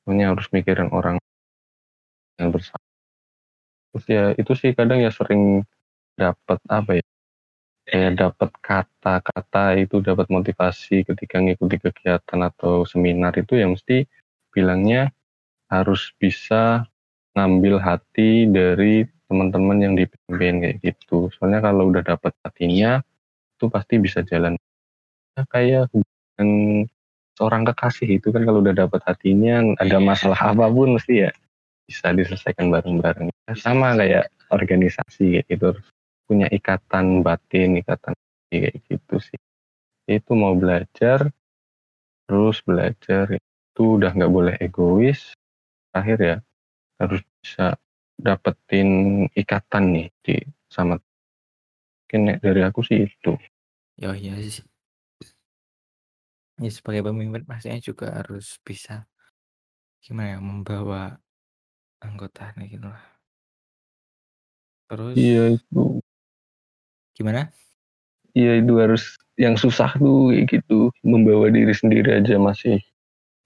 Pokoknya 0.00 0.32
harus 0.32 0.48
mikirin 0.48 0.88
orang 0.88 1.20
yang 2.40 2.48
bersama. 2.48 2.80
Terus 3.92 4.06
ya 4.08 4.24
itu 4.40 4.52
sih 4.56 4.72
kadang 4.72 5.04
ya 5.04 5.12
sering 5.12 5.60
dapat 6.16 6.58
apa 6.72 6.90
ya 6.96 7.04
kayak 7.84 8.12
dapat 8.16 8.50
kata-kata 8.64 9.64
itu 9.76 10.00
dapat 10.00 10.30
motivasi 10.32 11.04
ketika 11.04 11.36
ngikuti 11.42 11.76
kegiatan 11.84 12.40
atau 12.48 12.86
seminar 12.88 13.34
itu 13.36 13.58
yang 13.60 13.76
mesti 13.76 14.08
bilangnya 14.50 15.10
harus 15.70 16.10
bisa 16.18 16.86
ngambil 17.38 17.78
hati 17.78 18.50
dari 18.50 19.06
teman-teman 19.30 19.78
yang 19.78 19.94
dipimpin 19.94 20.58
kayak 20.58 20.76
gitu. 20.82 21.30
Soalnya 21.38 21.62
kalau 21.62 21.94
udah 21.94 22.02
dapat 22.02 22.34
hatinya 22.42 22.98
itu 23.54 23.70
pasti 23.70 24.02
bisa 24.02 24.26
jalan. 24.26 24.58
Ya, 25.38 25.46
kayak 25.46 25.84
hubungan 25.94 26.50
seorang 27.38 27.62
kekasih 27.70 28.18
itu 28.18 28.34
kan 28.34 28.42
kalau 28.42 28.58
udah 28.58 28.74
dapat 28.74 29.00
hatinya 29.06 29.62
ada 29.78 30.02
masalah 30.02 30.52
apa 30.52 30.66
pun 30.66 30.98
mesti 30.98 31.30
ya 31.30 31.30
bisa 31.86 32.10
diselesaikan 32.10 32.68
bareng-bareng. 32.74 33.30
Sama 33.54 33.94
kayak 33.94 34.34
organisasi 34.50 35.38
kayak 35.38 35.46
gitu 35.46 35.68
punya 36.26 36.50
ikatan 36.50 37.22
batin 37.22 37.78
ikatan 37.78 38.14
kayak 38.50 38.74
gitu 38.90 39.16
sih. 39.22 39.38
Itu 40.10 40.34
mau 40.34 40.58
belajar 40.58 41.30
terus 42.26 42.62
belajar 42.66 43.38
itu 43.80 43.96
udah 43.96 44.12
nggak 44.12 44.28
boleh 44.28 44.54
egois 44.60 45.32
terakhir 45.88 46.18
ya 46.20 46.36
harus 47.00 47.24
bisa 47.40 47.80
dapetin 48.20 49.24
ikatan 49.32 49.84
nih 49.96 50.06
di 50.20 50.36
sama 50.68 51.00
mungkin 52.04 52.36
dari 52.44 52.60
aku 52.60 52.84
sih 52.84 53.08
itu 53.08 53.40
Ya 53.96 54.12
iya 54.12 54.36
sih. 54.36 54.64
Ya 56.60 56.68
sebagai 56.68 57.08
pemimpin 57.08 57.48
pastinya 57.48 57.80
juga 57.80 58.20
harus 58.20 58.60
bisa 58.60 59.08
gimana 60.04 60.36
ya 60.36 60.38
membawa 60.44 61.16
anggotanya 62.04 62.68
gitu 62.68 62.84
lah. 62.84 63.00
Terus 64.92 65.16
iya 65.16 65.56
itu 65.56 66.04
gimana? 67.16 67.48
iya 68.36 68.60
itu 68.60 68.72
harus 68.76 69.16
yang 69.40 69.56
susah 69.56 69.96
tuh 69.96 70.36
gitu 70.44 70.92
membawa 71.00 71.48
diri 71.48 71.72
sendiri 71.72 72.20
aja 72.20 72.36
masih 72.36 72.80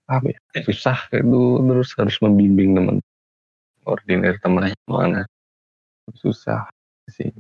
apa 0.07 0.33
ya? 0.33 0.39
Susah 0.65 0.99
itu 1.13 1.41
terus 1.65 1.91
harus 1.97 2.17
membimbing 2.21 2.77
teman. 2.77 2.97
Koordinir 3.85 4.41
teman-teman 4.41 5.29
susah 6.17 6.69
sih. 7.09 7.33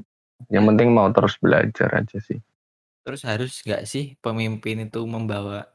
Yang 0.48 0.64
penting 0.72 0.88
mau 0.92 1.08
terus 1.12 1.36
belajar 1.40 1.88
aja 1.92 2.18
sih. 2.20 2.40
Terus 3.04 3.22
harus 3.24 3.52
nggak 3.64 3.84
sih 3.84 4.16
pemimpin 4.20 4.88
itu 4.88 5.00
membawa 5.04 5.68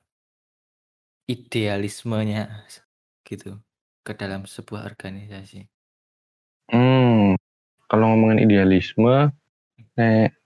idealismenya 1.29 2.65
gitu 3.25 3.61
ke 4.01 4.17
dalam 4.17 4.49
sebuah 4.49 4.89
organisasi? 4.89 5.69
hmm 6.69 7.37
kalau 7.89 8.05
ngomongin 8.13 8.45
idealisme 8.45 9.33
nek 9.97 10.37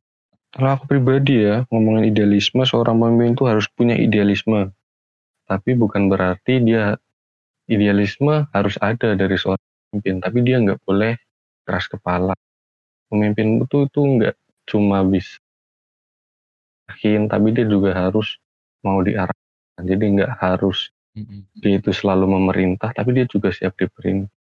kalau 0.56 0.79
aku 0.79 0.88
pribadi 0.88 1.43
ya 1.43 1.67
ngomongin 1.67 2.08
idealisme 2.12 2.63
seorang 2.63 2.99
pemimpin 2.99 3.36
itu 3.36 3.43
harus 3.43 3.67
punya 3.75 3.99
idealisme 3.99 4.71
tapi 5.47 5.75
bukan 5.75 6.08
berarti 6.08 6.63
dia 6.63 6.95
idealisme 7.67 8.47
harus 8.51 8.75
ada 8.79 9.15
dari 9.15 9.36
seorang 9.36 9.63
pemimpin. 9.91 10.15
Tapi 10.19 10.38
dia 10.43 10.58
nggak 10.60 10.79
boleh 10.84 11.13
keras 11.63 11.88
kepala. 11.88 12.36
Pemimpin 13.08 13.62
itu 13.62 13.88
itu 13.88 14.01
nggak 14.01 14.36
cuma 14.67 15.03
bisa 15.03 15.38
yakin 16.91 17.27
tapi 17.32 17.51
dia 17.56 17.65
juga 17.67 17.95
harus 17.95 18.39
mau 18.84 18.99
diarahkan. 19.03 19.84
Jadi 19.84 20.03
nggak 20.19 20.32
harus 20.39 20.91
dia 21.62 21.77
itu 21.77 21.93
selalu 21.93 22.25
memerintah 22.25 22.89
tapi 22.91 23.13
dia 23.13 23.25
juga 23.29 23.53
siap 23.53 23.77
diperintah. 23.77 24.32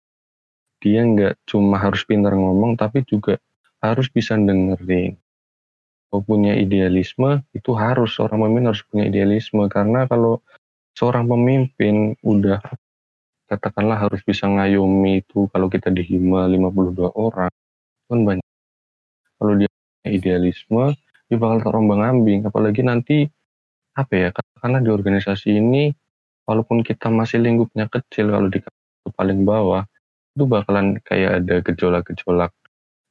Dia 0.83 1.07
nggak 1.07 1.47
cuma 1.47 1.79
harus 1.79 2.03
pintar 2.03 2.35
ngomong 2.35 2.75
tapi 2.75 3.07
juga 3.07 3.39
harus 3.79 4.11
bisa 4.11 4.35
dengerin. 4.35 5.15
Kalau 6.11 6.23
punya 6.29 6.53
idealisme 6.53 7.41
itu 7.57 7.73
harus 7.73 8.13
seorang 8.17 8.45
pemimpin 8.45 8.69
harus 8.69 8.85
punya 8.85 9.09
idealisme. 9.09 9.65
Karena 9.73 10.05
kalau 10.05 10.45
seorang 10.97 11.29
pemimpin 11.29 12.17
udah 12.25 12.61
katakanlah 13.49 14.09
harus 14.09 14.21
bisa 14.25 14.49
ngayomi 14.49 15.21
itu 15.25 15.49
kalau 15.53 15.69
kita 15.69 15.93
di 15.93 16.01
Hima 16.05 16.49
52 16.49 17.13
orang 17.13 17.53
kan 18.09 18.21
banyak. 18.25 18.49
Kalau 19.37 19.53
dia 19.59 19.71
idealisme 20.09 20.95
dia 21.29 21.39
bakal 21.41 21.65
terombang 21.65 22.05
ambing 22.05 22.45
apalagi 22.45 22.85
nanti 22.85 23.25
apa 23.97 24.13
ya 24.13 24.29
karena 24.61 24.85
di 24.85 24.93
organisasi 24.93 25.49
ini 25.57 25.93
walaupun 26.45 26.85
kita 26.85 27.09
masih 27.09 27.41
lingkupnya 27.41 27.89
kecil 27.89 28.29
kalau 28.33 28.49
di 28.53 28.61
paling 29.17 29.45
bawah 29.49 29.85
itu 30.37 30.45
bakalan 30.49 31.01
kayak 31.05 31.45
ada 31.45 31.61
gejolak-gejolak 31.61 32.53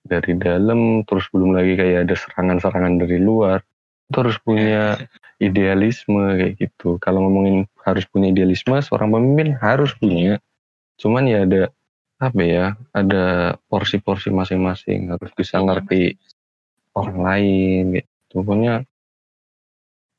dari 0.02 0.34
dalam 0.38 1.06
terus 1.06 1.30
belum 1.30 1.54
lagi 1.54 1.78
kayak 1.78 2.10
ada 2.10 2.15
serangan-serangan 2.17 2.94
dari 3.02 3.17
luar 3.22 3.62
harus 4.19 4.38
punya 4.41 5.00
idealisme 5.41 6.38
kayak 6.38 6.54
gitu. 6.60 7.02
Kalau 7.02 7.26
ngomongin 7.26 7.65
harus 7.82 8.06
punya 8.06 8.30
idealisme 8.30 8.78
seorang 8.78 9.10
pemimpin 9.15 9.58
harus 9.58 9.95
punya. 9.97 10.38
Cuman 11.02 11.26
ya 11.26 11.47
ada 11.47 11.62
apa 12.21 12.41
ya 12.45 12.65
ada 12.93 13.56
porsi-porsi 13.71 14.30
masing-masing. 14.30 15.10
Harus 15.15 15.32
bisa 15.34 15.58
ngerti 15.58 16.19
orang 16.93 17.19
lain 17.24 17.84
gitu. 17.97 18.45
Punya 18.45 18.86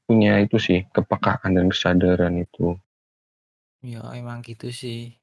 punya 0.06 0.42
itu 0.42 0.58
sih 0.58 0.84
kepekaan 0.90 1.56
dan 1.56 1.70
kesadaran 1.70 2.42
itu. 2.42 2.76
Ya 3.82 4.02
emang 4.14 4.42
gitu 4.42 4.70
sih. 4.74 5.16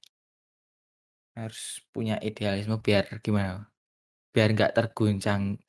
Harus 1.36 1.84
punya 1.96 2.20
idealisme 2.20 2.80
biar 2.80 3.08
gimana? 3.24 3.68
Biar 4.32 4.52
nggak 4.56 4.76
terguncang 4.76 5.60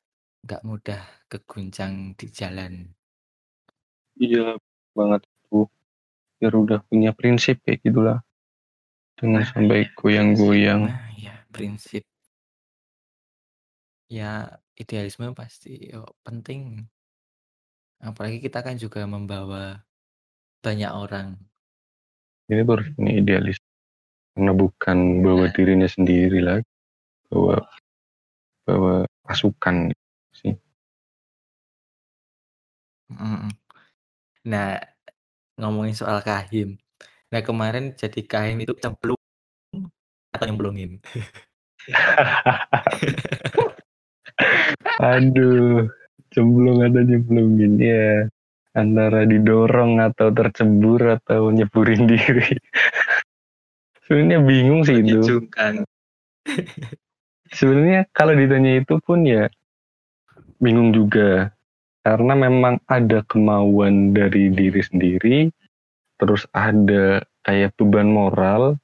nggak 0.44 0.62
mudah 0.64 1.02
keguncang 1.28 2.16
di 2.16 2.26
jalan. 2.32 2.88
Iya 4.20 4.56
banget 4.92 5.22
tuh 5.48 5.68
biar 6.40 6.54
udah 6.56 6.80
punya 6.88 7.12
prinsip 7.12 7.60
kayak 7.64 7.84
gitulah. 7.84 8.18
Jangan 9.20 9.44
sampai 9.44 9.88
goyang-goyang. 9.96 10.88
Nah 10.88 11.12
ya 11.16 11.36
prinsip. 11.52 12.04
Ya 14.10 14.58
idealisme 14.76 15.30
pasti 15.36 15.92
oh, 15.92 16.08
penting. 16.24 16.88
Apalagi 18.00 18.40
kita 18.40 18.64
kan 18.64 18.80
juga 18.80 19.04
membawa 19.04 19.84
banyak 20.64 20.92
orang. 20.92 21.36
Ini 22.48 22.66
harus 22.66 22.88
punya 22.96 23.12
idealis 23.14 23.60
karena 24.34 24.56
bukan 24.56 25.20
bawa 25.20 25.52
dirinya 25.52 25.84
sendiri 25.84 26.40
lagi 26.40 26.66
bawa 27.28 27.60
bawa 28.64 29.04
pasukan 29.26 29.90
sih. 30.34 30.54
Nah 34.46 34.78
ngomongin 35.58 35.96
soal 35.96 36.22
kahim. 36.22 36.78
Nah 37.30 37.40
kemarin 37.44 37.94
jadi 37.94 38.20
kahim 38.26 38.60
itu 38.62 38.74
cemplung 38.78 39.18
atau 40.32 40.46
nyemplungin? 40.46 41.00
Aduh 45.02 45.90
cemplung 46.30 46.78
atau 46.86 47.02
nyemplungin 47.02 47.74
ya. 47.78 48.28
Antara 48.70 49.26
didorong 49.26 49.98
atau 49.98 50.30
tercebur 50.30 51.18
atau 51.18 51.50
nyeburin 51.50 52.06
diri. 52.10 52.54
Sebenarnya 54.06 54.38
bingung 54.46 54.86
sih 54.86 55.02
itu. 55.02 55.42
sebenarnya 57.50 58.06
kalau 58.14 58.38
ditanya 58.38 58.78
itu 58.78 58.94
pun 59.02 59.26
ya 59.26 59.50
bingung 60.60 60.92
juga. 60.94 61.50
Karena 62.00 62.32
memang 62.32 62.80
ada 62.88 63.20
kemauan 63.28 64.16
dari 64.16 64.48
diri 64.48 64.80
sendiri 64.80 65.52
terus 66.20 66.44
ada 66.52 67.24
kayak 67.48 67.72
beban 67.80 68.12
moral 68.12 68.76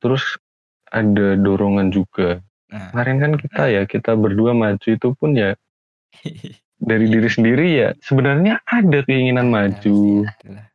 terus 0.00 0.40
ada 0.88 1.36
dorongan 1.36 1.92
juga. 1.92 2.40
Nah. 2.70 2.94
kemarin 2.94 3.16
kan 3.20 3.32
kita 3.36 3.62
ya 3.68 3.82
kita 3.84 4.14
berdua 4.14 4.54
maju 4.56 4.88
itu 4.88 5.08
pun 5.18 5.34
ya 5.36 5.58
dari 6.90 7.06
diri 7.10 7.28
sendiri 7.28 7.66
ya 7.76 7.88
sebenarnya 8.00 8.64
ada 8.64 9.04
keinginan 9.04 9.52
maju. 9.52 10.24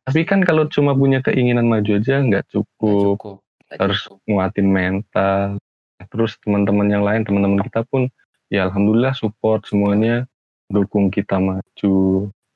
tapi 0.06 0.20
kan 0.22 0.46
kalau 0.46 0.70
cuma 0.70 0.94
punya 0.94 1.18
keinginan 1.24 1.66
maju 1.66 1.98
aja 1.98 2.22
nggak 2.22 2.46
cukup. 2.54 3.18
cukup. 3.18 3.36
Harus 3.66 4.06
nguatin 4.30 4.70
mental. 4.70 5.58
Terus 6.06 6.38
teman-teman 6.38 6.86
yang 6.86 7.02
lain 7.02 7.26
teman-teman 7.26 7.58
kita 7.66 7.82
pun 7.82 8.06
ya 8.46 8.70
alhamdulillah 8.70 9.16
support 9.18 9.66
semuanya 9.66 10.30
dukung 10.66 11.08
kita 11.14 11.38
maju 11.38 11.94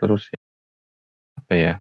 terus 0.01 0.23
ya, 0.33 0.41
apa 1.39 1.55
ya? 1.55 1.75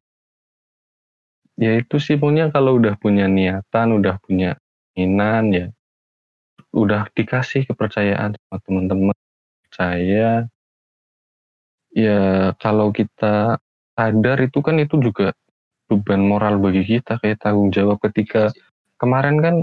Ya 1.59 1.75
itu 1.75 1.99
sih 1.99 2.15
punya 2.15 2.47
kalau 2.55 2.79
udah 2.79 2.95
punya 2.95 3.27
niatan 3.27 3.99
udah 3.99 4.15
punya 4.23 4.55
keinginan 4.95 5.43
ya 5.51 5.67
udah 6.71 7.09
dikasih 7.17 7.65
kepercayaan 7.65 8.37
sama 8.37 8.57
teman-teman 8.63 9.17
saya 9.73 10.45
ya 11.91 12.53
kalau 12.61 12.93
kita 12.93 13.57
sadar 13.97 14.37
itu 14.45 14.59
kan 14.61 14.77
itu 14.77 14.95
juga 15.01 15.33
beban 15.89 16.21
moral 16.21 16.61
bagi 16.61 16.85
kita 16.85 17.17
kayak 17.17 17.41
tanggung 17.41 17.73
jawab 17.73 17.97
ketika 18.05 18.53
kemarin 19.01 19.41
kan 19.41 19.55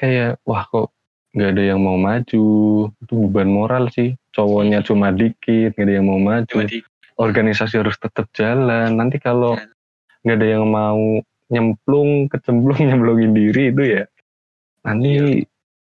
kayak 0.00 0.40
wah 0.48 0.64
kok 0.66 0.90
nggak 1.36 1.50
ada 1.56 1.62
yang 1.76 1.80
mau 1.84 1.96
maju? 2.00 2.44
Itu 2.88 3.12
beban 3.28 3.48
moral 3.52 3.92
sih 3.92 4.16
cowoknya 4.32 4.80
iya. 4.82 4.86
cuma 4.86 5.08
dikit 5.12 5.76
nggak 5.76 5.86
ada 5.86 5.94
yang 5.94 6.06
mau 6.08 6.20
maju. 6.20 6.56
Organisasi 7.20 7.78
harus 7.78 7.96
tetap 8.00 8.26
jalan. 8.32 8.96
Nanti 8.96 9.20
kalau 9.20 9.54
nggak 10.24 10.36
ada 10.40 10.48
yang 10.58 10.64
mau 10.66 11.20
nyemplung 11.52 12.32
kecemplung 12.32 12.80
nyemplungin 12.88 13.32
diri 13.36 13.68
itu 13.68 13.82
ya 13.84 14.04
nanti 14.82 15.10
iya. 15.14 15.46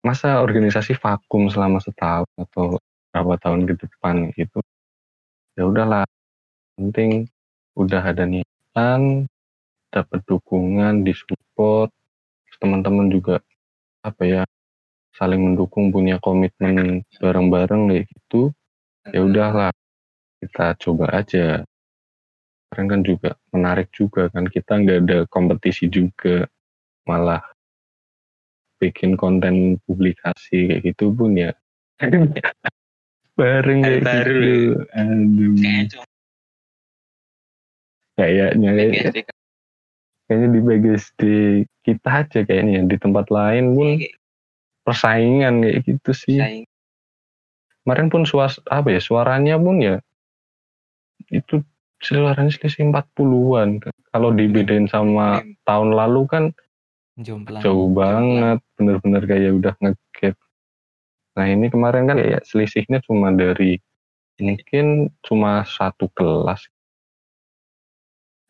masa 0.04 0.38
organisasi 0.44 0.94
vakum 1.00 1.50
selama 1.50 1.82
setahun 1.82 2.28
atau 2.38 2.78
berapa 3.10 3.34
tahun 3.40 3.66
ke 3.66 3.74
depan 3.80 4.30
gitu 4.36 4.60
ya 5.56 5.64
udahlah. 5.64 6.04
Penting 6.76 7.24
udah 7.72 8.04
ada 8.04 8.28
niatan 8.28 9.24
dapat 9.88 10.20
dukungan 10.28 11.02
disupport. 11.02 11.88
Teman-teman 12.56 13.12
juga 13.12 13.40
apa 14.00 14.22
ya 14.24 14.42
saling 15.16 15.40
mendukung 15.40 15.88
punya 15.88 16.20
komitmen 16.20 17.00
bareng-bareng 17.18 17.88
kayak 17.88 18.04
gitu 18.12 18.52
ya 19.10 19.20
udahlah 19.22 19.72
kita 20.42 20.76
coba 20.78 21.06
aja. 21.16 21.64
Kemarin 22.70 22.86
kan 22.90 23.00
juga 23.06 23.30
menarik 23.54 23.88
juga 23.94 24.28
kan 24.28 24.44
kita 24.50 24.82
nggak 24.82 24.98
ada 25.06 25.18
kompetisi 25.30 25.88
juga 25.88 26.44
malah 27.06 27.40
bikin 28.82 29.16
konten 29.16 29.80
publikasi 29.88 30.68
kayak 30.68 30.82
gitu 30.92 31.14
pun 31.14 31.38
ya. 31.38 31.52
Bareng 33.38 33.80
kayak 33.84 34.02
baru. 34.04 34.40
gitu. 34.40 34.64
Aduh. 34.96 35.54
Kayaknya 38.16 38.70
kayak, 38.72 39.28
kayaknya 40.24 40.48
di 40.48 40.60
BGSD 40.64 41.22
kita 41.84 42.10
aja 42.24 42.40
kayaknya 42.48 42.88
di 42.88 42.96
tempat 42.96 43.28
lain 43.28 43.76
pun 43.76 44.00
iya, 44.00 44.15
persaingan 44.86 45.66
kayak 45.66 45.82
gitu 45.82 46.10
sih. 46.14 46.38
Kemarin 47.82 48.06
pun 48.06 48.22
suas 48.22 48.62
apa 48.70 48.94
ya 48.94 49.00
suaranya 49.02 49.58
pun 49.58 49.82
ya 49.82 49.98
itu 51.34 51.62
suaranya 51.98 52.54
selisih 52.54 52.94
40-an. 52.94 53.82
Kalau 54.14 54.30
dibedain 54.30 54.86
sama 54.86 55.42
tahun 55.66 55.90
lalu 55.92 56.22
kan 56.30 56.44
Jomplang. 57.16 57.64
jauh 57.64 57.88
banget, 57.90 58.60
bener-bener 58.76 59.22
kayak 59.24 59.52
udah 59.56 59.74
ngegap 59.80 60.36
Nah 61.36 61.46
ini 61.52 61.68
kemarin 61.68 62.08
kan 62.08 62.16
ya 62.16 62.40
selisihnya 62.40 63.04
cuma 63.04 63.28
dari 63.28 63.76
mungkin 64.40 65.12
cuma 65.20 65.68
satu 65.68 66.08
kelas. 66.16 66.64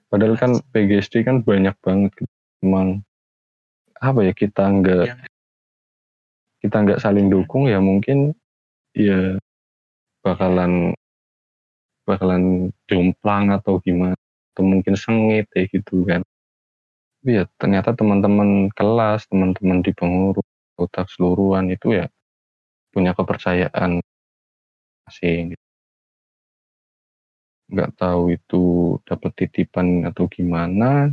Padahal 0.07 0.39
kan 0.39 0.63
PGSD 0.71 1.27
kan 1.27 1.43
banyak 1.43 1.75
banget. 1.83 2.15
Emang 2.63 3.03
apa 3.99 4.23
ya 4.23 4.31
kita 4.31 4.71
nggak 4.71 5.05
iya. 5.11 5.15
Kita 6.67 6.77
nggak 6.83 7.03
saling 7.03 7.31
dukung 7.31 7.71
ya 7.71 7.79
mungkin 7.79 8.35
ya 8.93 9.39
bakalan 10.27 10.93
bakalan 12.07 12.71
jomplang 12.91 13.55
atau 13.55 13.79
gimana 13.83 14.19
atau 14.55 14.65
mungkin 14.67 14.95
sengit 14.99 15.47
ya 15.55 15.65
gitu 15.71 16.03
kan. 16.07 16.23
ya 17.27 17.43
ternyata 17.59 17.91
teman-teman 17.91 18.71
kelas, 18.79 19.27
teman-teman 19.27 19.83
di 19.83 19.91
pengurus, 19.91 20.47
kota 20.79 21.03
keseluruhan 21.07 21.75
itu 21.75 21.99
ya 21.99 22.07
punya 22.95 23.13
kepercayaan 23.19 23.99
masing 25.07 25.55
nggak 27.73 27.91
tahu 27.99 28.23
itu 28.39 28.57
dapat 29.03 29.31
titipan 29.39 30.07
atau 30.07 30.31
gimana 30.31 31.11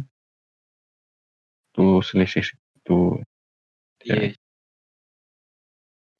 itu 1.73 2.05
selisih 2.05 2.45
itu 2.77 3.17
iya. 4.05 4.29
Ya. 4.29 4.42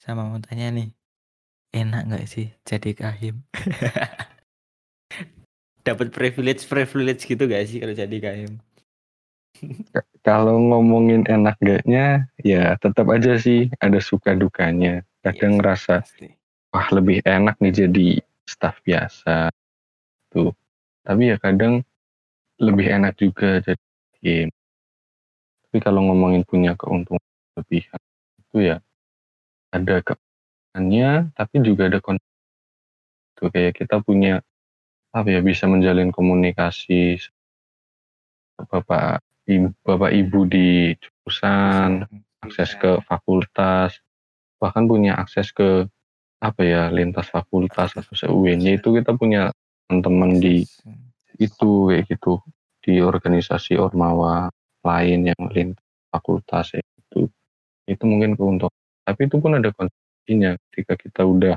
Sama 0.04 0.28
mau 0.28 0.36
tanya 0.44 0.68
nih 0.76 0.92
enak 1.72 2.12
nggak 2.12 2.26
sih 2.28 2.52
jadi 2.68 2.92
kahim? 2.92 3.40
Dapat 5.88 6.12
privilege 6.12 6.68
privilege 6.68 7.24
gitu 7.24 7.48
gak 7.48 7.64
sih 7.72 7.80
kalau 7.80 7.96
jadi 7.96 8.18
kahim? 8.20 8.60
Kalau 10.28 10.60
ngomongin 10.60 11.24
enak 11.28 11.56
gaknya 11.64 12.28
ya 12.44 12.76
tetap 12.84 13.08
aja 13.16 13.40
sih 13.40 13.72
ada 13.80 14.00
suka 14.04 14.36
dukanya. 14.36 15.08
Kadang 15.24 15.56
Yes, 15.56 15.58
ngerasa 15.60 15.96
pasti. 16.04 16.28
wah 16.76 16.88
lebih 16.92 17.24
enak 17.24 17.56
nih 17.64 17.88
jadi 17.88 18.08
staff 18.44 18.84
biasa. 18.84 19.56
Tuh. 20.36 20.52
Tapi 21.08 21.32
ya 21.32 21.40
kadang 21.40 21.80
lebih 22.60 22.92
enak 22.92 23.16
juga 23.20 23.64
jadi 23.64 23.84
tim 24.20 24.48
tapi 25.74 25.82
kalau 25.82 26.06
ngomongin 26.06 26.46
punya 26.46 26.78
keuntungan 26.78 27.18
lebih 27.58 27.82
itu 28.46 28.58
ya 28.62 28.78
ada 29.74 30.06
keuntungannya 30.06 31.34
tapi 31.34 31.56
juga 31.66 31.90
ada 31.90 31.98
kon 31.98 32.22
tuh 33.34 33.50
kayak 33.50 33.74
kita 33.82 34.00
punya 34.06 34.46
apa 35.10 35.28
ya 35.30 35.42
bisa 35.42 35.66
menjalin 35.66 36.14
komunikasi 36.14 37.18
bapak 38.70 39.26
ibu, 39.50 39.74
bapak 39.82 40.12
ibu 40.14 40.40
di 40.46 40.94
jurusan 41.02 42.06
akses 42.46 42.78
ke 42.78 43.02
fakultas 43.10 43.98
bahkan 44.62 44.88
punya 44.88 45.18
akses 45.20 45.52
ke 45.52 45.90
apa 46.44 46.62
ya 46.64 46.82
lintas 46.92 47.32
fakultas 47.32 47.96
atau 47.96 48.14
se-UIN 48.16 48.60
itu 48.64 48.96
kita 48.96 49.16
punya 49.16 49.52
teman-teman 49.88 50.40
di 50.44 50.68
itu 51.40 51.72
kayak 51.90 52.06
gitu. 52.12 52.44
Di 52.84 53.00
organisasi 53.00 53.80
ormawa 53.80 54.52
lain 54.84 55.32
yang 55.32 55.42
lintas 55.56 55.88
fakultas 56.12 56.76
ya 56.76 56.84
itu 56.84 57.32
itu 57.88 58.04
mungkin 58.04 58.36
keuntungan 58.36 58.83
tapi 59.04 59.28
itu 59.28 59.36
pun 59.38 59.52
ada 59.54 59.70
konsekuensinya 59.70 60.52
ketika 60.70 60.94
kita 60.96 61.22
udah 61.24 61.56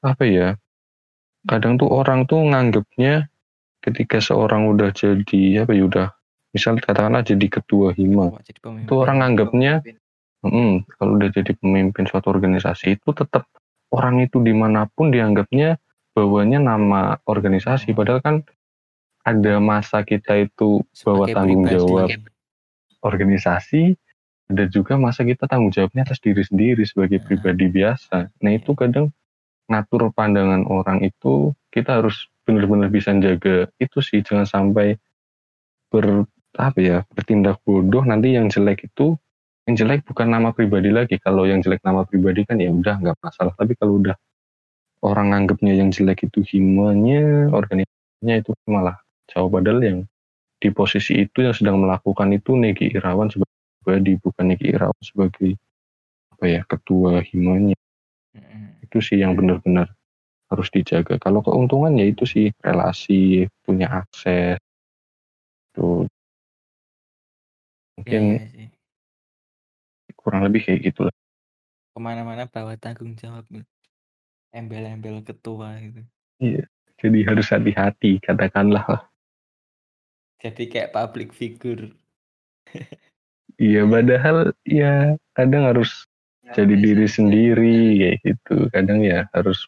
apa 0.00 0.24
ya 0.24 0.48
kadang 1.44 1.76
tuh 1.76 1.88
orang 1.88 2.24
tuh 2.24 2.40
nganggapnya 2.42 3.28
ketika 3.80 4.18
seorang 4.18 4.66
udah 4.66 4.90
jadi 4.90 5.62
apa 5.62 5.72
ya 5.72 5.84
udah 5.84 6.06
misal 6.50 6.76
katakanlah 6.76 7.20
jadi 7.20 7.46
ketua 7.50 7.92
hima 7.92 8.30
Wah, 8.30 8.40
jadi 8.40 8.58
pemimpin. 8.58 8.86
itu 8.86 8.94
orang 8.94 9.16
nganggapnya 9.18 9.72
hmm, 10.40 10.72
kalau 10.94 11.12
udah 11.16 11.30
jadi 11.30 11.52
pemimpin 11.54 12.04
suatu 12.04 12.28
organisasi 12.28 12.96
itu 12.96 13.08
tetap 13.10 13.44
orang 13.90 14.22
itu 14.22 14.40
di 14.40 14.50
mana 14.50 14.86
pun 14.86 15.10
dianggapnya 15.10 15.76
bawanya 16.12 16.58
nama 16.58 17.18
organisasi 17.24 17.90
Hmm. 17.90 17.98
padahal 17.98 18.20
kan 18.20 18.36
ada 19.24 19.56
masa 19.56 20.00
kita 20.00 20.36
itu 20.38 20.84
bawa 21.02 21.24
Sebagai 21.24 21.32
tanggung 21.32 21.64
pribadi. 21.64 21.74
jawab 21.80 22.08
organisasi 23.00 23.82
ada 24.50 24.64
juga 24.68 25.00
masa 25.00 25.24
kita 25.24 25.48
tanggung 25.48 25.72
jawabnya 25.72 26.04
atas 26.04 26.20
diri 26.20 26.44
sendiri 26.44 26.84
sebagai 26.84 27.20
Nah. 27.22 27.26
pribadi 27.26 27.66
biasa. 27.72 28.16
Nah 28.44 28.52
itu 28.52 28.76
kadang 28.76 29.08
ngatur 29.72 30.12
pandangan 30.12 30.68
orang 30.68 31.00
itu 31.00 31.56
kita 31.72 32.04
harus 32.04 32.28
benar-benar 32.44 32.92
bisa 32.92 33.16
jaga 33.16 33.72
itu 33.80 33.98
sih. 34.04 34.20
Jangan 34.20 34.44
sampai 34.44 35.00
ber 35.88 36.28
apa 36.54 36.78
ya 36.78 36.98
bertindak 37.16 37.64
bodoh. 37.64 38.04
Nanti 38.04 38.36
yang 38.36 38.52
jelek 38.52 38.92
itu 38.92 39.16
yang 39.64 39.74
jelek 39.80 40.04
bukan 40.04 40.28
nama 40.28 40.52
pribadi 40.52 40.92
lagi. 40.92 41.16
Kalau 41.16 41.48
yang 41.48 41.64
jelek 41.64 41.80
nama 41.80 42.04
pribadi 42.04 42.44
kan 42.44 42.60
ya 42.60 42.68
udah 42.68 43.00
nggak 43.00 43.16
masalah. 43.24 43.56
Tapi 43.56 43.72
kalau 43.80 43.96
udah 44.04 44.16
orang 45.00 45.32
nganggapnya 45.32 45.72
yang 45.80 45.88
jelek 45.88 46.28
itu 46.28 46.44
himanya 46.52 47.48
organisasinya 47.48 48.34
itu 48.44 48.52
malah 48.68 49.00
jauh. 49.32 49.48
Padahal 49.48 49.80
yang 49.80 49.98
di 50.60 50.68
posisi 50.72 51.24
itu 51.24 51.44
yang 51.44 51.56
sedang 51.56 51.80
melakukan 51.80 52.28
itu 52.32 52.56
Negi 52.56 52.92
Irawan 52.92 53.28
sebagai 53.32 53.53
pribadi 53.84 54.16
bukan 54.16 54.56
Negi 54.56 54.72
Irawan 54.72 54.96
sebagai 55.04 55.60
apa 56.32 56.44
ya 56.48 56.60
ketua 56.64 57.20
himanya 57.20 57.76
itu 58.80 58.98
sih 59.04 59.20
yang 59.20 59.36
benar-benar 59.36 59.92
harus 60.48 60.72
dijaga 60.72 61.20
kalau 61.20 61.44
keuntungan 61.44 61.92
ya 62.00 62.08
itu 62.08 62.24
sih 62.24 62.48
relasi 62.64 63.44
punya 63.60 63.92
akses 63.92 64.56
tuh 65.76 66.08
Iya, 67.94 68.00
mungkin 68.00 68.22
iya 68.24 68.46
sih. 68.50 68.66
kurang 70.18 70.42
lebih 70.48 70.64
kayak 70.66 70.80
gitu 70.88 71.06
lah 71.06 71.14
Ke 71.94 72.00
mana-mana 72.02 72.48
bawa 72.50 72.74
tanggung 72.74 73.14
jawab. 73.14 73.46
Embel-embel 74.50 75.22
ketua 75.22 75.78
gitu. 75.78 76.02
Iya, 76.42 76.66
jadi 76.98 77.18
harus 77.22 77.46
hati-hati 77.50 78.18
katakanlah. 78.18 79.06
Jadi 80.42 80.66
kayak 80.66 80.90
public 80.90 81.30
figure. 81.30 81.94
Iya, 83.58 83.86
padahal 83.86 84.50
ya 84.66 85.14
kadang 85.34 85.70
harus 85.70 86.06
jadi 86.54 86.74
diri 86.74 87.06
sendiri 87.06 87.76
kayak 87.98 88.16
gitu. 88.22 88.56
Kadang 88.70 89.00
ya 89.02 89.26
harus 89.30 89.66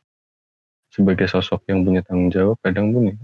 sebagai 0.91 1.27
sosok 1.31 1.67
yang 1.71 1.87
punya 1.87 2.03
tanggung 2.03 2.31
jawab, 2.33 2.57
kadang 2.63 2.91
pun 2.95 3.15
ya 3.15 3.17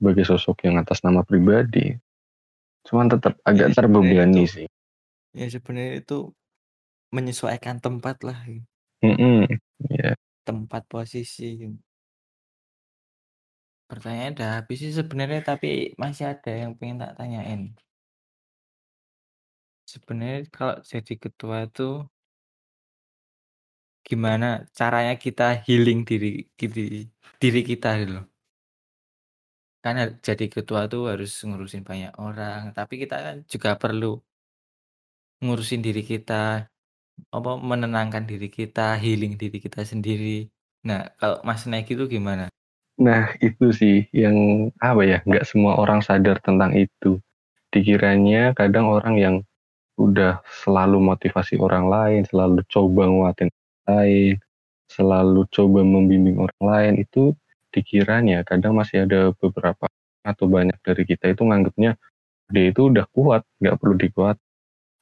sebagai 0.00 0.24
sosok 0.24 0.64
yang 0.64 0.80
atas 0.80 1.04
nama 1.04 1.20
pribadi. 1.20 1.96
Cuman 2.88 3.12
tetap 3.12 3.36
agak 3.44 3.76
terbebani 3.76 4.48
sih. 4.48 4.66
Ya 5.36 5.46
sebenarnya 5.52 6.00
itu 6.00 6.32
menyesuaikan 7.12 7.78
tempat 7.78 8.24
lah. 8.24 8.40
gitu. 8.48 8.64
Mm-mm, 9.04 9.48
ya. 9.92 10.16
Tempat 10.44 10.88
posisi. 10.88 11.60
Pertanyaan 13.90 14.38
udah 14.38 14.50
habis 14.62 14.78
sih 14.80 14.94
sebenarnya 14.94 15.42
tapi 15.42 15.92
masih 15.98 16.30
ada 16.30 16.52
yang 16.54 16.78
pengen 16.78 17.02
tak 17.02 17.18
tanyain. 17.18 17.74
Sebenarnya 19.90 20.38
kalau 20.54 20.76
jadi 20.92 21.14
ketua 21.24 21.56
itu 21.66 21.82
gimana 24.08 24.46
caranya 24.78 25.14
kita 25.24 25.42
healing 25.66 26.00
diri 26.08 26.46
diri, 26.60 26.82
diri 27.42 27.60
kita 27.70 27.88
gitu 28.00 28.12
loh. 28.18 28.26
Kan 29.84 29.94
jadi 30.26 30.44
ketua 30.54 30.80
tuh 30.92 31.02
harus 31.10 31.30
ngurusin 31.46 31.82
banyak 31.90 32.12
orang, 32.20 32.60
tapi 32.76 32.94
kita 33.02 33.16
kan 33.26 33.36
juga 33.52 33.70
perlu 33.82 34.20
ngurusin 35.40 35.80
diri 35.86 36.02
kita, 36.04 36.68
apa 37.36 37.50
menenangkan 37.70 38.24
diri 38.30 38.48
kita, 38.52 39.00
healing 39.02 39.40
diri 39.40 39.58
kita 39.64 39.80
sendiri. 39.88 40.52
Nah, 40.84 41.00
kalau 41.16 41.40
Mas 41.48 41.64
Negi 41.64 41.96
itu 41.96 42.04
gimana? 42.06 42.44
Nah 43.00 43.32
itu 43.40 43.72
sih 43.72 44.04
yang 44.12 44.68
apa 44.76 45.02
ya, 45.08 45.18
nggak 45.24 45.48
semua 45.48 45.80
orang 45.80 46.04
sadar 46.04 46.36
tentang 46.44 46.76
itu. 46.76 47.16
Dikiranya 47.72 48.52
kadang 48.52 48.92
orang 48.92 49.16
yang 49.16 49.36
udah 50.00 50.40
selalu 50.64 50.98
motivasi 51.04 51.60
orang 51.60 51.86
lain, 51.92 52.20
selalu 52.24 52.64
coba 52.72 53.04
nguatin 53.04 53.48
orang 53.52 53.84
lain, 53.88 54.34
selalu 54.88 55.40
coba 55.52 55.80
membimbing 55.84 56.40
orang 56.40 56.62
lain 56.64 56.94
itu 57.04 57.36
dikiranya 57.70 58.42
kadang 58.42 58.74
masih 58.74 59.06
ada 59.06 59.30
beberapa 59.36 59.86
atau 60.26 60.50
banyak 60.50 60.76
dari 60.82 61.06
kita 61.06 61.32
itu 61.32 61.46
nganggapnya 61.46 61.94
dia 62.50 62.74
itu 62.74 62.90
udah 62.90 63.06
kuat, 63.14 63.46
nggak 63.62 63.78
perlu 63.78 63.94
dikuat. 63.94 64.36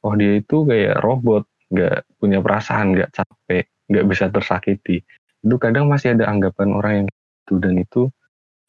Oh 0.05 0.15
dia 0.15 0.39
itu 0.39 0.69
kayak 0.69 1.01
robot, 1.01 1.49
nggak 1.73 2.05
punya 2.21 2.39
perasaan, 2.45 2.93
nggak 2.93 3.11
capek, 3.17 3.65
nggak 3.89 4.05
bisa 4.07 4.29
tersakiti. 4.29 5.03
Itu 5.41 5.57
kadang 5.57 5.89
masih 5.89 6.15
ada 6.15 6.29
anggapan 6.29 6.69
orang 6.77 6.93
yang 7.03 7.09
itu 7.09 7.55
dan 7.57 7.75
itu 7.81 8.03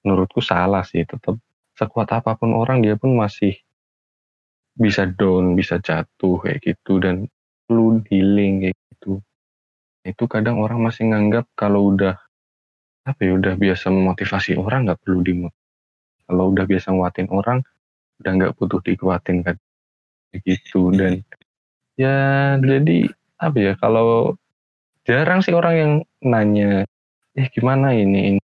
menurutku 0.08 0.40
salah 0.40 0.82
sih. 0.88 1.04
Tetap 1.04 1.36
sekuat 1.76 2.10
apa 2.16 2.40
pun 2.40 2.56
orang 2.56 2.80
dia 2.80 2.96
pun 2.96 3.14
masih 3.14 3.60
bisa 4.80 5.04
down, 5.12 5.60
bisa 5.60 5.76
jatuh 5.84 6.40
kayak 6.40 6.64
gitu 6.64 7.04
dan 7.04 7.28
perlu 7.68 8.00
healing 8.08 8.64
kayak 8.64 8.78
gitu. 8.96 9.20
Itu 10.08 10.24
kadang 10.32 10.64
orang 10.64 10.80
masih 10.80 11.12
nganggap 11.12 11.46
kalau 11.60 11.92
udah 11.92 12.16
apa 13.04 13.20
ya 13.20 13.36
udah 13.36 13.60
biasa 13.60 13.92
memotivasi 13.92 14.56
orang 14.56 14.88
nggak 14.88 15.00
perlu 15.04 15.20
di 15.20 15.34
kalau 16.30 16.54
udah 16.56 16.64
biasa 16.64 16.96
nguatin 16.96 17.28
orang 17.28 17.60
udah 18.24 18.32
nggak 18.32 18.54
butuh 18.56 18.80
dikuatin 18.80 19.44
kan. 19.44 19.56
Kayak 20.32 20.42
gitu 20.48 20.96
dan 20.96 21.20
ya 22.00 22.56
jadi 22.64 23.12
apa 23.36 23.58
ya 23.60 23.74
kalau 23.76 24.40
jarang 25.04 25.44
sih 25.44 25.52
orang 25.52 25.76
yang 25.76 25.92
nanya 26.24 26.88
eh 27.36 27.48
gimana 27.52 27.92
ini, 27.92 28.36
ini 28.36 28.42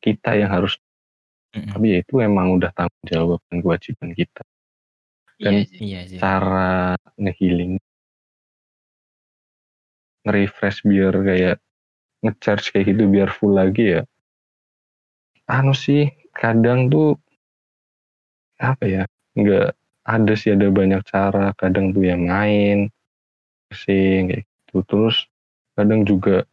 kita 0.00 0.40
yang 0.40 0.48
harus 0.48 0.80
tapi 1.50 1.92
ya 1.92 1.98
itu 2.00 2.22
emang 2.22 2.56
udah 2.56 2.70
tanggung 2.72 3.04
jawab 3.10 3.40
dan 3.50 3.58
kewajiban 3.58 4.14
kita 4.14 4.42
dan 5.40 5.64
Iya 5.80 6.00
sih. 6.06 6.18
cara 6.20 6.94
ngehealing. 7.16 7.80
Nge-refresh 10.28 10.84
biar 10.84 11.14
kayak 11.24 11.56
ngecharge 12.20 12.66
kayak 12.76 12.92
gitu 12.92 13.08
biar 13.08 13.32
full 13.32 13.56
lagi 13.56 13.96
ya. 13.96 14.02
Anu 15.48 15.72
sih 15.72 16.12
kadang 16.36 16.92
tuh 16.92 17.16
apa 18.60 18.84
ya 18.84 19.02
nggak 19.34 19.72
ada 20.04 20.32
sih 20.36 20.52
ada 20.52 20.68
banyak 20.68 21.00
cara. 21.08 21.56
Kadang 21.56 21.96
tuh 21.96 22.04
yang 22.04 22.28
main 22.28 22.92
sing 23.72 24.28
kayak 24.28 24.44
gitu. 24.44 24.84
Terus 24.84 25.16
kadang 25.72 26.04
juga 26.04 26.44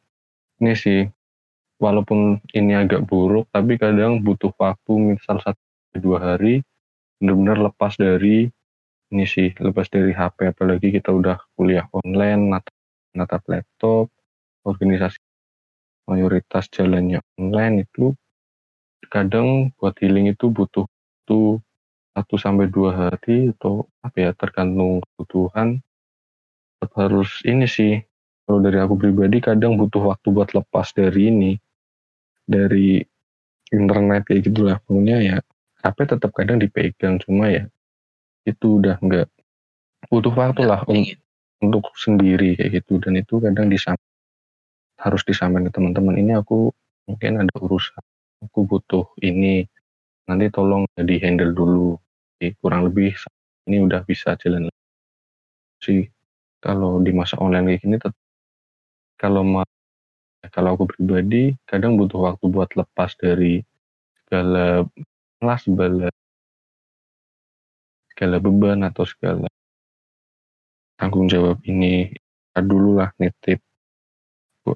ini 0.63 0.73
sih 0.73 1.03
walaupun 1.77 2.41
ini 2.57 2.73
agak 2.73 3.05
buruk 3.05 3.45
tapi 3.53 3.77
kadang 3.77 4.23
butuh 4.25 4.49
waktu 4.57 5.17
misal 5.17 5.37
satu 5.43 5.61
dua 5.97 6.17
hari 6.33 6.65
benar-benar 7.21 7.57
lepas 7.69 7.93
dari 7.97 8.49
ini 9.13 9.23
sih 9.23 9.55
lepas 9.57 9.87
dari 9.87 10.11
HP 10.11 10.51
apalagi 10.51 10.91
kita 10.91 11.15
udah 11.15 11.39
kuliah 11.55 11.87
online 11.95 12.51
natap, 12.51 12.75
natap 13.15 13.43
laptop 13.47 14.11
organisasi 14.67 15.19
mayoritas 16.07 16.67
jalannya 16.71 17.19
online 17.39 17.87
itu 17.87 18.15
kadang 19.07 19.71
buat 19.79 19.95
healing 19.99 20.31
itu 20.31 20.51
butuh 20.51 20.87
tuh 21.27 21.59
satu 22.17 22.35
sampai 22.39 22.65
dua 22.73 22.97
hari 22.97 23.53
atau 23.53 23.85
apa 24.01 24.17
ya 24.17 24.31
tergantung 24.33 25.05
kebutuhan. 25.13 25.77
Harus 26.97 27.45
ini 27.45 27.69
sih 27.69 28.01
kalau 28.49 28.57
dari 28.57 28.81
aku 28.81 28.97
pribadi 28.97 29.37
kadang 29.37 29.77
butuh 29.77 30.09
waktu 30.09 30.33
buat 30.33 30.49
lepas 30.49 30.97
dari 30.97 31.29
ini 31.29 31.51
dari 32.49 33.05
internet 33.69 34.25
kayak 34.25 34.49
gitulah. 34.49 34.77
Pokoknya 34.81 35.17
ya 35.21 35.37
HP 35.85 36.09
tetap 36.09 36.33
kadang 36.33 36.57
dipegang 36.57 37.21
cuma 37.21 37.53
ya 37.53 37.69
itu 38.47 38.79
udah 38.79 38.95
enggak 39.03 39.27
butuh 40.07 40.31
waktu 40.31 40.63
lah 40.63 40.87
un 40.87 41.03
untuk 41.59 41.91
sendiri 41.99 42.55
kayak 42.55 42.81
gitu. 42.81 43.01
Dan 43.03 43.19
itu 43.19 43.43
kadang 43.43 43.67
disam 43.67 43.97
harus 44.97 45.21
disampaikan 45.27 45.67
ke 45.67 45.71
teman-teman. 45.75 46.15
Ini 46.15 46.39
aku 46.39 46.71
mungkin 47.11 47.43
ada 47.43 47.53
urusan. 47.59 48.01
Aku 48.47 48.63
butuh 48.63 49.11
ini. 49.19 49.67
Nanti 50.27 50.51
tolong 50.51 50.83
di 50.95 51.15
handle 51.23 51.55
dulu. 51.55 51.95
Jadi, 52.37 52.53
kurang 52.61 52.91
lebih 52.91 53.15
ini 53.67 53.83
udah 53.83 54.01
bisa 54.07 54.39
jalan 54.39 54.71
sih 55.83 56.07
kalau 56.63 57.03
di 57.03 57.11
masa 57.13 57.37
online 57.37 57.75
kayak 57.75 57.81
gini 57.83 57.95
tetap 57.99 58.15
kalau 59.19 59.43
mau 59.43 59.67
kalau 60.53 60.79
aku 60.79 60.87
pribadi 60.87 61.53
kadang 61.67 61.99
butuh 61.99 62.31
waktu 62.31 62.45
buat 62.47 62.69
lepas 62.73 63.13
dari 63.19 63.61
segala 64.23 64.87
kelas 65.37 65.61
segala 65.67 66.07
segala 68.17 68.41
beban 68.41 68.81
atau 68.81 69.05
segala 69.05 69.45
tanggung 70.97 71.29
jawab 71.29 71.61
ini 71.69 72.09
dulu 72.57 72.97
lah 72.97 73.13
nitip. 73.21 73.61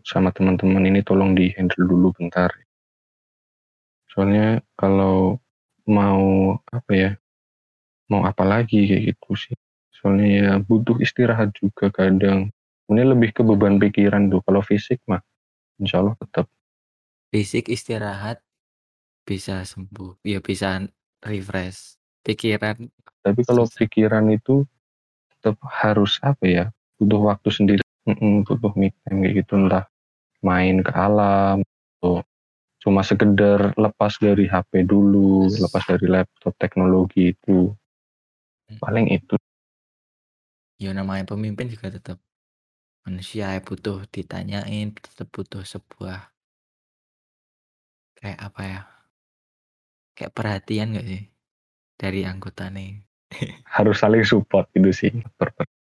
Sama 0.05 0.29
teman-teman 0.29 0.85
ini 0.85 1.01
tolong 1.01 1.33
di 1.33 1.49
handle 1.57 1.89
dulu 1.89 2.13
bentar. 2.13 2.53
Soalnya 4.13 4.61
kalau 4.77 5.41
mau 5.89 6.53
apa 6.69 6.91
ya 6.93 7.11
mau 8.13 8.21
apa 8.29 8.45
lagi 8.45 8.85
kayak 8.85 9.17
gitu 9.17 9.33
sih. 9.33 9.57
Soalnya 9.89 10.27
ya 10.29 10.51
butuh 10.61 11.01
istirahat 11.01 11.49
juga 11.57 11.89
kadang. 11.89 12.53
Ini 12.93 13.01
lebih 13.01 13.33
ke 13.33 13.41
beban 13.41 13.81
pikiran 13.81 14.29
tuh. 14.29 14.45
Kalau 14.45 14.61
fisik 14.61 15.01
mah 15.09 15.25
insya 15.81 16.05
Allah 16.05 16.13
tetap. 16.21 16.45
Fisik 17.33 17.65
istirahat 17.65 18.45
bisa 19.25 19.65
sembuh. 19.65 20.21
Ya 20.21 20.37
bisa 20.37 20.85
refresh 21.25 22.00
pikiran 22.21 22.89
tapi 23.21 23.41
kalau 23.45 23.69
pikiran 23.69 24.25
itu 24.33 24.65
tetap 25.37 25.57
harus 25.69 26.17
apa 26.21 26.45
ya 26.45 26.65
butuh 27.01 27.33
waktu 27.33 27.49
sendiri 27.49 27.81
butuh 28.45 28.73
me 28.77 28.93
time 29.05 29.21
kayak 29.25 29.45
gitu 29.45 29.57
entah 29.57 29.85
main 30.41 30.81
ke 30.81 30.91
alam 30.93 31.61
atau 31.97 32.25
cuma 32.81 33.05
sekedar 33.05 33.77
lepas 33.77 34.17
dari 34.17 34.49
HP 34.49 34.89
dulu, 34.89 35.45
lepas 35.53 35.85
dari 35.85 36.09
laptop 36.09 36.53
teknologi 36.57 37.29
itu. 37.29 37.69
Hmm. 37.69 38.77
Paling 38.81 39.05
itu. 39.13 39.37
Ya 40.81 40.97
namanya 40.97 41.29
pemimpin 41.29 41.69
juga 41.69 41.93
tetap 41.93 42.17
manusia 43.05 43.53
ya 43.53 43.61
butuh 43.61 44.01
ditanyain, 44.09 44.97
tetap 44.97 45.29
butuh 45.29 45.61
sebuah 45.61 46.33
kayak 48.17 48.39
apa 48.41 48.61
ya? 48.65 48.81
Kayak 50.17 50.33
perhatian 50.33 50.97
gak 50.97 51.05
sih 51.05 51.30
dari 52.01 52.25
anggota 52.25 52.73
nih? 52.73 52.97
Harus 53.69 54.01
saling 54.01 54.25
support 54.25 54.65
gitu 54.73 54.89
sih. 54.89 55.13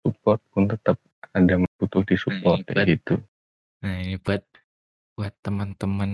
Support 0.02 0.42
pun 0.50 0.66
tetap 0.66 0.98
ada 1.30 1.62
butuh 1.78 2.02
disupport 2.02 2.58
nah, 2.58 2.66
kayak 2.74 2.98
gitu. 2.98 3.14
Nah 3.86 3.94
ini 4.02 4.18
buat 4.18 4.42
buat 5.14 5.30
teman-teman 5.46 6.12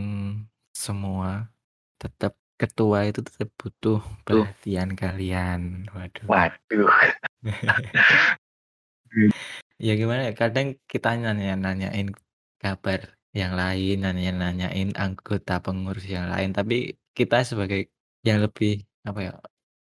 semua 0.77 1.49
tetap 1.97 2.37
ketua 2.61 3.09
itu 3.09 3.25
tetap 3.25 3.49
butuh 3.57 4.05
perhatian 4.29 4.93
kalian. 4.93 5.89
Waduh. 5.97 6.27
Waduh. 6.29 6.91
ya 9.79 9.93
gimana 9.97 10.29
ya 10.29 10.35
kadang 10.37 10.77
kita 10.85 11.17
nanya 11.17 11.57
nanyain 11.57 12.13
kabar 12.61 13.15
yang 13.33 13.55
lain, 13.55 14.03
nanya 14.03 14.35
nanyain 14.35 14.91
anggota 14.99 15.63
pengurus 15.63 16.05
yang 16.11 16.27
lain, 16.27 16.51
tapi 16.51 16.99
kita 17.15 17.47
sebagai 17.47 17.89
yang 18.27 18.43
lebih 18.43 18.83
apa 19.07 19.21
ya, 19.23 19.33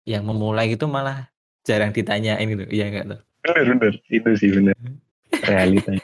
yang 0.05 0.23
memulai 0.23 0.77
itu 0.77 0.85
malah 0.85 1.27
jarang 1.65 1.89
ditanyain 1.89 2.45
gitu, 2.45 2.65
iya 2.69 2.93
enggak 2.93 3.05
tuh? 3.09 3.21
Bener 3.41 3.63
bener, 3.73 3.93
itu 4.09 4.29
sih 4.37 4.49
bener. 4.53 4.77
Realita. 5.49 5.97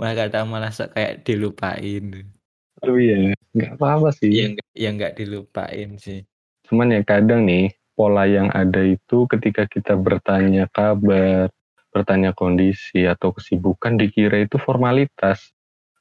malah 0.00 0.16
kadang 0.16 0.48
malah 0.48 0.72
kayak 0.72 1.24
dilupain. 1.24 2.24
Oh 2.80 2.96
iya, 2.96 3.36
nggak 3.52 3.76
apa-apa 3.76 4.12
sih. 4.16 4.32
Yang 4.32 4.64
yang 4.72 4.96
nggak 4.96 5.16
dilupain 5.20 6.00
sih. 6.00 6.24
Cuman 6.64 6.96
ya 6.96 7.04
kadang 7.04 7.44
nih 7.44 7.72
pola 7.92 8.24
yang 8.24 8.48
ada 8.56 8.80
itu 8.80 9.28
ketika 9.28 9.68
kita 9.68 9.92
bertanya 10.00 10.64
kabar, 10.72 11.52
bertanya 11.92 12.32
kondisi 12.32 13.04
atau 13.04 13.36
kesibukan 13.36 14.00
dikira 14.00 14.40
itu 14.40 14.56
formalitas. 14.56 15.52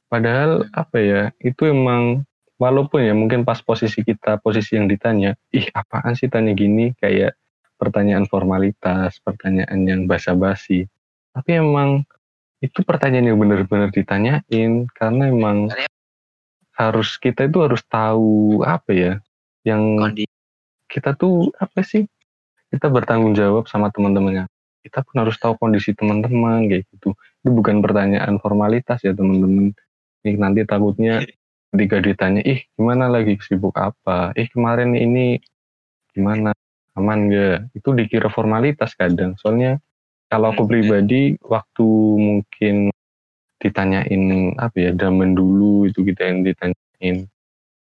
Padahal 0.07 0.63
hmm. 0.63 0.73
apa 0.73 0.97
ya, 1.01 1.21
itu 1.43 1.67
emang 1.67 2.23
walaupun 2.59 3.07
ya 3.07 3.15
mungkin 3.15 3.47
pas 3.47 3.63
posisi 3.63 4.03
kita, 4.03 4.37
posisi 4.43 4.75
yang 4.75 4.91
ditanya, 4.91 5.33
ih 5.55 5.65
apaan 5.71 6.13
sih 6.13 6.27
tanya 6.27 6.51
gini, 6.51 6.91
kayak 6.99 7.39
pertanyaan 7.79 8.27
formalitas, 8.27 9.17
pertanyaan 9.23 9.79
yang 9.87 10.01
basa-basi. 10.05 10.85
Tapi 11.31 11.49
emang 11.55 12.03
itu 12.59 12.83
pertanyaan 12.83 13.31
yang 13.31 13.39
benar-benar 13.39 13.89
ditanyain 13.95 14.91
karena 14.91 15.23
emang 15.31 15.71
harus 16.75 17.15
kita 17.15 17.47
itu 17.47 17.63
harus 17.63 17.79
tahu 17.87 18.59
apa 18.67 18.91
ya 18.91 19.13
yang 19.63 19.95
kita 20.91 21.15
tuh 21.15 21.55
apa 21.55 21.79
sih? 21.87 22.03
Kita 22.69 22.91
bertanggung 22.91 23.33
jawab 23.33 23.71
sama 23.71 23.89
teman-temannya. 23.89 24.45
Kita 24.83 25.01
pun 25.01 25.23
harus 25.23 25.39
tahu 25.39 25.55
kondisi 25.57 25.95
teman-teman 25.95 26.67
kayak 26.67 26.83
gitu. 26.91 27.15
Itu 27.15 27.49
bukan 27.49 27.79
pertanyaan 27.79 28.37
formalitas 28.43 29.01
ya 29.01 29.15
teman-teman. 29.15 29.71
Ini 30.27 30.35
nanti 30.35 30.67
takutnya 30.67 31.23
ketika 31.73 31.97
ditanya 32.01 32.41
ih 32.45 32.65
gimana 32.75 33.07
lagi? 33.11 33.37
Sibuk 33.41 33.77
apa? 33.77 34.33
Ih 34.35 34.49
kemarin 34.49 34.93
ini 34.97 35.39
gimana? 36.13 36.53
Aman 36.97 37.31
gak 37.31 37.71
itu 37.77 37.89
dikira 37.95 38.27
formalitas 38.27 38.91
kadang. 38.97 39.37
Soalnya 39.39 39.79
kalau 40.29 40.51
aku 40.53 40.67
hmm, 40.67 40.71
pribadi 40.71 41.21
waktu 41.41 41.87
mungkin 42.19 42.93
ditanyain 43.59 44.55
apa 44.55 44.77
ya 44.77 44.91
zaman 44.95 45.35
dulu 45.35 45.89
itu 45.89 46.05
kita 46.05 46.31
yang 46.31 46.47
ditanyain 46.47 47.17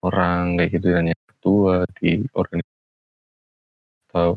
orang 0.03 0.59
kayak 0.59 0.70
gitu 0.74 0.86
dan 0.91 1.05
yang 1.14 1.20
ketua 1.30 1.86
di 1.99 2.26
organisasi 2.34 2.78
atau 4.09 4.34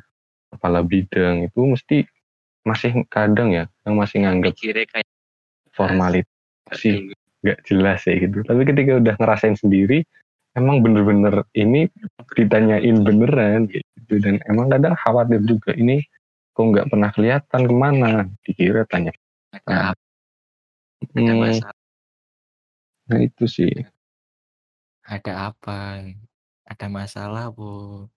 kepala 0.53 0.83
bidang 0.83 1.47
itu 1.47 1.59
mesti 1.63 1.97
masih 2.61 3.07
kadang 3.09 3.49
ya 3.49 3.65
yang 3.87 3.95
masih 3.97 4.21
nganggap 4.21 4.53
kayak 4.59 5.07
formalit 5.73 6.27
sih 6.77 7.09
nggak 7.41 7.59
jelas 7.65 8.01
ya 8.05 8.15
gitu 8.21 8.45
tapi 8.45 8.61
ketika 8.65 9.01
udah 9.01 9.15
ngerasain 9.17 9.57
sendiri 9.57 10.05
emang 10.53 10.85
bener-bener 10.85 11.45
ini 11.57 11.89
ditanyain 12.37 13.01
beneran 13.01 13.65
gitu 13.71 14.13
dan 14.21 14.37
emang 14.45 14.69
kadang 14.69 14.93
khawatir 14.99 15.41
juga 15.43 15.73
ini 15.73 16.05
kok 16.53 16.65
nggak 16.67 16.87
pernah 16.91 17.09
kelihatan 17.15 17.61
ke 17.65 17.73
mana 17.73 18.09
dikira 18.45 18.83
tanya 18.85 19.15
nah, 19.65 19.95
ada 19.95 19.97
hmm. 21.17 21.81
Nah 23.11 23.19
itu 23.19 23.43
sih. 23.43 23.71
Ada 25.03 25.51
apa? 25.51 25.99
Ada 26.63 26.87
masalah, 26.87 27.51
Bu. 27.51 28.07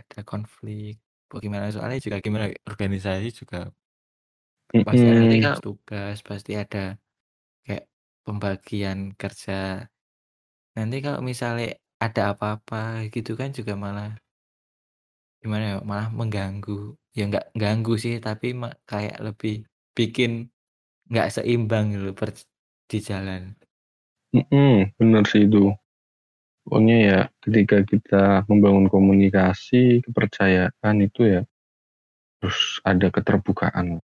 Ada 0.00 0.24
konflik. 0.24 0.96
Bu 1.28 1.44
gimana 1.44 1.68
soalnya 1.68 2.00
juga 2.00 2.20
gimana 2.24 2.48
organisasi 2.68 3.28
juga 3.32 3.68
pasti 4.74 5.06
ada 5.06 5.22
tugas 5.24 5.58
tugas, 5.60 6.16
pasti 6.24 6.52
ada 6.56 6.84
kayak 7.64 7.84
pembagian 8.26 8.98
kerja. 9.20 9.86
Nanti 10.76 10.96
kalau 11.04 11.20
misalnya 11.30 11.78
ada 12.04 12.22
apa-apa 12.34 13.06
gitu 13.14 13.32
kan 13.40 13.50
juga 13.58 13.72
malah 13.84 14.10
gimana 15.42 15.64
ya, 15.72 15.76
malah 15.84 16.08
mengganggu. 16.18 16.96
Ya 17.14 17.22
nggak 17.30 17.46
ganggu 17.54 17.94
sih, 18.04 18.14
tapi 18.18 18.46
kayak 18.90 19.16
lebih 19.22 19.54
bikin 19.94 20.30
nggak 21.10 21.28
seimbang 21.34 21.94
gitu 21.94 22.10
per 22.18 22.30
di 22.90 22.98
jalan. 23.08 23.42
Mhm, 24.34 24.96
bener 24.98 25.24
sih 25.30 25.46
itu. 25.46 25.70
Pokoknya 26.64 26.96
ya 27.08 27.18
ketika 27.44 27.78
kita 27.84 28.24
membangun 28.50 28.86
komunikasi, 28.88 30.00
kepercayaan 30.06 30.96
itu 31.06 31.22
ya 31.28 31.40
terus 32.40 32.80
ada 32.84 33.08
keterbukaan. 33.12 34.00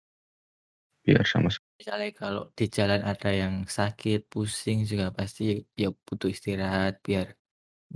Biar 1.05 1.25
sama 1.29 1.53
Misalnya 1.79 2.09
kalau 2.15 2.43
di 2.59 2.65
jalan 2.77 3.03
ada 3.03 3.31
yang 3.35 3.55
sakit, 3.79 4.19
pusing 4.33 4.79
juga 4.91 5.07
pasti 5.19 5.43
ya 5.83 5.89
butuh 6.07 6.31
istirahat 6.31 7.03
biar 7.07 7.27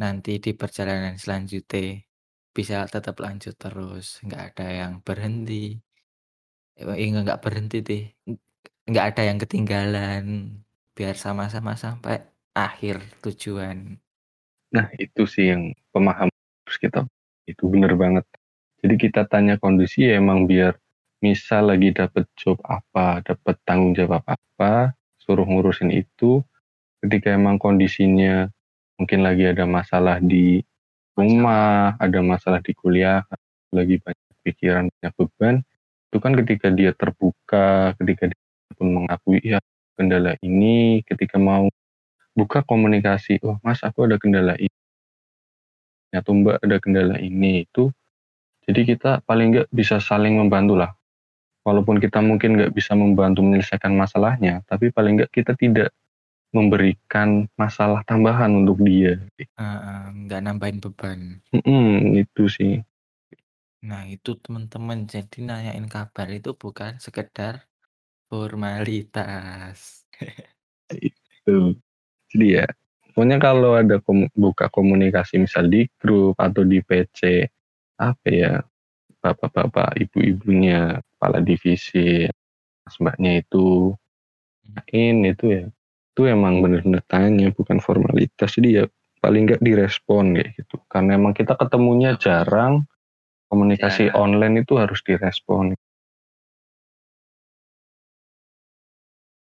nanti 0.02 0.30
di 0.44 0.50
perjalanan 0.60 1.14
selanjutnya 1.22 2.02
bisa 2.56 2.76
tetap 2.94 3.16
lanjut 3.24 3.54
terus, 3.62 4.06
nggak 4.26 4.42
ada 4.54 4.66
yang 4.80 4.92
berhenti. 5.06 5.78
Ya 6.78 6.84
nggak 7.22 7.40
berhenti 7.44 7.76
deh, 7.88 8.02
nggak 8.90 9.06
ada 9.14 9.22
yang 9.28 9.38
ketinggalan 9.42 10.24
biar 10.96 11.14
sama-sama 11.14 11.78
sampai 11.78 12.24
akhir 12.56 12.98
tujuan 13.22 14.00
nah 14.74 14.86
itu 15.00 15.24
sih 15.24 15.48
yang 15.52 15.72
pemahaman 15.94 16.34
kita 16.68 17.06
itu 17.48 17.64
bener 17.72 17.92
banget 17.96 18.24
Jadi 18.82 18.94
kita 19.00 19.22
tanya 19.30 19.56
kondisi 19.60 20.06
ya 20.08 20.20
emang 20.22 20.46
biar 20.50 20.76
misal 21.24 21.70
lagi 21.74 21.90
dapet 21.94 22.26
job 22.38 22.58
apa, 22.66 23.22
dapet 23.26 23.56
tanggung 23.66 23.94
jawab 23.94 24.22
apa, 24.26 24.94
suruh 25.18 25.46
ngurusin 25.46 25.90
itu. 25.90 26.42
Ketika 27.02 27.34
emang 27.34 27.62
kondisinya 27.62 28.50
mungkin 28.98 29.22
lagi 29.22 29.46
ada 29.50 29.64
masalah 29.66 30.18
di 30.18 30.62
rumah, 31.14 31.94
ada 31.98 32.18
masalah 32.22 32.62
di 32.62 32.74
kuliah, 32.74 33.22
lagi 33.74 33.98
banyak 34.02 34.34
pikiran, 34.46 34.90
banyak 34.90 35.14
beban, 35.18 35.54
itu 36.10 36.16
kan 36.22 36.32
ketika 36.38 36.68
dia 36.72 36.90
terbuka, 36.94 37.94
ketika 38.02 38.30
dia 38.30 38.40
pun 38.78 38.88
mengakui 38.94 39.38
ya 39.42 39.58
kendala 39.98 40.34
ini, 40.42 41.02
ketika 41.06 41.38
mau 41.38 41.70
buka 42.34 42.62
komunikasi, 42.66 43.42
oh 43.46 43.58
mas 43.62 43.82
aku 43.82 44.06
ada 44.10 44.16
kendala 44.18 44.54
ini, 44.58 44.78
ya 46.14 46.20
mbak 46.24 46.58
ada 46.64 46.76
kendala 46.80 47.16
ini, 47.22 47.66
itu 47.66 47.90
jadi 48.68 48.80
kita 48.84 49.10
paling 49.24 49.46
nggak 49.54 49.68
bisa 49.72 50.02
saling 50.02 50.36
membantu 50.36 50.76
lah. 50.76 50.97
Walaupun 51.68 52.00
kita 52.00 52.24
mungkin 52.24 52.56
nggak 52.56 52.72
bisa 52.72 52.96
membantu 52.96 53.44
menyelesaikan 53.44 53.92
masalahnya, 53.92 54.64
tapi 54.64 54.88
paling 54.88 55.20
nggak 55.20 55.28
kita 55.28 55.52
tidak 55.52 55.92
memberikan 56.48 57.44
masalah 57.60 58.00
tambahan 58.08 58.64
untuk 58.64 58.80
dia. 58.80 59.20
Uh, 59.60 60.08
nggak 60.24 60.40
nambahin 60.48 60.80
beban. 60.80 61.44
Mm 61.52 62.24
itu 62.24 62.48
sih. 62.48 62.80
Nah 63.84 64.08
itu 64.08 64.32
teman-teman, 64.40 65.04
jadi 65.04 65.44
nanyain 65.44 65.84
kabar 65.92 66.32
itu 66.32 66.56
bukan 66.56 66.96
sekedar 66.96 67.68
formalitas. 68.32 70.08
itu. 70.96 71.76
Jadi 72.32 72.46
ya, 72.60 72.66
pokoknya 73.12 73.36
kalau 73.36 73.76
ada 73.76 74.00
kom 74.00 74.24
buka 74.32 74.72
komunikasi 74.72 75.44
misal 75.44 75.68
di 75.68 75.84
grup 76.00 76.40
atau 76.40 76.64
di 76.64 76.80
PC, 76.80 77.44
apa 78.00 78.28
ya 78.28 78.64
bapak-bapak 79.28 80.00
ibu-ibunya 80.00 81.04
kepala 81.04 81.44
divisi 81.44 82.24
mbaknya 82.96 83.44
itu. 83.44 83.92
Ini 84.88 85.36
itu 85.36 85.44
ya. 85.52 85.64
Itu 86.16 86.24
emang 86.24 86.64
bener-bener 86.64 87.04
tanya 87.04 87.52
bukan 87.52 87.84
formalitas. 87.84 88.56
Jadi 88.56 88.80
ya 88.80 88.84
paling 89.20 89.44
nggak 89.44 89.60
direspon 89.60 90.32
kayak 90.32 90.56
gitu. 90.56 90.80
Karena 90.88 91.20
emang 91.20 91.36
kita 91.36 91.52
ketemunya 91.60 92.16
jarang 92.16 92.88
komunikasi 93.52 94.08
ya. 94.08 94.16
online 94.16 94.64
itu 94.64 94.80
harus 94.80 95.04
direspon. 95.04 95.76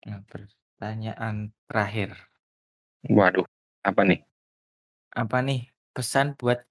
Nah, 0.10 0.26
pertanyaan 0.26 1.54
terakhir. 1.70 2.18
Waduh 3.06 3.46
apa 3.86 4.02
nih? 4.02 4.26
Apa 5.14 5.46
nih 5.46 5.70
pesan 5.94 6.34
buat 6.34 6.66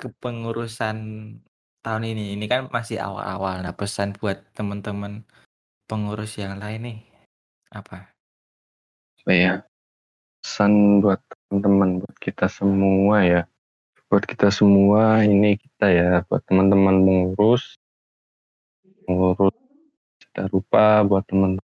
kepengurusan 0.00 0.96
tahun 1.80 2.12
ini. 2.12 2.36
Ini 2.36 2.44
kan 2.46 2.60
masih 2.68 3.00
awal-awal. 3.00 3.64
Nah, 3.64 3.74
pesan 3.74 4.16
buat 4.16 4.40
teman-teman 4.56 5.24
pengurus 5.88 6.38
yang 6.38 6.56
lain 6.60 6.80
nih 6.84 6.98
apa? 7.72 8.12
Ya? 9.26 9.64
Pesan 10.40 11.04
buat 11.04 11.20
teman-teman, 11.48 12.00
buat 12.04 12.16
kita 12.20 12.46
semua 12.48 13.24
ya. 13.24 13.42
Buat 14.10 14.26
kita 14.26 14.50
semua 14.50 15.22
ini 15.22 15.54
kita 15.54 15.86
ya, 15.92 16.10
buat 16.26 16.42
teman-teman 16.48 16.98
pengurus, 17.04 17.78
pengurus 19.06 19.54
kita 20.30 20.46
lupa 20.50 21.02
buat 21.02 21.26
teman 21.26 21.58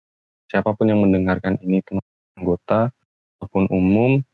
siapa 0.49 0.73
pun 0.73 0.89
yang 0.89 1.05
mendengarkan 1.05 1.61
ini 1.61 1.85
teman 1.85 2.05
anggota 2.41 2.89
ataupun 3.37 3.69
umum 3.69 4.25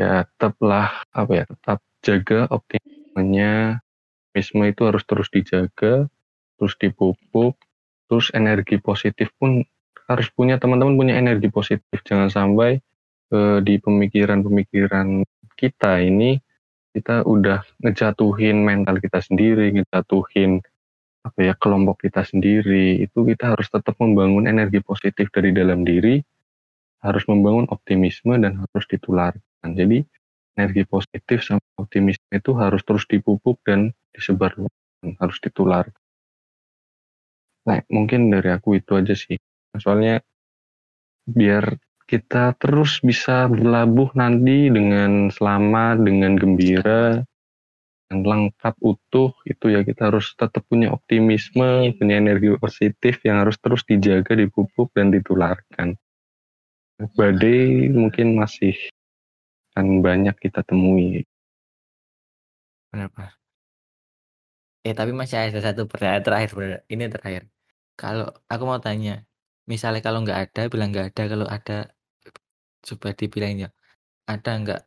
ya 0.00 0.24
tetaplah 0.24 1.04
apa 1.12 1.32
ya 1.36 1.44
tetap 1.44 1.78
jaga 2.00 2.48
optimis 2.48 3.00
Makanya 3.10 3.82
optimisme 4.30 4.62
itu 4.70 4.86
harus 4.86 5.02
terus 5.02 5.26
dijaga, 5.34 6.06
terus 6.54 6.74
dipupuk, 6.78 7.58
terus 8.06 8.30
energi 8.30 8.78
positif 8.78 9.34
pun 9.34 9.66
harus 10.06 10.30
punya 10.30 10.54
teman-teman 10.62 10.94
punya 10.94 11.18
energi 11.18 11.50
positif. 11.50 11.98
Jangan 12.06 12.30
sampai 12.30 12.78
eh, 13.34 13.58
di 13.66 13.74
pemikiran-pemikiran 13.82 15.26
kita 15.58 15.98
ini 15.98 16.38
kita 16.94 17.26
udah 17.26 17.66
ngejatuhin 17.82 18.62
mental 18.62 19.02
kita 19.02 19.18
sendiri, 19.18 19.74
ngejatuhin 19.74 20.62
apa 21.26 21.38
ya 21.42 21.54
kelompok 21.58 22.06
kita 22.06 22.22
sendiri. 22.22 23.02
Itu 23.02 23.26
kita 23.26 23.58
harus 23.58 23.66
tetap 23.66 23.98
membangun 23.98 24.46
energi 24.46 24.78
positif 24.78 25.26
dari 25.34 25.50
dalam 25.50 25.82
diri, 25.82 26.22
harus 27.02 27.26
membangun 27.26 27.66
optimisme 27.66 28.38
dan 28.38 28.62
harus 28.62 28.86
ditularkan. 28.86 29.74
Jadi 29.74 30.06
energi 30.54 30.86
positif 30.86 31.42
sama 31.42 31.62
optimisme 31.82 32.30
itu 32.30 32.54
harus 32.54 32.86
terus 32.86 33.10
dipupuk 33.10 33.58
dan 33.66 33.90
disebar 34.12 34.52
harus 35.18 35.38
ditular. 35.40 35.88
Nah, 37.66 37.80
mungkin 37.92 38.32
dari 38.32 38.50
aku 38.50 38.80
itu 38.80 38.96
aja 38.96 39.12
sih. 39.12 39.36
Soalnya 39.76 40.20
biar 41.28 41.76
kita 42.10 42.58
terus 42.58 42.98
bisa 43.04 43.46
berlabuh 43.46 44.10
nanti 44.18 44.66
dengan 44.66 45.30
selamat, 45.30 46.02
dengan 46.02 46.34
gembira, 46.34 47.22
dan 48.10 48.26
lengkap 48.26 48.74
utuh, 48.82 49.30
itu 49.46 49.70
ya 49.70 49.86
kita 49.86 50.10
harus 50.10 50.34
tetap 50.34 50.66
punya 50.66 50.90
optimisme, 50.90 51.94
punya 51.94 52.18
energi 52.18 52.50
positif 52.58 53.22
yang 53.22 53.46
harus 53.46 53.54
terus 53.62 53.86
dijaga, 53.86 54.34
dipupuk, 54.34 54.90
dan 54.90 55.14
ditularkan. 55.14 55.94
Badai 57.14 57.86
mungkin 57.94 58.34
masih 58.34 58.74
akan 59.78 60.02
banyak 60.02 60.34
kita 60.42 60.66
temui. 60.66 61.22
Kenapa? 62.90 63.39
Eh 64.80 64.96
tapi 64.96 65.12
masih 65.12 65.36
ada 65.36 65.60
satu 65.60 65.84
pertanyaan 65.84 66.24
terakhir, 66.24 66.84
Ini 66.88 67.12
terakhir. 67.12 67.42
Kalau 68.00 68.32
aku 68.48 68.62
mau 68.64 68.80
tanya, 68.80 69.28
misalnya 69.68 70.00
kalau 70.00 70.24
nggak 70.24 70.40
ada, 70.50 70.62
bilang 70.72 70.88
nggak 70.88 71.12
ada. 71.12 71.22
Kalau 71.28 71.44
ada, 71.44 71.78
coba 72.80 73.08
dibilangnya, 73.12 73.68
ada 74.24 74.50
nggak 74.56 74.82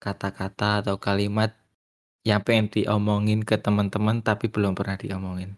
kata-kata 0.00 0.80
atau 0.80 0.96
kalimat 0.96 1.52
yang 2.24 2.40
pengen 2.40 2.72
diomongin 2.72 3.44
ke 3.44 3.60
teman-teman 3.60 4.24
tapi 4.24 4.48
belum 4.48 4.72
pernah 4.72 4.96
diomongin? 4.96 5.52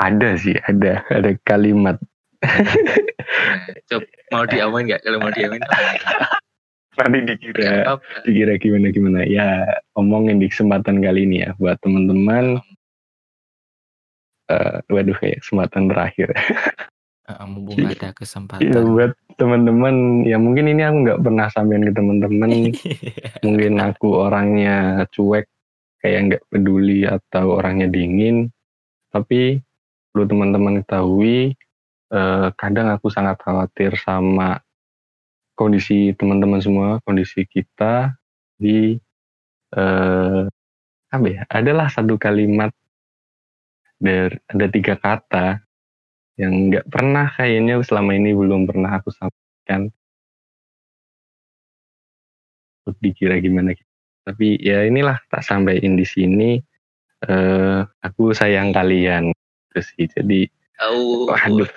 Ada 0.00 0.40
sih, 0.40 0.56
ada, 0.64 1.04
ada 1.12 1.36
kalimat. 1.44 2.00
Coba 3.92 4.08
mau 4.32 4.48
diomongin 4.48 4.96
nggak? 4.96 5.02
Kalau 5.04 5.18
mau 5.20 5.28
diomongin, 5.28 5.60
nanti 6.96 7.18
dikira 7.24 7.96
dikira 8.26 8.54
gimana 8.60 8.86
gimana 8.92 9.20
ya 9.24 9.64
omongin 9.96 10.42
di 10.42 10.50
kesempatan 10.50 11.00
kali 11.00 11.24
ini 11.24 11.46
ya 11.46 11.50
buat 11.56 11.80
teman-teman 11.80 12.60
uh, 14.50 14.82
waduh 14.90 15.14
kayak 15.22 15.38
kesempatan 15.40 15.86
terakhir 15.86 16.34
uh, 17.30 17.46
mumpung 17.46 17.78
ada 17.86 18.10
kesempatan. 18.10 18.66
Ya, 18.66 18.82
buat 18.82 19.12
teman-teman 19.38 20.26
ya 20.26 20.36
mungkin 20.36 20.68
ini 20.68 20.82
aku 20.82 20.96
nggak 21.06 21.20
pernah 21.22 21.46
sampein 21.48 21.86
ke 21.86 21.92
teman-teman. 21.94 22.50
Mungkin 23.46 23.72
aku 23.80 24.08
orangnya 24.20 25.06
cuek 25.14 25.46
kayak 26.02 26.20
nggak 26.28 26.42
peduli 26.50 27.06
atau 27.06 27.56
orangnya 27.56 27.88
dingin. 27.88 28.50
Tapi 29.10 29.58
perlu 30.10 30.24
teman-teman 30.26 30.82
ketahui 30.82 31.54
uh, 32.12 32.50
kadang 32.58 32.90
aku 32.90 33.08
sangat 33.08 33.38
khawatir 33.40 33.94
sama 33.96 34.58
kondisi 35.54 36.16
teman-teman 36.16 36.60
semua, 36.64 36.88
kondisi 37.04 37.44
kita 37.44 38.16
di 38.56 38.96
eh, 39.76 40.42
apa 41.12 41.26
ya? 41.28 41.44
Adalah 41.52 41.92
satu 41.92 42.16
kalimat 42.16 42.72
dari 44.00 44.36
ada 44.48 44.66
tiga 44.72 44.96
kata 44.96 45.60
yang 46.40 46.72
nggak 46.72 46.88
pernah 46.88 47.28
kayaknya 47.36 47.84
selama 47.84 48.16
ini 48.16 48.32
belum 48.32 48.64
pernah 48.64 48.96
aku 48.96 49.12
sampaikan. 49.12 49.92
Dikira 52.98 53.38
gimana? 53.38 53.76
Tapi 54.24 54.58
ya 54.58 54.82
inilah 54.88 55.20
tak 55.28 55.44
sampaikan 55.44 55.94
di 55.94 56.06
sini. 56.08 56.58
Eh, 57.20 57.80
aku 57.84 58.32
sayang 58.32 58.72
kalian, 58.72 59.30
terus 59.70 59.92
sih. 59.92 60.08
Jadi 60.08 60.48
Oh, 60.80 61.28
waduh. 61.28 61.68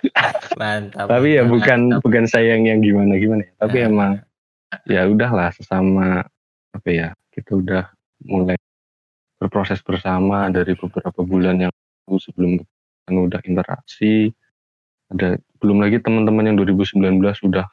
Mantap. 0.56 1.12
Tapi 1.12 1.36
ya 1.36 1.44
bukan 1.44 1.92
mantap. 1.92 2.02
bukan 2.08 2.24
sayang 2.24 2.64
yang 2.64 2.80
gimana 2.80 3.20
gimana 3.20 3.44
ya. 3.44 3.54
Tapi 3.60 3.78
nah. 3.84 3.88
emang 3.92 4.12
ya 4.88 5.02
udahlah 5.12 5.52
sesama 5.52 6.24
apa 6.72 6.90
ya 6.90 7.08
kita 7.36 7.60
udah 7.60 7.92
mulai 8.24 8.56
berproses 9.38 9.84
bersama 9.84 10.48
dari 10.50 10.72
beberapa 10.80 11.20
bulan 11.20 11.68
yang 11.68 11.74
lalu 11.74 11.83
sebelum 12.08 12.60
kita 12.60 13.10
udah 13.12 13.42
interaksi 13.48 14.32
ada 15.12 15.38
belum 15.60 15.84
lagi 15.84 16.00
teman-teman 16.00 16.52
yang 16.52 16.58
2019 16.60 17.20
sudah 17.36 17.68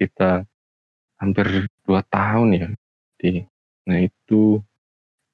kita 0.00 0.44
hampir 1.20 1.68
dua 1.84 2.00
tahun 2.08 2.48
ya 2.56 2.68
di 3.20 3.44
nah 3.84 4.00
itu 4.00 4.60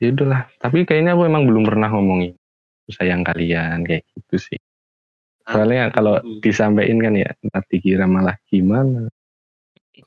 ya 0.02 0.10
udahlah 0.10 0.50
tapi 0.58 0.82
kayaknya 0.82 1.14
aku 1.14 1.26
emang 1.26 1.46
belum 1.46 1.64
pernah 1.66 1.90
ngomongin 1.90 2.34
sayang 2.90 3.26
kalian 3.26 3.82
kayak 3.86 4.06
gitu 4.14 4.36
sih 4.38 4.58
Soalnya 5.46 5.94
kalau 5.94 6.18
disampaikan 6.42 6.98
kan 6.98 7.14
ya 7.14 7.30
nanti 7.54 7.78
dikira 7.78 8.10
malah 8.10 8.34
gimana. 8.50 9.06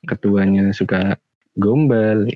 Ketuanya 0.04 0.76
suka 0.76 1.16
gombal. 1.56 2.28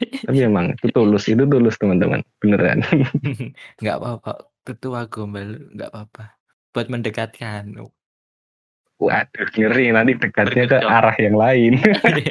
Tapi 0.00 0.38
emang 0.40 0.72
itu 0.72 0.88
tulus, 0.88 1.28
itu 1.28 1.44
tulus 1.44 1.76
teman-teman. 1.76 2.24
Beneran. 2.40 2.80
Nggak 3.84 3.96
apa-apa. 4.00 4.49
Ketua 4.70 5.10
gombal 5.10 5.48
nggak 5.74 5.90
apa-apa. 5.90 6.24
Buat 6.74 6.86
mendekatkan. 6.94 7.64
Waduh, 9.00 9.48
ngeri. 9.56 9.90
Nanti 9.96 10.12
dekatnya 10.22 10.64
ke 10.68 10.78
Berkedok. 10.78 10.90
arah 10.96 11.16
yang 11.18 11.36
lain. 11.36 11.72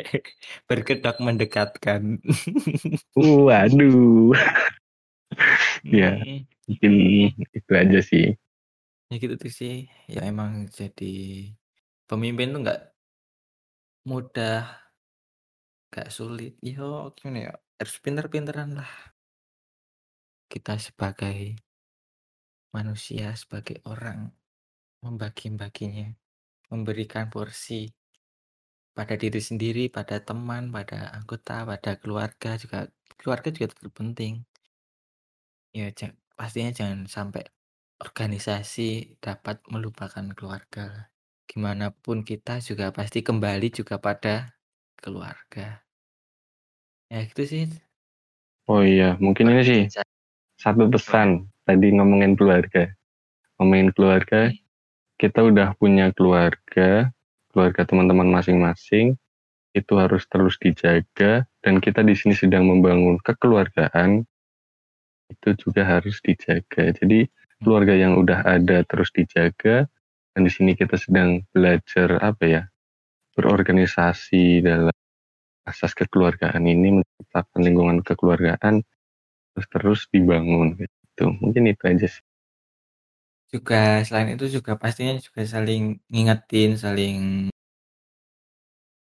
berkedok 0.69 1.17
mendekatkan. 1.21 2.21
Waduh. 3.17 4.33
Hmm, 5.85 6.45
mungkin 6.67 6.93
itu 7.55 7.71
aja 7.73 7.99
sih. 8.03 8.25
ya 9.09 9.15
gitu 9.21 9.35
tuh 9.39 9.51
sih. 9.53 9.87
Ya 10.09 10.21
emang 10.27 10.67
jadi 10.73 11.13
pemimpin 12.09 12.53
tuh 12.53 12.61
nggak 12.65 12.81
mudah 14.09 14.65
nggak 15.89 16.09
sulit. 16.17 16.53
Yo 16.65 17.13
gimana 17.17 17.39
ya? 17.49 17.53
Harus 17.79 17.95
pinter-pinteran 18.03 18.69
lah. 18.79 18.91
Kita 20.49 20.77
sebagai 20.81 21.55
manusia 22.77 23.27
sebagai 23.41 23.77
orang 23.93 24.19
membagi-baginya 25.05 26.07
memberikan 26.71 27.25
porsi 27.33 27.81
pada 28.97 29.15
diri 29.23 29.41
sendiri 29.49 29.83
pada 29.97 30.17
teman 30.29 30.63
pada 30.75 30.99
anggota 31.17 31.57
pada 31.71 31.91
keluarga 32.01 32.51
juga 32.63 32.79
keluarga 33.19 33.49
juga 33.55 33.67
terpenting 33.79 34.33
ya 35.79 35.87
ja- 35.99 36.17
pastinya 36.39 36.71
jangan 36.79 37.01
sampai 37.15 37.43
organisasi 38.07 38.89
dapat 39.25 39.57
melupakan 39.73 40.25
keluarga 40.37 40.85
gimana 41.49 41.89
pun 42.03 42.17
kita 42.29 42.61
juga 42.67 42.85
pasti 42.97 43.19
kembali 43.25 43.67
juga 43.73 43.95
pada 43.97 44.35
keluarga. 45.01 45.81
Ya 47.09 47.19
gitu 47.29 47.43
sih. 47.51 47.63
Oh 48.69 48.81
iya, 48.85 49.17
mungkin 49.17 49.49
ini 49.51 49.63
sih 49.65 49.81
satu 50.61 50.83
pesan 50.93 51.29
tadi 51.69 51.93
ngomongin 51.93 52.33
keluarga. 52.33 52.89
Ngomongin 53.61 53.93
keluarga, 53.93 54.49
kita 55.21 55.45
udah 55.45 55.77
punya 55.77 56.09
keluarga, 56.17 57.13
keluarga 57.53 57.85
teman-teman 57.85 58.33
masing-masing, 58.33 59.13
itu 59.77 59.93
harus 60.01 60.25
terus 60.25 60.57
dijaga 60.57 61.45
dan 61.61 61.77
kita 61.77 62.01
di 62.01 62.17
sini 62.17 62.33
sedang 62.33 62.65
membangun 62.65 63.21
kekeluargaan. 63.21 64.25
Itu 65.29 65.53
juga 65.61 65.85
harus 65.85 66.17
dijaga. 66.25 66.89
Jadi 66.89 67.29
keluarga 67.61 67.93
yang 67.93 68.17
udah 68.17 68.49
ada 68.49 68.81
terus 68.81 69.13
dijaga 69.13 69.85
dan 70.33 70.41
di 70.41 70.49
sini 70.49 70.73
kita 70.73 70.97
sedang 70.97 71.45
belajar 71.53 72.17
apa 72.17 72.43
ya 72.49 72.63
berorganisasi 73.37 74.65
dalam 74.65 74.95
asas 75.67 75.93
kekeluargaan 75.93 76.65
ini 76.65 77.03
menciptakan 77.03 77.61
lingkungan 77.61 77.99
kekeluargaan 78.01 78.81
terus 79.53 79.67
terus 79.69 79.99
dibangun 80.09 80.79
gitu. 81.19 81.35
Mungkin 81.43 81.63
itu 81.75 81.83
aja 81.91 82.07
sih. 82.07 82.23
juga 83.53 84.05
selain 84.05 84.29
itu 84.37 84.45
juga 84.55 84.71
pastinya 84.81 85.13
juga 85.25 85.41
saling 85.53 85.83
ngingetin 86.11 86.69
saling 86.83 87.49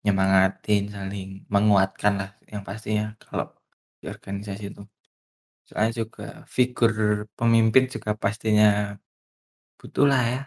nyemangatin 0.04 0.82
saling 0.96 1.28
menguatkan 1.54 2.12
lah 2.20 2.30
yang 2.52 2.62
pastinya 2.68 3.04
kalau 3.22 3.46
di 4.00 4.06
organisasi 4.14 4.64
itu. 4.72 4.82
Soalnya 5.68 5.92
juga 6.02 6.26
figur 6.56 6.92
pemimpin 7.38 7.84
juga 7.94 8.10
pastinya 8.24 8.96
butuh 9.78 10.06
lah 10.10 10.22
ya. 10.34 10.40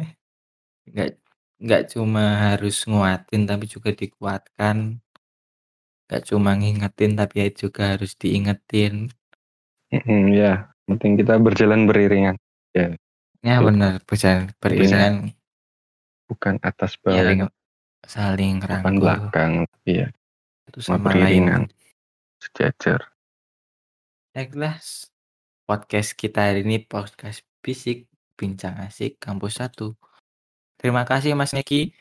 Eh, 0.00 0.10
nggak 0.92 1.10
nggak 1.64 1.82
cuma 1.92 2.24
harus 2.46 2.76
nguatin 2.90 3.42
tapi 3.50 3.64
juga 3.74 3.90
dikuatkan. 4.00 4.78
Nggak 6.06 6.22
cuma 6.30 6.50
ngingetin 6.58 7.12
tapi 7.20 7.36
juga 7.62 7.82
harus 7.92 8.12
diingetin. 8.22 8.94
Ya, 10.38 10.71
penting 10.88 11.20
kita 11.20 11.38
berjalan 11.38 11.86
beriringan. 11.86 12.36
Ya, 12.72 12.96
ya 13.44 13.60
Betul. 13.60 13.66
benar 13.72 13.92
berjalan 14.04 14.42
beriringan 14.58 15.14
bukan 16.26 16.54
atas 16.64 16.96
ya 17.04 17.22
bawah, 17.22 17.50
saling 18.08 18.56
bukan 18.58 18.70
rangkul 18.70 19.04
belakang, 19.04 19.52
tapi 19.68 19.90
ya 19.92 20.08
satu 20.68 20.78
sama 20.80 21.12
beriringan, 21.12 21.68
lain 21.68 22.40
sejajar. 22.40 23.00
Baiklah, 24.32 24.80
podcast 25.68 26.16
kita 26.16 26.48
hari 26.48 26.64
ini 26.64 26.80
podcast 26.80 27.44
fisik 27.60 28.08
bincang 28.40 28.80
asik 28.80 29.20
kampus 29.20 29.60
1. 29.60 29.92
Terima 30.80 31.04
kasih 31.04 31.36
Mas 31.36 31.52
Neki 31.52 31.92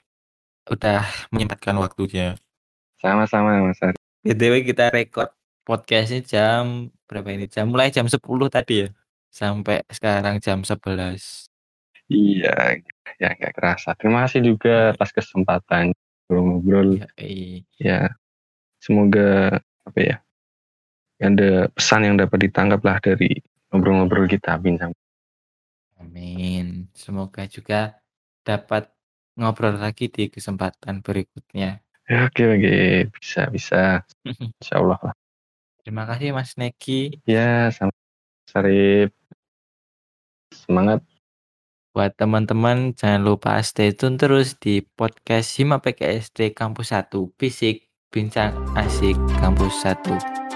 udah 0.71 1.03
menyempatkan 1.29 1.75
waktunya. 1.75 2.39
Sama-sama 2.97 3.61
Mas 3.67 3.81
Ari. 3.83 3.97
BTW 4.21 4.63
kita 4.63 4.93
record 4.93 5.33
podcastnya 5.71 6.19
jam 6.27 6.91
berapa 7.07 7.31
ini? 7.31 7.47
Jam 7.47 7.71
mulai 7.71 7.87
jam 7.95 8.11
10 8.11 8.19
tadi 8.51 8.83
ya. 8.83 8.89
Sampai 9.31 9.87
sekarang 9.87 10.43
jam 10.43 10.67
11. 10.67 11.47
Iya, 12.11 12.83
ya 13.15 13.29
nggak 13.39 13.55
kerasa. 13.55 13.95
Terima 13.95 14.27
kasih 14.27 14.43
juga 14.43 14.91
atas 14.91 15.15
kesempatan 15.15 15.95
ngobrol-ngobrol. 16.27 16.99
Ya, 16.99 17.07
eh. 17.15 17.63
Ya, 17.79 18.11
semoga 18.83 19.63
apa 19.87 19.99
ya, 20.03 20.15
ada 21.23 21.71
pesan 21.71 22.03
yang 22.03 22.15
dapat 22.19 22.51
ditangkap 22.51 22.83
lah 22.83 22.99
dari 22.99 23.39
ngobrol-ngobrol 23.71 24.27
kita 24.27 24.59
bincang. 24.59 24.91
Amin. 25.95 26.91
Semoga 26.91 27.47
juga 27.47 27.95
dapat 28.43 28.91
ngobrol 29.39 29.79
lagi 29.79 30.11
di 30.11 30.27
kesempatan 30.27 30.99
berikutnya. 30.99 31.79
Ya, 32.11 32.27
oke 32.27 32.43
oke, 32.43 32.75
bisa 33.15 33.47
bisa. 33.47 34.03
Insya 34.59 34.83
Allah 34.83 34.99
lah. 34.99 35.15
Terima 35.81 36.05
kasih 36.05 36.29
Mas 36.33 36.53
Neki. 36.57 37.25
Ya, 37.25 37.73
sama 37.73 37.93
Sarip. 38.45 39.09
Semangat. 40.53 41.01
Buat 41.91 42.15
teman-teman 42.15 42.95
jangan 42.95 43.19
lupa 43.27 43.59
stay 43.59 43.91
tune 43.91 44.15
terus 44.15 44.55
di 44.55 44.79
podcast 44.79 45.51
Hima 45.59 45.83
PKSD 45.83 46.55
Kampus 46.55 46.95
1 46.95 47.11
Fisik 47.35 47.91
Bincang 48.07 48.55
Asik 48.79 49.19
Kampus 49.43 49.75
1. 49.83 50.50